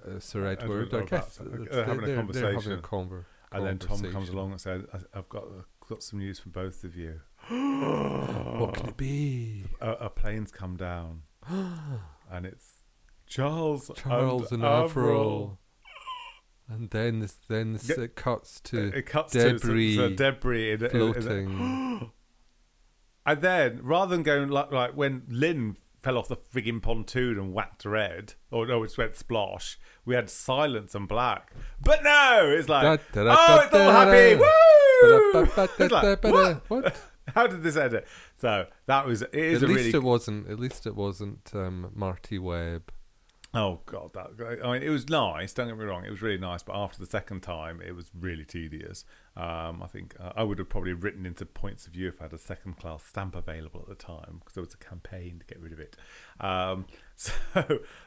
uh, 0.07 0.19
Sir 0.19 0.47
Edward 0.47 0.89
Edward. 0.89 0.95
I 0.95 0.99
are 0.99 1.05
guess 1.07 1.39
about 1.39 1.71
they're 1.71 1.85
having 1.87 2.03
a 2.03 2.07
they're, 2.07 2.27
They're 2.27 2.53
having 2.53 2.73
a 2.73 2.77
conversation. 2.77 2.83
conver- 2.83 3.25
And 3.53 3.67
then 3.67 3.79
Tom 3.79 4.13
comes 4.13 4.29
along 4.29 4.51
and 4.53 4.61
says, 4.61 4.83
"I've 5.15 5.31
got 5.31 5.45
got 5.89 6.03
some 6.03 6.19
news 6.19 6.39
for 6.39 6.51
both 6.51 6.85
of 6.85 6.95
you. 6.95 7.21
What 7.49 8.75
can 8.75 8.89
it 8.91 8.97
be? 8.99 9.65
A, 9.81 9.93
a 9.93 10.11
plane's 10.11 10.51
come 10.51 10.77
down, 10.77 11.23
and 12.31 12.45
it's 12.45 12.83
Charles, 13.27 13.91
Charles 13.97 14.53
and 14.53 14.63
Avril. 14.63 15.59
And 16.69 16.91
then 16.91 17.21
this, 17.21 17.37
then 17.49 17.75
this, 17.75 17.91
it 17.91 18.17
cuts 18.17 18.61
to 18.65 18.97
It 18.97 19.07
cuts 19.07 19.33
debris 19.33 19.97
to 19.97 20.11
debris 20.15 20.73
in, 20.73 20.85
in- 20.85 20.97
in- 20.97 21.13
floating. 21.15 22.11
And 23.27 23.41
then, 23.41 23.81
rather 23.83 24.15
than 24.15 24.23
going 24.23 24.51
like 24.51 24.71
like 24.71 24.95
when 24.95 25.23
Lynn 25.29 25.77
fell 26.03 26.19
off 26.19 26.29
the 26.29 26.37
frigging 26.37 26.83
pontoon 26.83 27.39
and 27.39 27.55
whacked 27.55 27.85
head, 27.85 28.35
or 28.51 28.67
no, 28.67 28.83
it 28.83 28.99
went 28.99 29.15
splosh, 29.15 29.77
we 30.05 30.15
had 30.15 30.29
silence 30.29 30.95
and 30.95 31.09
black. 31.09 31.55
But 31.83 32.05
no, 32.05 32.55
it's 32.55 32.69
like, 32.69 33.01
oh, 33.17 33.61
it's 33.65 33.75
all 33.75 33.91
happy, 33.91 34.35
woo! 34.37 35.49
It's 35.79 35.91
like, 35.93 36.23
what? 36.23 36.71
What? 36.71 36.97
How 37.35 37.47
did 37.47 37.63
this 37.63 37.77
end 37.77 37.95
it? 37.95 38.07
So 38.37 38.67
that 38.85 39.07
was 39.07 39.23
it 39.23 39.35
is 39.35 39.63
At 39.63 39.69
least 39.71 39.79
really 39.79 39.91
it 39.95 40.03
wasn't. 40.03 40.51
At 40.51 40.61
least 40.61 40.87
it 40.87 40.95
wasn't 40.95 41.51
um, 41.55 41.91
Marti 41.95 42.39
Webb. 42.39 42.93
Oh 43.55 43.81
god, 43.87 44.13
that 44.15 44.61
I 44.65 44.73
mean, 44.73 44.83
it 44.83 44.89
was 44.91 45.09
nice. 45.09 45.53
Don't 45.53 45.69
get 45.69 45.79
me 45.79 45.85
wrong, 45.85 46.05
it 46.05 46.11
was 46.11 46.23
really 46.23 46.39
nice. 46.39 46.63
But 46.63 46.75
after 46.77 46.99
the 46.99 47.07
second 47.07 47.43
time, 47.43 47.81
it 47.81 47.93
was 47.93 48.11
really 48.19 48.45
tedious. 48.45 49.05
Um, 49.37 49.83
I 49.83 49.87
think 49.87 50.15
uh, 50.21 50.33
I 50.37 50.43
would 50.43 50.59
have 50.59 50.69
probably 50.69 50.93
written 50.93 51.25
into 51.27 51.45
points 51.47 51.87
of 51.87 51.93
view 51.93 52.09
if 52.09 52.21
I 52.21 52.25
had 52.25 52.33
a 52.33 52.39
second 52.39 52.79
class 52.79 53.05
stamp 53.05 53.35
available 53.35 53.81
at 53.81 53.89
the 53.89 53.95
time 53.95 54.37
because 54.39 54.55
there 54.55 54.63
was 54.63 54.75
a 54.75 54.79
campaign 54.79 55.41
to 55.41 55.47
get 55.47 55.61
rid 55.61 55.73
of 55.73 55.81
it. 55.81 55.97
Um, 56.41 56.87
so, 57.17 57.33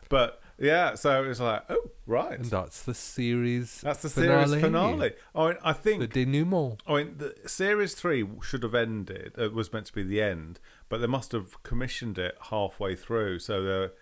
but 0.10 0.41
yeah, 0.60 0.95
so 0.95 1.24
it 1.24 1.28
was 1.28 1.39
like, 1.39 1.64
oh 1.70 1.91
right, 2.06 2.39
And 2.39 2.45
that's 2.45 2.84
the 2.84 2.93
series. 2.93 3.82
that's 3.82 4.02
the 4.02 4.10
finale. 4.10 4.48
series 4.48 4.62
finale. 4.64 5.12
I 5.34 5.48
mean, 5.48 5.58
I 5.64 5.74
think 5.74 6.00
The 6.02 6.08
denouement. 6.08 6.80
I 6.88 6.93
mean, 6.95 7.18
the 7.18 7.36
series 7.45 7.93
three 7.93 8.26
should 8.41 8.64
have 8.64 8.76
ended. 8.76 9.34
It 9.38 9.54
was 9.54 9.72
meant 9.72 9.86
to 9.88 9.93
be 9.93 10.04
the 10.04 10.22
end, 10.22 10.60
but 10.89 11.00
they 11.00 11.08
must 11.08 11.32
have 11.32 11.62
commissioned 11.64 12.18
it 12.18 12.38
halfway 12.50 12.95
through. 12.95 13.39
So 13.39 13.64
the 13.64 13.93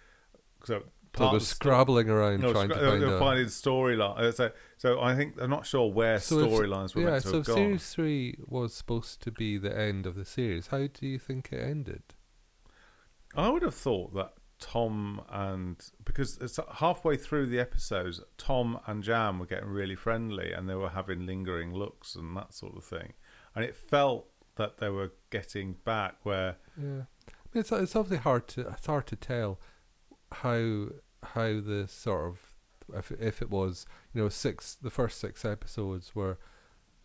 so 0.64 0.84
So 1.16 1.24
part 1.24 1.32
they're 1.32 1.38
of 1.38 1.44
sto- 1.44 1.56
scrabbling 1.56 2.10
around 2.10 2.42
no, 2.42 2.52
trying 2.54 2.70
scra- 2.70 2.80
to 2.80 2.90
find 2.90 3.02
they're 3.02 3.16
a. 3.16 3.20
finding 3.20 3.46
storyline. 3.48 4.20
uh, 4.20 4.32
So, 4.32 4.52
so 4.78 5.02
I 5.02 5.16
think 5.16 5.36
I'm 5.42 5.50
not 5.50 5.66
sure 5.66 5.92
where 5.92 6.20
So 6.20 6.36
storylines 6.48 6.94
were 6.96 7.02
yeah, 7.02 7.10
meant 7.12 7.24
to 7.24 7.30
so 7.30 7.38
have 7.38 7.46
gone. 7.46 7.56
series 7.56 7.90
three 7.90 8.38
was 8.46 8.74
supposed 8.74 9.22
to 9.24 9.32
be 9.32 9.58
the 9.58 9.78
end 9.78 10.06
of 10.06 10.16
the 10.16 10.26
series. 10.26 10.68
How 10.68 10.88
do 10.88 11.08
you 11.08 11.18
think 11.20 11.50
it 11.52 11.62
ended? 11.64 12.04
I 13.36 13.50
would 13.50 13.64
have 13.64 13.76
thought 13.76 14.14
that 14.16 14.34
Tom 14.60 15.22
and 15.30 15.78
because 16.06 16.38
it's 16.40 16.58
halfway 16.76 17.18
through 17.18 17.48
the 17.48 17.60
episodes, 17.60 18.22
Tom 18.38 18.80
and 18.88 19.04
Jan 19.04 19.40
were 19.40 19.46
getting 19.46 19.68
really 19.70 19.96
friendly 19.96 20.54
and 20.54 20.70
they 20.70 20.76
were 20.76 20.90
having 20.90 21.26
lingering 21.26 21.74
looks 21.74 22.16
and 22.16 22.36
that 22.38 22.54
sort 22.54 22.78
of 22.78 22.86
thing, 22.86 23.14
and 23.54 23.66
it 23.66 23.76
felt 23.76 24.28
that 24.56 24.78
they 24.78 24.88
were 24.90 25.12
getting 25.30 25.74
back 25.84 26.16
where 26.24 26.56
Yeah, 26.82 27.04
I 27.28 27.48
mean, 27.54 27.62
it's 27.62 27.72
it's 27.74 27.96
obviously 27.96 28.24
hard 28.24 28.48
to 28.50 28.62
it's 28.70 28.86
hard 28.86 29.08
to 29.08 29.18
tell 29.18 29.60
how 30.32 30.88
how 31.34 31.60
the 31.60 31.86
sort 31.88 32.28
of 32.28 32.54
if 32.96 33.12
if 33.12 33.42
it 33.42 33.50
was 33.50 33.86
you 34.14 34.22
know 34.22 34.30
six 34.30 34.76
the 34.82 34.90
first 34.90 35.20
six 35.20 35.44
episodes 35.44 36.16
were 36.16 36.38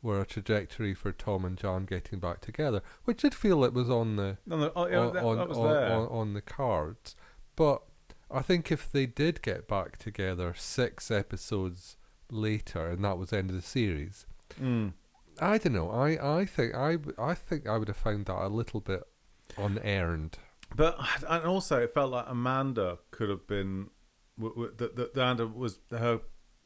were 0.02 0.20
a 0.20 0.26
trajectory 0.26 0.94
for 0.94 1.12
Tom 1.12 1.44
and 1.44 1.58
Jan 1.58 1.84
getting 1.84 2.20
back 2.20 2.40
together, 2.40 2.80
which 3.04 3.20
did 3.20 3.34
feel 3.34 3.64
it 3.64 3.74
was 3.74 3.90
on 3.90 4.16
the 4.16 4.38
no, 4.46 4.56
no, 4.56 4.72
oh, 4.74 4.86
yeah, 4.86 4.98
on, 4.98 5.12
that, 5.12 5.24
on, 5.24 5.36
that 5.36 5.50
on, 5.50 5.72
there. 5.72 5.92
on, 5.92 6.06
on 6.08 6.32
the 6.32 6.40
cards. 6.40 7.14
But 7.54 7.82
I 8.30 8.40
think 8.40 8.72
if 8.72 8.90
they 8.90 9.04
did 9.04 9.42
get 9.42 9.68
back 9.68 9.98
together 9.98 10.54
six 10.56 11.10
episodes 11.10 11.96
later, 12.30 12.88
and 12.88 13.04
that 13.04 13.18
was 13.18 13.30
the 13.30 13.38
end 13.38 13.50
of 13.50 13.56
the 13.56 13.62
series, 13.62 14.24
Mm. 14.58 14.92
I 15.40 15.58
don't 15.58 15.72
know. 15.72 15.90
I, 15.90 16.40
I 16.40 16.44
think 16.44 16.74
I, 16.74 16.98
I 17.18 17.34
think 17.34 17.68
I 17.68 17.78
would 17.78 17.88
have 17.88 17.96
found 17.96 18.26
that 18.26 18.44
a 18.44 18.48
little 18.48 18.80
bit 18.80 19.02
unearned. 19.56 20.38
But 20.74 20.98
and 21.28 21.44
also, 21.44 21.80
it 21.80 21.94
felt 21.94 22.12
like 22.12 22.26
Amanda 22.28 22.98
could 23.10 23.28
have 23.28 23.46
been 23.46 23.90
that 24.40 25.10
Amanda 25.14 25.46
was 25.46 25.78
her 25.90 26.20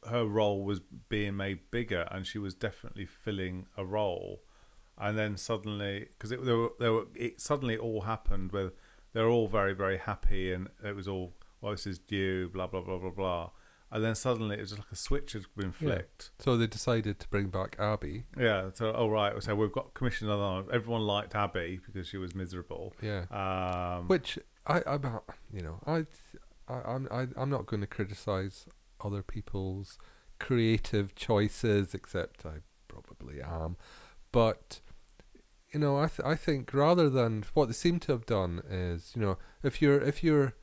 her 0.09 0.25
role 0.25 0.63
was 0.63 0.79
being 1.09 1.35
made 1.35 1.71
bigger, 1.71 2.07
and 2.11 2.25
she 2.25 2.37
was 2.37 2.53
definitely 2.53 3.05
filling 3.05 3.65
a 3.77 3.85
role. 3.85 4.41
And 4.97 5.17
then 5.17 5.35
suddenly, 5.37 6.07
because 6.11 6.31
it 6.31 6.43
there 6.45 6.57
were, 6.57 6.71
there 6.79 6.93
were 6.93 7.07
it 7.15 7.41
suddenly 7.41 7.77
all 7.77 8.01
happened 8.01 8.51
where 8.51 8.71
they're 9.13 9.29
all 9.29 9.47
very 9.47 9.73
very 9.73 9.97
happy, 9.97 10.53
and 10.53 10.69
it 10.83 10.95
was 10.95 11.07
all 11.07 11.33
well, 11.61 11.71
this 11.71 11.87
is 11.87 11.99
due, 11.99 12.49
blah 12.49 12.67
blah 12.67 12.81
blah 12.81 12.97
blah 12.97 13.09
blah. 13.09 13.49
And 13.91 14.03
then 14.03 14.15
suddenly 14.15 14.57
it 14.57 14.61
was 14.61 14.77
like 14.77 14.91
a 14.91 14.95
switch 14.95 15.33
had 15.33 15.43
been 15.55 15.71
flicked. 15.71 16.31
So 16.39 16.57
they 16.57 16.67
decided 16.67 17.19
to 17.19 17.27
bring 17.29 17.47
back 17.47 17.77
Abby. 17.79 18.25
Yeah. 18.37 18.71
so, 18.73 18.91
oh 18.93 19.07
right. 19.07 19.41
So 19.41 19.55
we've 19.55 19.71
got 19.71 19.93
commissioned 19.93 20.29
another. 20.29 20.63
one. 20.63 20.65
Everyone 20.73 21.01
liked 21.03 21.35
Abby 21.35 21.79
because 21.85 22.07
she 22.07 22.17
was 22.17 22.35
miserable. 22.35 22.93
Yeah. 23.01 23.25
Um, 23.31 24.07
Which 24.07 24.39
I, 24.67 24.81
I'm, 24.85 25.03
you 25.53 25.61
know, 25.61 25.79
I, 25.85 26.05
I, 26.67 26.81
I'm, 26.85 27.07
I, 27.11 27.27
I'm 27.37 27.49
not 27.49 27.65
going 27.65 27.81
to 27.81 27.87
criticize 27.87 28.65
other 29.03 29.21
people's 29.23 29.97
creative 30.39 31.15
choices, 31.15 31.93
except 31.93 32.45
I 32.45 32.59
probably 32.87 33.41
am. 33.41 33.77
But 34.31 34.81
you 35.73 35.79
know, 35.79 35.97
I, 35.97 36.07
th- 36.07 36.25
I 36.25 36.35
think 36.35 36.73
rather 36.73 37.09
than 37.09 37.43
what 37.53 37.65
they 37.67 37.73
seem 37.73 37.99
to 38.01 38.11
have 38.13 38.25
done 38.25 38.61
is, 38.69 39.11
you 39.15 39.21
know, 39.21 39.37
if 39.63 39.81
you're, 39.81 39.99
if 40.01 40.23
you're, 40.23 40.53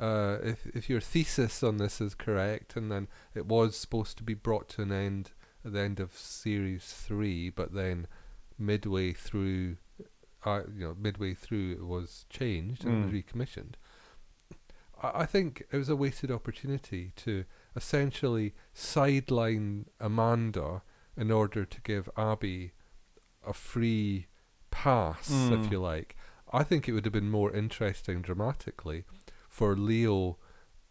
uh, 0.00 0.38
if 0.42 0.66
if 0.74 0.88
your 0.88 1.00
thesis 1.00 1.62
on 1.62 1.76
this 1.76 2.00
is 2.00 2.14
correct, 2.14 2.76
and 2.76 2.90
then 2.90 3.08
it 3.34 3.46
was 3.46 3.76
supposed 3.76 4.16
to 4.18 4.22
be 4.22 4.34
brought 4.34 4.68
to 4.70 4.82
an 4.82 4.92
end 4.92 5.32
at 5.64 5.72
the 5.74 5.80
end 5.80 6.00
of 6.00 6.14
series 6.16 6.84
three, 6.84 7.50
but 7.50 7.74
then 7.74 8.06
midway 8.58 9.12
through 9.12 9.76
uh, 10.44 10.62
you 10.74 10.86
know, 10.86 10.96
midway 10.98 11.34
through 11.34 11.72
it 11.72 11.84
was 11.84 12.24
changed 12.30 12.84
and 12.84 13.04
Mm. 13.04 13.12
recommissioned. 13.12 13.76
I, 15.02 15.26
think 15.26 15.64
it 15.70 15.76
was 15.76 15.88
a 15.88 15.96
wasted 15.96 16.30
opportunity 16.30 17.12
to 17.16 17.44
essentially 17.74 18.54
sideline 18.72 19.86
Amanda 20.00 20.82
in 21.16 21.30
order 21.30 21.64
to 21.64 21.80
give 21.82 22.08
Abby 22.16 22.72
a 23.46 23.52
free 23.52 24.26
pass, 24.70 25.28
Mm. 25.30 25.64
if 25.64 25.70
you 25.72 25.80
like. 25.80 26.16
I 26.52 26.62
think 26.62 26.88
it 26.88 26.92
would 26.92 27.04
have 27.04 27.12
been 27.12 27.30
more 27.30 27.50
interesting 27.52 28.22
dramatically 28.22 29.04
for 29.48 29.76
Leo 29.76 30.38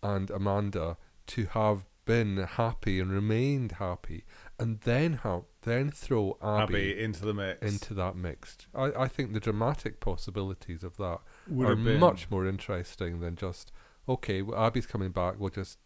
and 0.03 0.29
Amanda 0.29 0.97
to 1.27 1.45
have 1.47 1.85
been 2.05 2.37
happy 2.37 2.99
and 2.99 3.11
remained 3.11 3.73
happy, 3.73 4.25
and 4.59 4.81
then 4.81 5.13
have 5.23 5.43
then 5.61 5.91
throw 5.91 6.37
Abby 6.41 6.99
into 6.99 7.23
the 7.23 7.33
mix. 7.33 7.61
into 7.61 7.93
that 7.93 8.15
mixed. 8.15 8.65
I, 8.73 8.85
I 9.03 9.07
think 9.07 9.33
the 9.33 9.39
dramatic 9.39 9.99
possibilities 9.99 10.83
of 10.83 10.97
that 10.97 11.19
Would 11.47 11.67
are 11.67 11.75
much 11.75 12.31
more 12.31 12.47
interesting 12.47 13.19
than 13.19 13.35
just 13.35 13.71
okay. 14.07 14.41
Well, 14.41 14.63
Abby's 14.63 14.85
coming 14.85 15.11
back. 15.11 15.35
We'll 15.39 15.49
just 15.49 15.77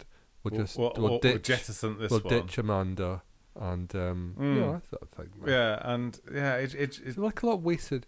we'll 0.43 0.51
We'll- 0.53 0.61
just 0.63 0.77
we'll, 0.77 0.93
we'll, 0.97 1.19
ditch 1.19 1.43
jettison 1.43 1.97
this 1.99 2.11
we'll 2.11 2.19
one. 2.21 2.33
ditch 2.41 2.57
Amanda 2.57 3.23
and 3.59 3.95
um 3.95 4.35
Mm. 4.37 4.55
know 4.57 4.81
I 5.01 5.15
think 5.15 5.29
Yeah, 5.45 5.79
and 5.83 6.19
yeah, 6.33 6.55
it, 6.55 6.73
it, 6.75 7.17
like 7.17 7.41
a 7.43 7.47
lot 7.47 7.61
wasted. 7.61 8.05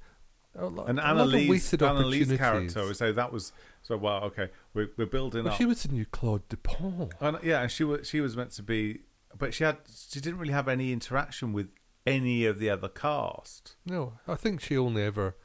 A 0.60 0.66
lot, 0.66 0.90
And 0.90 0.98
a 1.00 1.04
lot 1.04 1.12
of 1.12 1.20
Annalise, 1.20 1.50
wasted 1.50 1.84
Annalise 1.84 2.32
opportunities. 2.32 2.74
character. 2.74 2.94
So 2.96 3.12
that 3.14 3.32
was 3.32 3.54
so 3.84 3.96
well. 3.96 4.24
Okay, 4.24 4.50
we're, 4.74 4.90
we're 4.98 5.06
building 5.06 5.44
Well, 5.44 5.54
up. 5.54 5.58
she 5.60 5.66
was 5.66 5.84
the 5.84 5.90
new 5.94 6.06
Claude 6.06 6.48
Dupont. 6.50 7.14
And, 7.22 7.38
yeah, 7.44 7.62
and 7.62 7.72
she 7.72 7.84
was 7.84 8.08
she 8.08 8.22
was 8.22 8.36
meant 8.36 8.52
to 8.54 8.64
be, 8.64 9.02
but 9.38 9.54
she 9.54 9.64
had 9.64 9.78
she 10.10 10.20
didn't 10.20 10.40
really 10.40 10.54
have 10.54 10.68
any 10.68 10.92
interaction 10.92 11.54
with 11.54 11.70
any 12.08 12.46
of 12.46 12.58
the 12.58 12.70
other 12.72 12.88
cast. 12.90 13.76
No, 13.86 14.14
I 14.28 14.34
think 14.36 14.62
she 14.62 14.76
only 14.78 15.04
ever 15.04 15.36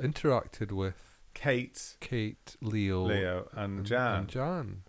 interacted 0.00 0.72
with 0.72 1.11
Kate, 1.34 1.96
Kate, 2.00 2.56
Leo, 2.60 3.02
Leo, 3.04 3.48
and 3.52 3.84
Jan, 3.86 4.14
and 4.20 4.28
Jan. 4.28 4.82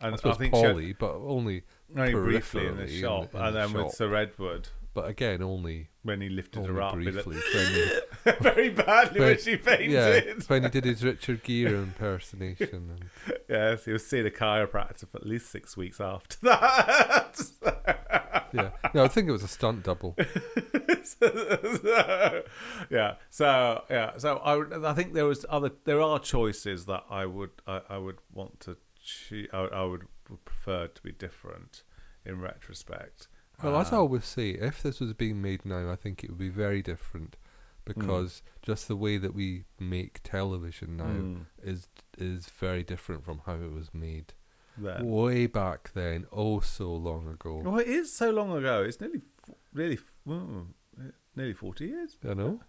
and 0.00 0.14
I 0.14 0.16
suppose 0.16 0.36
think 0.36 0.54
she 0.54 0.60
had- 0.62 0.72
Polly, 0.72 0.92
but 0.92 1.12
only, 1.16 1.62
only 1.96 2.12
briefly 2.12 2.66
in 2.66 2.76
the 2.76 2.82
peripherally 2.84 2.94
in 2.94 3.00
shop, 3.00 3.34
in 3.34 3.40
and 3.40 3.54
the 3.56 3.60
then 3.60 3.72
with. 3.72 3.92
Sir 3.94 4.14
Edward 4.14 4.68
but 4.94 5.08
again 5.08 5.40
only, 5.42 5.90
when 6.02 6.20
he 6.20 6.28
lifted 6.28 6.58
only 6.60 6.72
her 6.72 6.82
up, 6.82 6.94
briefly. 6.94 7.36
he, 7.52 8.30
very 8.40 8.68
badly 8.70 9.20
when 9.20 9.28
When- 9.30 9.38
she 9.38 9.56
fainted. 9.68 9.90
yeah, 9.92 10.20
when 10.48 10.64
he 10.64 10.68
did 10.70 10.84
his 10.84 11.04
Richard 11.04 11.42
Gere 11.44 11.72
impersonation. 11.74 12.98
And, 13.28 13.38
Yes, 13.48 13.84
he 13.84 13.92
was 13.92 14.04
seeing 14.06 14.26
a 14.26 14.30
chiropractor 14.30 15.08
for 15.08 15.18
at 15.18 15.26
least 15.26 15.50
six 15.50 15.76
weeks 15.76 16.00
after 16.00 16.36
that. 16.42 17.40
Yeah, 18.52 18.70
no, 18.94 19.04
I 19.04 19.08
think 19.08 19.28
it 19.28 19.32
was 19.32 19.42
a 19.42 19.48
stunt 19.48 19.84
double. 19.84 20.16
yeah. 22.90 23.14
So 23.30 23.84
yeah. 23.90 24.16
So 24.18 24.36
I, 24.38 24.90
I 24.90 24.94
think 24.94 25.14
there 25.14 25.26
was 25.26 25.44
other. 25.48 25.70
There 25.84 26.00
are 26.00 26.18
choices 26.18 26.86
that 26.86 27.04
I 27.10 27.26
would 27.26 27.50
I, 27.66 27.80
I 27.90 27.98
would 27.98 28.18
want 28.32 28.60
to. 28.60 28.76
I, 29.52 29.58
I 29.58 29.84
would 29.84 30.06
prefer 30.44 30.86
to 30.88 31.02
be 31.02 31.12
different 31.12 31.82
in 32.24 32.40
retrospect. 32.40 33.28
Well, 33.62 33.76
as 33.76 33.92
I 33.92 33.96
Um, 33.96 34.02
always 34.02 34.24
say, 34.24 34.50
if 34.50 34.82
this 34.82 35.00
was 35.00 35.12
being 35.14 35.42
made 35.42 35.64
now, 35.64 35.90
I 35.90 35.96
think 35.96 36.22
it 36.22 36.30
would 36.30 36.38
be 36.38 36.50
very 36.50 36.82
different 36.82 37.36
because 37.84 38.42
just 38.62 38.86
the 38.86 38.96
way 38.96 39.16
that 39.16 39.34
we 39.34 39.64
make 39.80 40.20
television 40.22 40.96
now 40.98 41.04
mm, 41.06 41.46
is 41.62 41.88
is 42.18 42.46
very 42.48 42.82
different 42.82 43.24
from 43.24 43.40
how 43.46 43.54
it 43.54 43.72
was 43.72 43.92
made 43.94 44.34
there. 44.82 45.00
way 45.02 45.46
back 45.46 45.90
then, 45.94 46.26
oh 46.32 46.60
so 46.60 46.92
long 46.94 47.28
ago. 47.28 47.62
Well, 47.64 47.78
it 47.78 47.88
is 47.88 48.12
so 48.12 48.30
long 48.30 48.56
ago. 48.56 48.82
It's 48.82 49.00
nearly, 49.00 49.22
really, 49.72 49.98
mm, 50.26 50.66
nearly 51.36 51.52
forty 51.54 51.86
years. 51.86 52.16
I 52.28 52.34
know? 52.34 52.60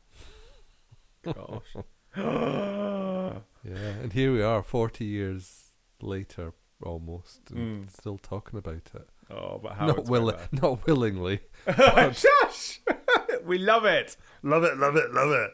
Gosh. 1.24 1.76
Yeah, 3.66 3.76
and 4.02 4.14
here 4.14 4.32
we 4.34 4.42
are, 4.42 4.64
forty 4.64 5.04
years 5.06 5.74
later, 6.02 6.54
almost, 6.82 7.42
and 7.52 7.88
Mm. 7.88 7.92
still 7.92 8.18
talking 8.18 8.58
about 8.58 8.76
it. 8.96 9.08
oh, 9.30 9.60
but 9.62 9.74
how 9.74 9.88
Not 9.88 10.00
it's 10.00 10.10
willi- 10.10 10.36
not 10.54 10.86
willingly. 10.88 11.42
Shush! 11.68 12.80
we 13.46 13.58
love 13.58 13.84
it. 13.86 14.16
Love 14.44 14.64
it, 14.64 14.78
love 14.78 14.96
it, 14.96 15.12
love 15.14 15.32
it. 15.32 15.52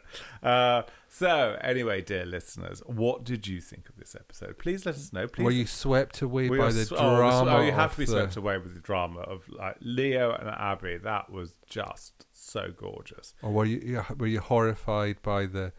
Uh, 0.47 0.83
so, 1.17 1.57
anyway, 1.61 2.01
dear 2.01 2.25
listeners, 2.25 2.81
what 2.85 3.23
did 3.23 3.47
you 3.47 3.61
think 3.61 3.87
of 3.87 3.95
this 3.95 4.15
episode? 4.15 4.57
Please 4.57 4.85
let 4.85 4.95
us 4.95 5.13
know. 5.13 5.27
Please. 5.27 5.45
Were 5.45 5.51
you 5.51 5.65
swept 5.65 6.21
away 6.21 6.49
We 6.49 6.57
by 6.57 6.73
the 6.73 6.81
s- 6.81 6.91
oh, 6.91 7.15
drama? 7.15 7.51
Oh, 7.55 7.61
you 7.61 7.71
have 7.71 7.93
to 7.93 7.99
be 7.99 8.03
the- 8.05 8.11
swept 8.11 8.35
away 8.35 8.57
with 8.57 8.73
the 8.73 8.81
drama 8.81 9.21
of 9.21 9.47
like 9.47 9.77
Leo 9.79 10.33
and 10.33 10.49
Abby. 10.49 10.97
That 10.97 11.29
was 11.31 11.55
just 11.69 12.25
so 12.33 12.73
gorgeous. 12.75 13.33
Or 13.41 13.51
were 13.51 13.63
you 13.65 14.03
were 14.17 14.27
you 14.27 14.41
horrified 14.41 15.21
by 15.21 15.45
the 15.45 15.71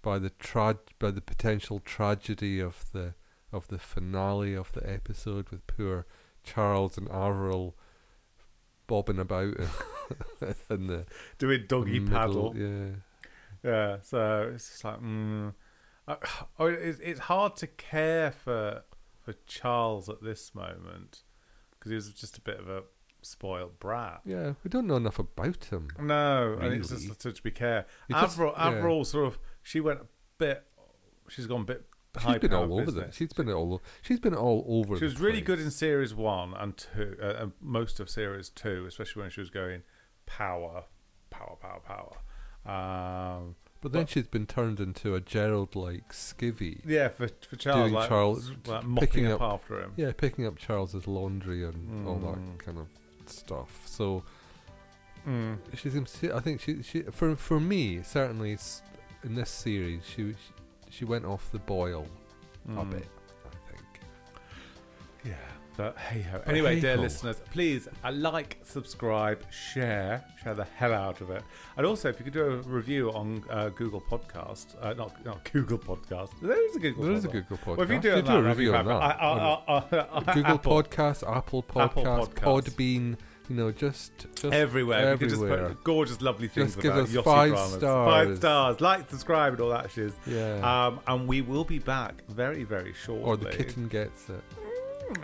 by 0.00 0.18
the 0.18 0.30
tra- 0.30 0.78
by 0.98 1.10
the 1.10 1.20
potential 1.20 1.80
tragedy 1.80 2.58
of 2.58 2.86
the 2.94 3.12
of 3.52 3.68
the 3.68 3.78
finale 3.78 4.54
of 4.54 4.72
the 4.72 4.88
episode 4.90 5.50
with 5.50 5.66
poor 5.66 6.06
Charles 6.44 6.96
and 6.96 7.10
Avril 7.10 7.76
bobbing 8.86 9.18
about 9.18 9.54
in, 9.58 9.68
in 10.70 10.86
the 10.86 11.04
Doing 11.36 11.64
doggy 11.68 11.98
middle, 12.00 12.18
paddle. 12.18 12.56
Yeah. 12.56 12.86
Yeah, 13.62 13.98
so 14.02 14.52
it's 14.54 14.68
just 14.68 14.84
like, 14.84 15.00
mm, 15.00 15.52
I, 16.06 16.16
oh, 16.58 16.66
it's, 16.66 17.00
it's 17.00 17.20
hard 17.20 17.56
to 17.56 17.66
care 17.66 18.30
for 18.30 18.82
for 19.22 19.34
Charles 19.46 20.08
at 20.08 20.22
this 20.22 20.54
moment 20.54 21.22
because 21.72 21.90
he 21.90 21.96
was 21.96 22.12
just 22.14 22.38
a 22.38 22.40
bit 22.40 22.58
of 22.58 22.68
a 22.68 22.82
spoiled 23.22 23.78
brat. 23.78 24.20
Yeah, 24.24 24.54
we 24.64 24.70
don't 24.70 24.86
know 24.86 24.96
enough 24.96 25.18
about 25.18 25.64
him. 25.66 25.88
No, 26.00 26.56
and 26.60 26.72
it's 26.72 26.90
Really? 26.90 27.08
just 27.08 27.36
to, 27.36 27.42
be 27.42 27.50
care. 27.50 27.86
You 28.08 28.14
just- 28.14 28.34
Avril, 28.34 28.54
yeah. 28.56 28.68
Avril 28.68 29.04
sort 29.04 29.26
of, 29.26 29.38
she 29.62 29.80
went 29.80 30.00
a 30.00 30.06
bit. 30.38 30.64
She's 31.28 31.46
gone 31.46 31.62
a 31.62 31.64
bit. 31.64 31.84
She's 32.14 32.24
high 32.24 32.38
been 32.38 32.54
all 32.54 32.80
over 32.80 32.90
the. 32.90 33.12
She's 33.12 33.32
been 33.32 33.50
all. 33.50 33.82
She's 34.02 34.18
been 34.18 34.34
all 34.34 34.64
over. 34.66 34.96
She 34.96 35.04
was 35.04 35.20
really 35.20 35.42
good 35.42 35.60
in 35.60 35.70
series 35.70 36.14
one 36.14 36.54
and 36.54 36.76
two, 36.76 37.16
uh, 37.22 37.34
and 37.38 37.52
most 37.60 38.00
of 38.00 38.08
series 38.08 38.48
two, 38.48 38.86
especially 38.88 39.22
when 39.22 39.30
she 39.30 39.40
was 39.40 39.50
going 39.50 39.82
power, 40.26 40.84
power, 41.30 41.56
power, 41.60 41.80
power. 41.80 42.16
Um, 42.68 43.54
But 43.80 43.92
then 43.92 44.02
but- 44.02 44.10
she's 44.10 44.26
been 44.26 44.46
turned 44.46 44.80
into 44.80 45.14
a 45.14 45.20
Gerald-like 45.20 46.12
skivvy. 46.12 46.80
yeah, 46.84 47.08
for 47.08 47.28
for 47.48 47.56
Charles, 47.56 47.92
like, 47.92 48.08
Charles- 48.08 48.50
like 48.66 48.84
picking 48.96 49.26
up, 49.26 49.40
up- 49.40 49.54
after 49.62 49.80
him. 49.82 49.92
Yeah, 49.96 50.12
picking 50.12 50.46
up 50.46 50.56
Charles's 50.58 51.06
laundry 51.06 51.64
and 51.64 52.06
all 52.06 52.18
Mm. 52.18 52.34
that 52.56 52.64
kind 52.64 52.78
of 52.78 52.88
stuff. 53.26 53.86
So 53.86 54.24
Mm. 55.26 55.58
she 55.76 55.90
seems. 55.90 56.12
To, 56.20 56.34
I 56.34 56.40
think 56.40 56.60
she. 56.60 56.82
She 56.82 57.02
for 57.02 57.36
for 57.36 57.60
me 57.60 58.02
certainly 58.02 58.56
in 59.24 59.34
this 59.34 59.50
series 59.50 60.04
she 60.06 60.32
she, 60.32 60.52
she 60.90 61.04
went 61.04 61.24
off 61.24 61.50
the 61.52 61.58
boil 61.58 62.06
a 62.66 62.70
Mm. 62.70 62.90
bit. 62.90 63.08
I 63.46 63.70
think. 63.70 64.00
Yeah. 65.24 65.34
But 65.78 65.96
hey 65.96 66.22
ho. 66.22 66.40
Anyway, 66.46 66.80
dear 66.80 66.90
hey-ho. 66.90 67.02
listeners, 67.02 67.40
please 67.52 67.86
uh, 68.04 68.10
like, 68.10 68.58
subscribe, 68.64 69.40
share, 69.52 70.24
share 70.42 70.54
the 70.54 70.64
hell 70.64 70.92
out 70.92 71.20
of 71.20 71.30
it. 71.30 71.44
And 71.76 71.86
also, 71.86 72.08
if 72.08 72.18
you 72.18 72.24
could 72.24 72.32
do 72.32 72.44
a 72.44 72.56
review 72.56 73.12
on 73.12 73.44
uh, 73.48 73.68
Google 73.68 74.00
Podcast, 74.00 74.74
uh, 74.82 74.94
not 74.94 75.24
not 75.24 75.48
Google 75.52 75.78
Podcast. 75.78 76.30
There 76.42 76.66
is 76.68 76.74
a 76.74 76.80
Google. 76.80 77.04
There 77.04 77.12
is 77.12 77.24
a 77.24 77.28
Podcast. 77.28 77.32
Google 77.32 77.56
podcast. 77.58 77.76
Well, 77.76 77.82
if 77.82 77.90
you 77.92 78.00
do 78.00 78.08
You 78.16 78.22
that, 78.22 78.36
a 78.38 78.42
review 78.42 78.74
on 78.74 78.86
that. 78.86 78.92
I- 79.02 79.10
I- 79.12 79.62
I- 79.68 80.06
I- 80.28 80.34
Google 80.34 80.52
Apple. 80.54 80.82
Podcast, 80.82 81.36
Apple 81.36 81.62
Podcast, 81.62 81.84
Apple 81.84 82.26
Podcasts. 82.26 82.70
Podbean. 82.74 83.16
You 83.48 83.54
know, 83.56 83.70
just 83.70 84.12
just 84.34 84.52
Everywhere. 84.52 85.12
You 85.12 85.16
can 85.18 85.28
just 85.28 85.40
everywhere. 85.40 85.68
put 85.68 85.84
gorgeous, 85.84 86.20
lovely 86.20 86.48
things 86.48 86.74
Just 86.74 86.80
give 86.82 86.92
about 86.92 87.04
us 87.04 87.12
Yossi 87.12 87.24
five 87.24 87.50
dramas. 87.52 87.72
stars. 87.74 88.26
Five 88.26 88.36
stars. 88.36 88.80
Like, 88.80 89.08
subscribe, 89.10 89.52
and 89.54 89.62
all 89.62 89.70
that 89.70 89.90
shiz. 89.92 90.12
yeah. 90.26 90.86
Um, 90.88 91.00
and 91.06 91.26
we 91.28 91.40
will 91.40 91.64
be 91.64 91.78
back 91.78 92.24
very, 92.28 92.64
very 92.64 92.92
shortly. 92.92 93.24
or 93.24 93.36
the 93.38 93.48
kitten 93.50 93.86
gets 93.88 94.28
it. 94.28 94.42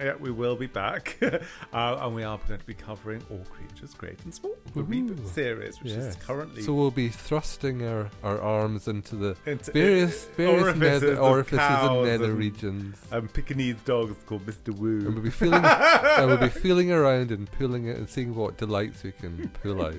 Yeah, 0.01 0.15
we 0.19 0.31
will 0.31 0.57
be 0.57 0.67
back. 0.67 1.19
uh, 1.23 1.39
and 1.73 2.15
we 2.15 2.23
are 2.25 2.39
going 2.49 2.61
to 2.61 2.67
be 2.67 2.75
covering 2.75 3.23
All 3.31 3.45
Creatures 3.51 3.95
Great 3.95 4.19
and 4.25 4.33
Small, 4.35 4.55
the 4.75 4.83
Woohoo. 4.83 5.11
reboot 5.11 5.29
series, 5.29 5.81
which 5.83 5.93
is 5.93 6.17
currently 6.17 6.63
So 6.63 6.73
we'll 6.75 6.91
be 6.91 7.09
thrusting 7.09 7.87
our, 7.87 8.11
our 8.23 8.41
arms 8.41 8.89
into 8.89 9.17
the 9.17 9.37
into 9.47 9.73
various 9.73 10.25
various 10.37 10.63
orifices 10.63 11.03
nether, 11.03 11.19
orifices 11.19 11.59
and 11.61 12.03
nether 12.05 12.25
and- 12.27 12.39
regions. 12.39 12.97
um, 13.13 13.29
Pekingese 13.29 13.77
dogs 13.85 14.17
called 14.27 14.47
Mr. 14.47 14.69
And 14.69 14.79
Woo. 14.79 15.11
we'll 15.13 15.23
be 15.23 15.31
feeling 15.31 15.65
and 15.65 16.27
we'll 16.29 16.37
be 16.39 16.49
feeling 16.49 16.91
around 16.91 17.31
and 17.31 17.51
pulling 17.53 17.87
it 17.87 17.97
and 17.97 18.09
seeing 18.09 18.35
what 18.35 18.57
delights 18.57 19.03
we 19.03 19.13
can 19.13 19.49
pull 19.63 19.85
out. 19.85 19.95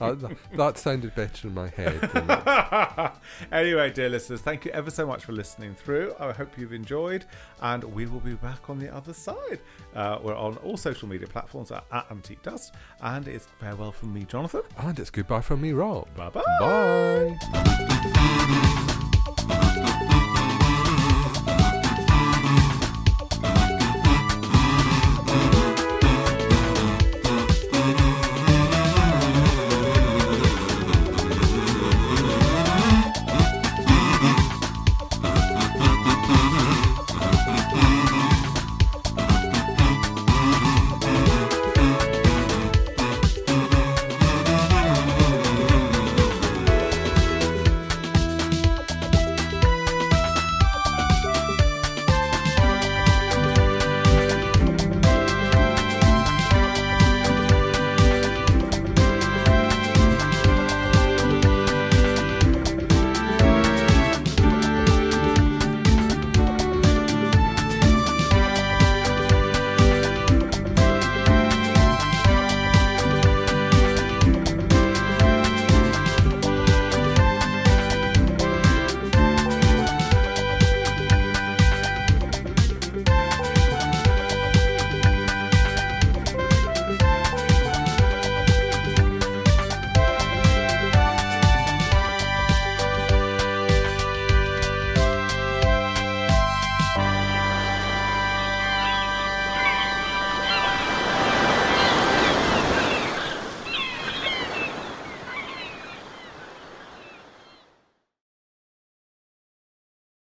Uh, 0.00 0.14
th- 0.14 0.36
that 0.56 0.78
sounded 0.78 1.14
better 1.14 1.48
in 1.48 1.54
my 1.54 1.68
head. 1.68 3.12
Anyway, 3.52 3.90
dear 3.90 4.08
listeners, 4.08 4.40
thank 4.40 4.64
you 4.64 4.70
ever 4.72 4.90
so 4.90 5.06
much 5.06 5.24
for 5.24 5.32
listening 5.32 5.74
through. 5.74 6.14
I 6.18 6.32
hope 6.32 6.56
you've 6.58 6.72
enjoyed, 6.72 7.24
and 7.60 7.84
we 7.84 8.06
will 8.06 8.20
be 8.20 8.34
back 8.34 8.68
on 8.70 8.77
the 8.78 8.94
other 8.94 9.12
side. 9.12 9.60
Uh, 9.94 10.18
we're 10.22 10.36
on 10.36 10.56
all 10.58 10.76
social 10.76 11.08
media 11.08 11.26
platforms 11.26 11.70
at, 11.70 11.84
at 11.92 12.06
Antique 12.10 12.42
Dust, 12.42 12.74
and 13.00 13.26
it's 13.28 13.46
farewell 13.60 13.92
from 13.92 14.12
me, 14.12 14.24
Jonathan. 14.24 14.62
And 14.78 14.98
it's 14.98 15.10
goodbye 15.10 15.40
from 15.40 15.60
me, 15.60 15.72
Rob. 15.72 16.08
Bye 16.14 16.30
bye. 16.30 16.42
Bye. 16.60 17.38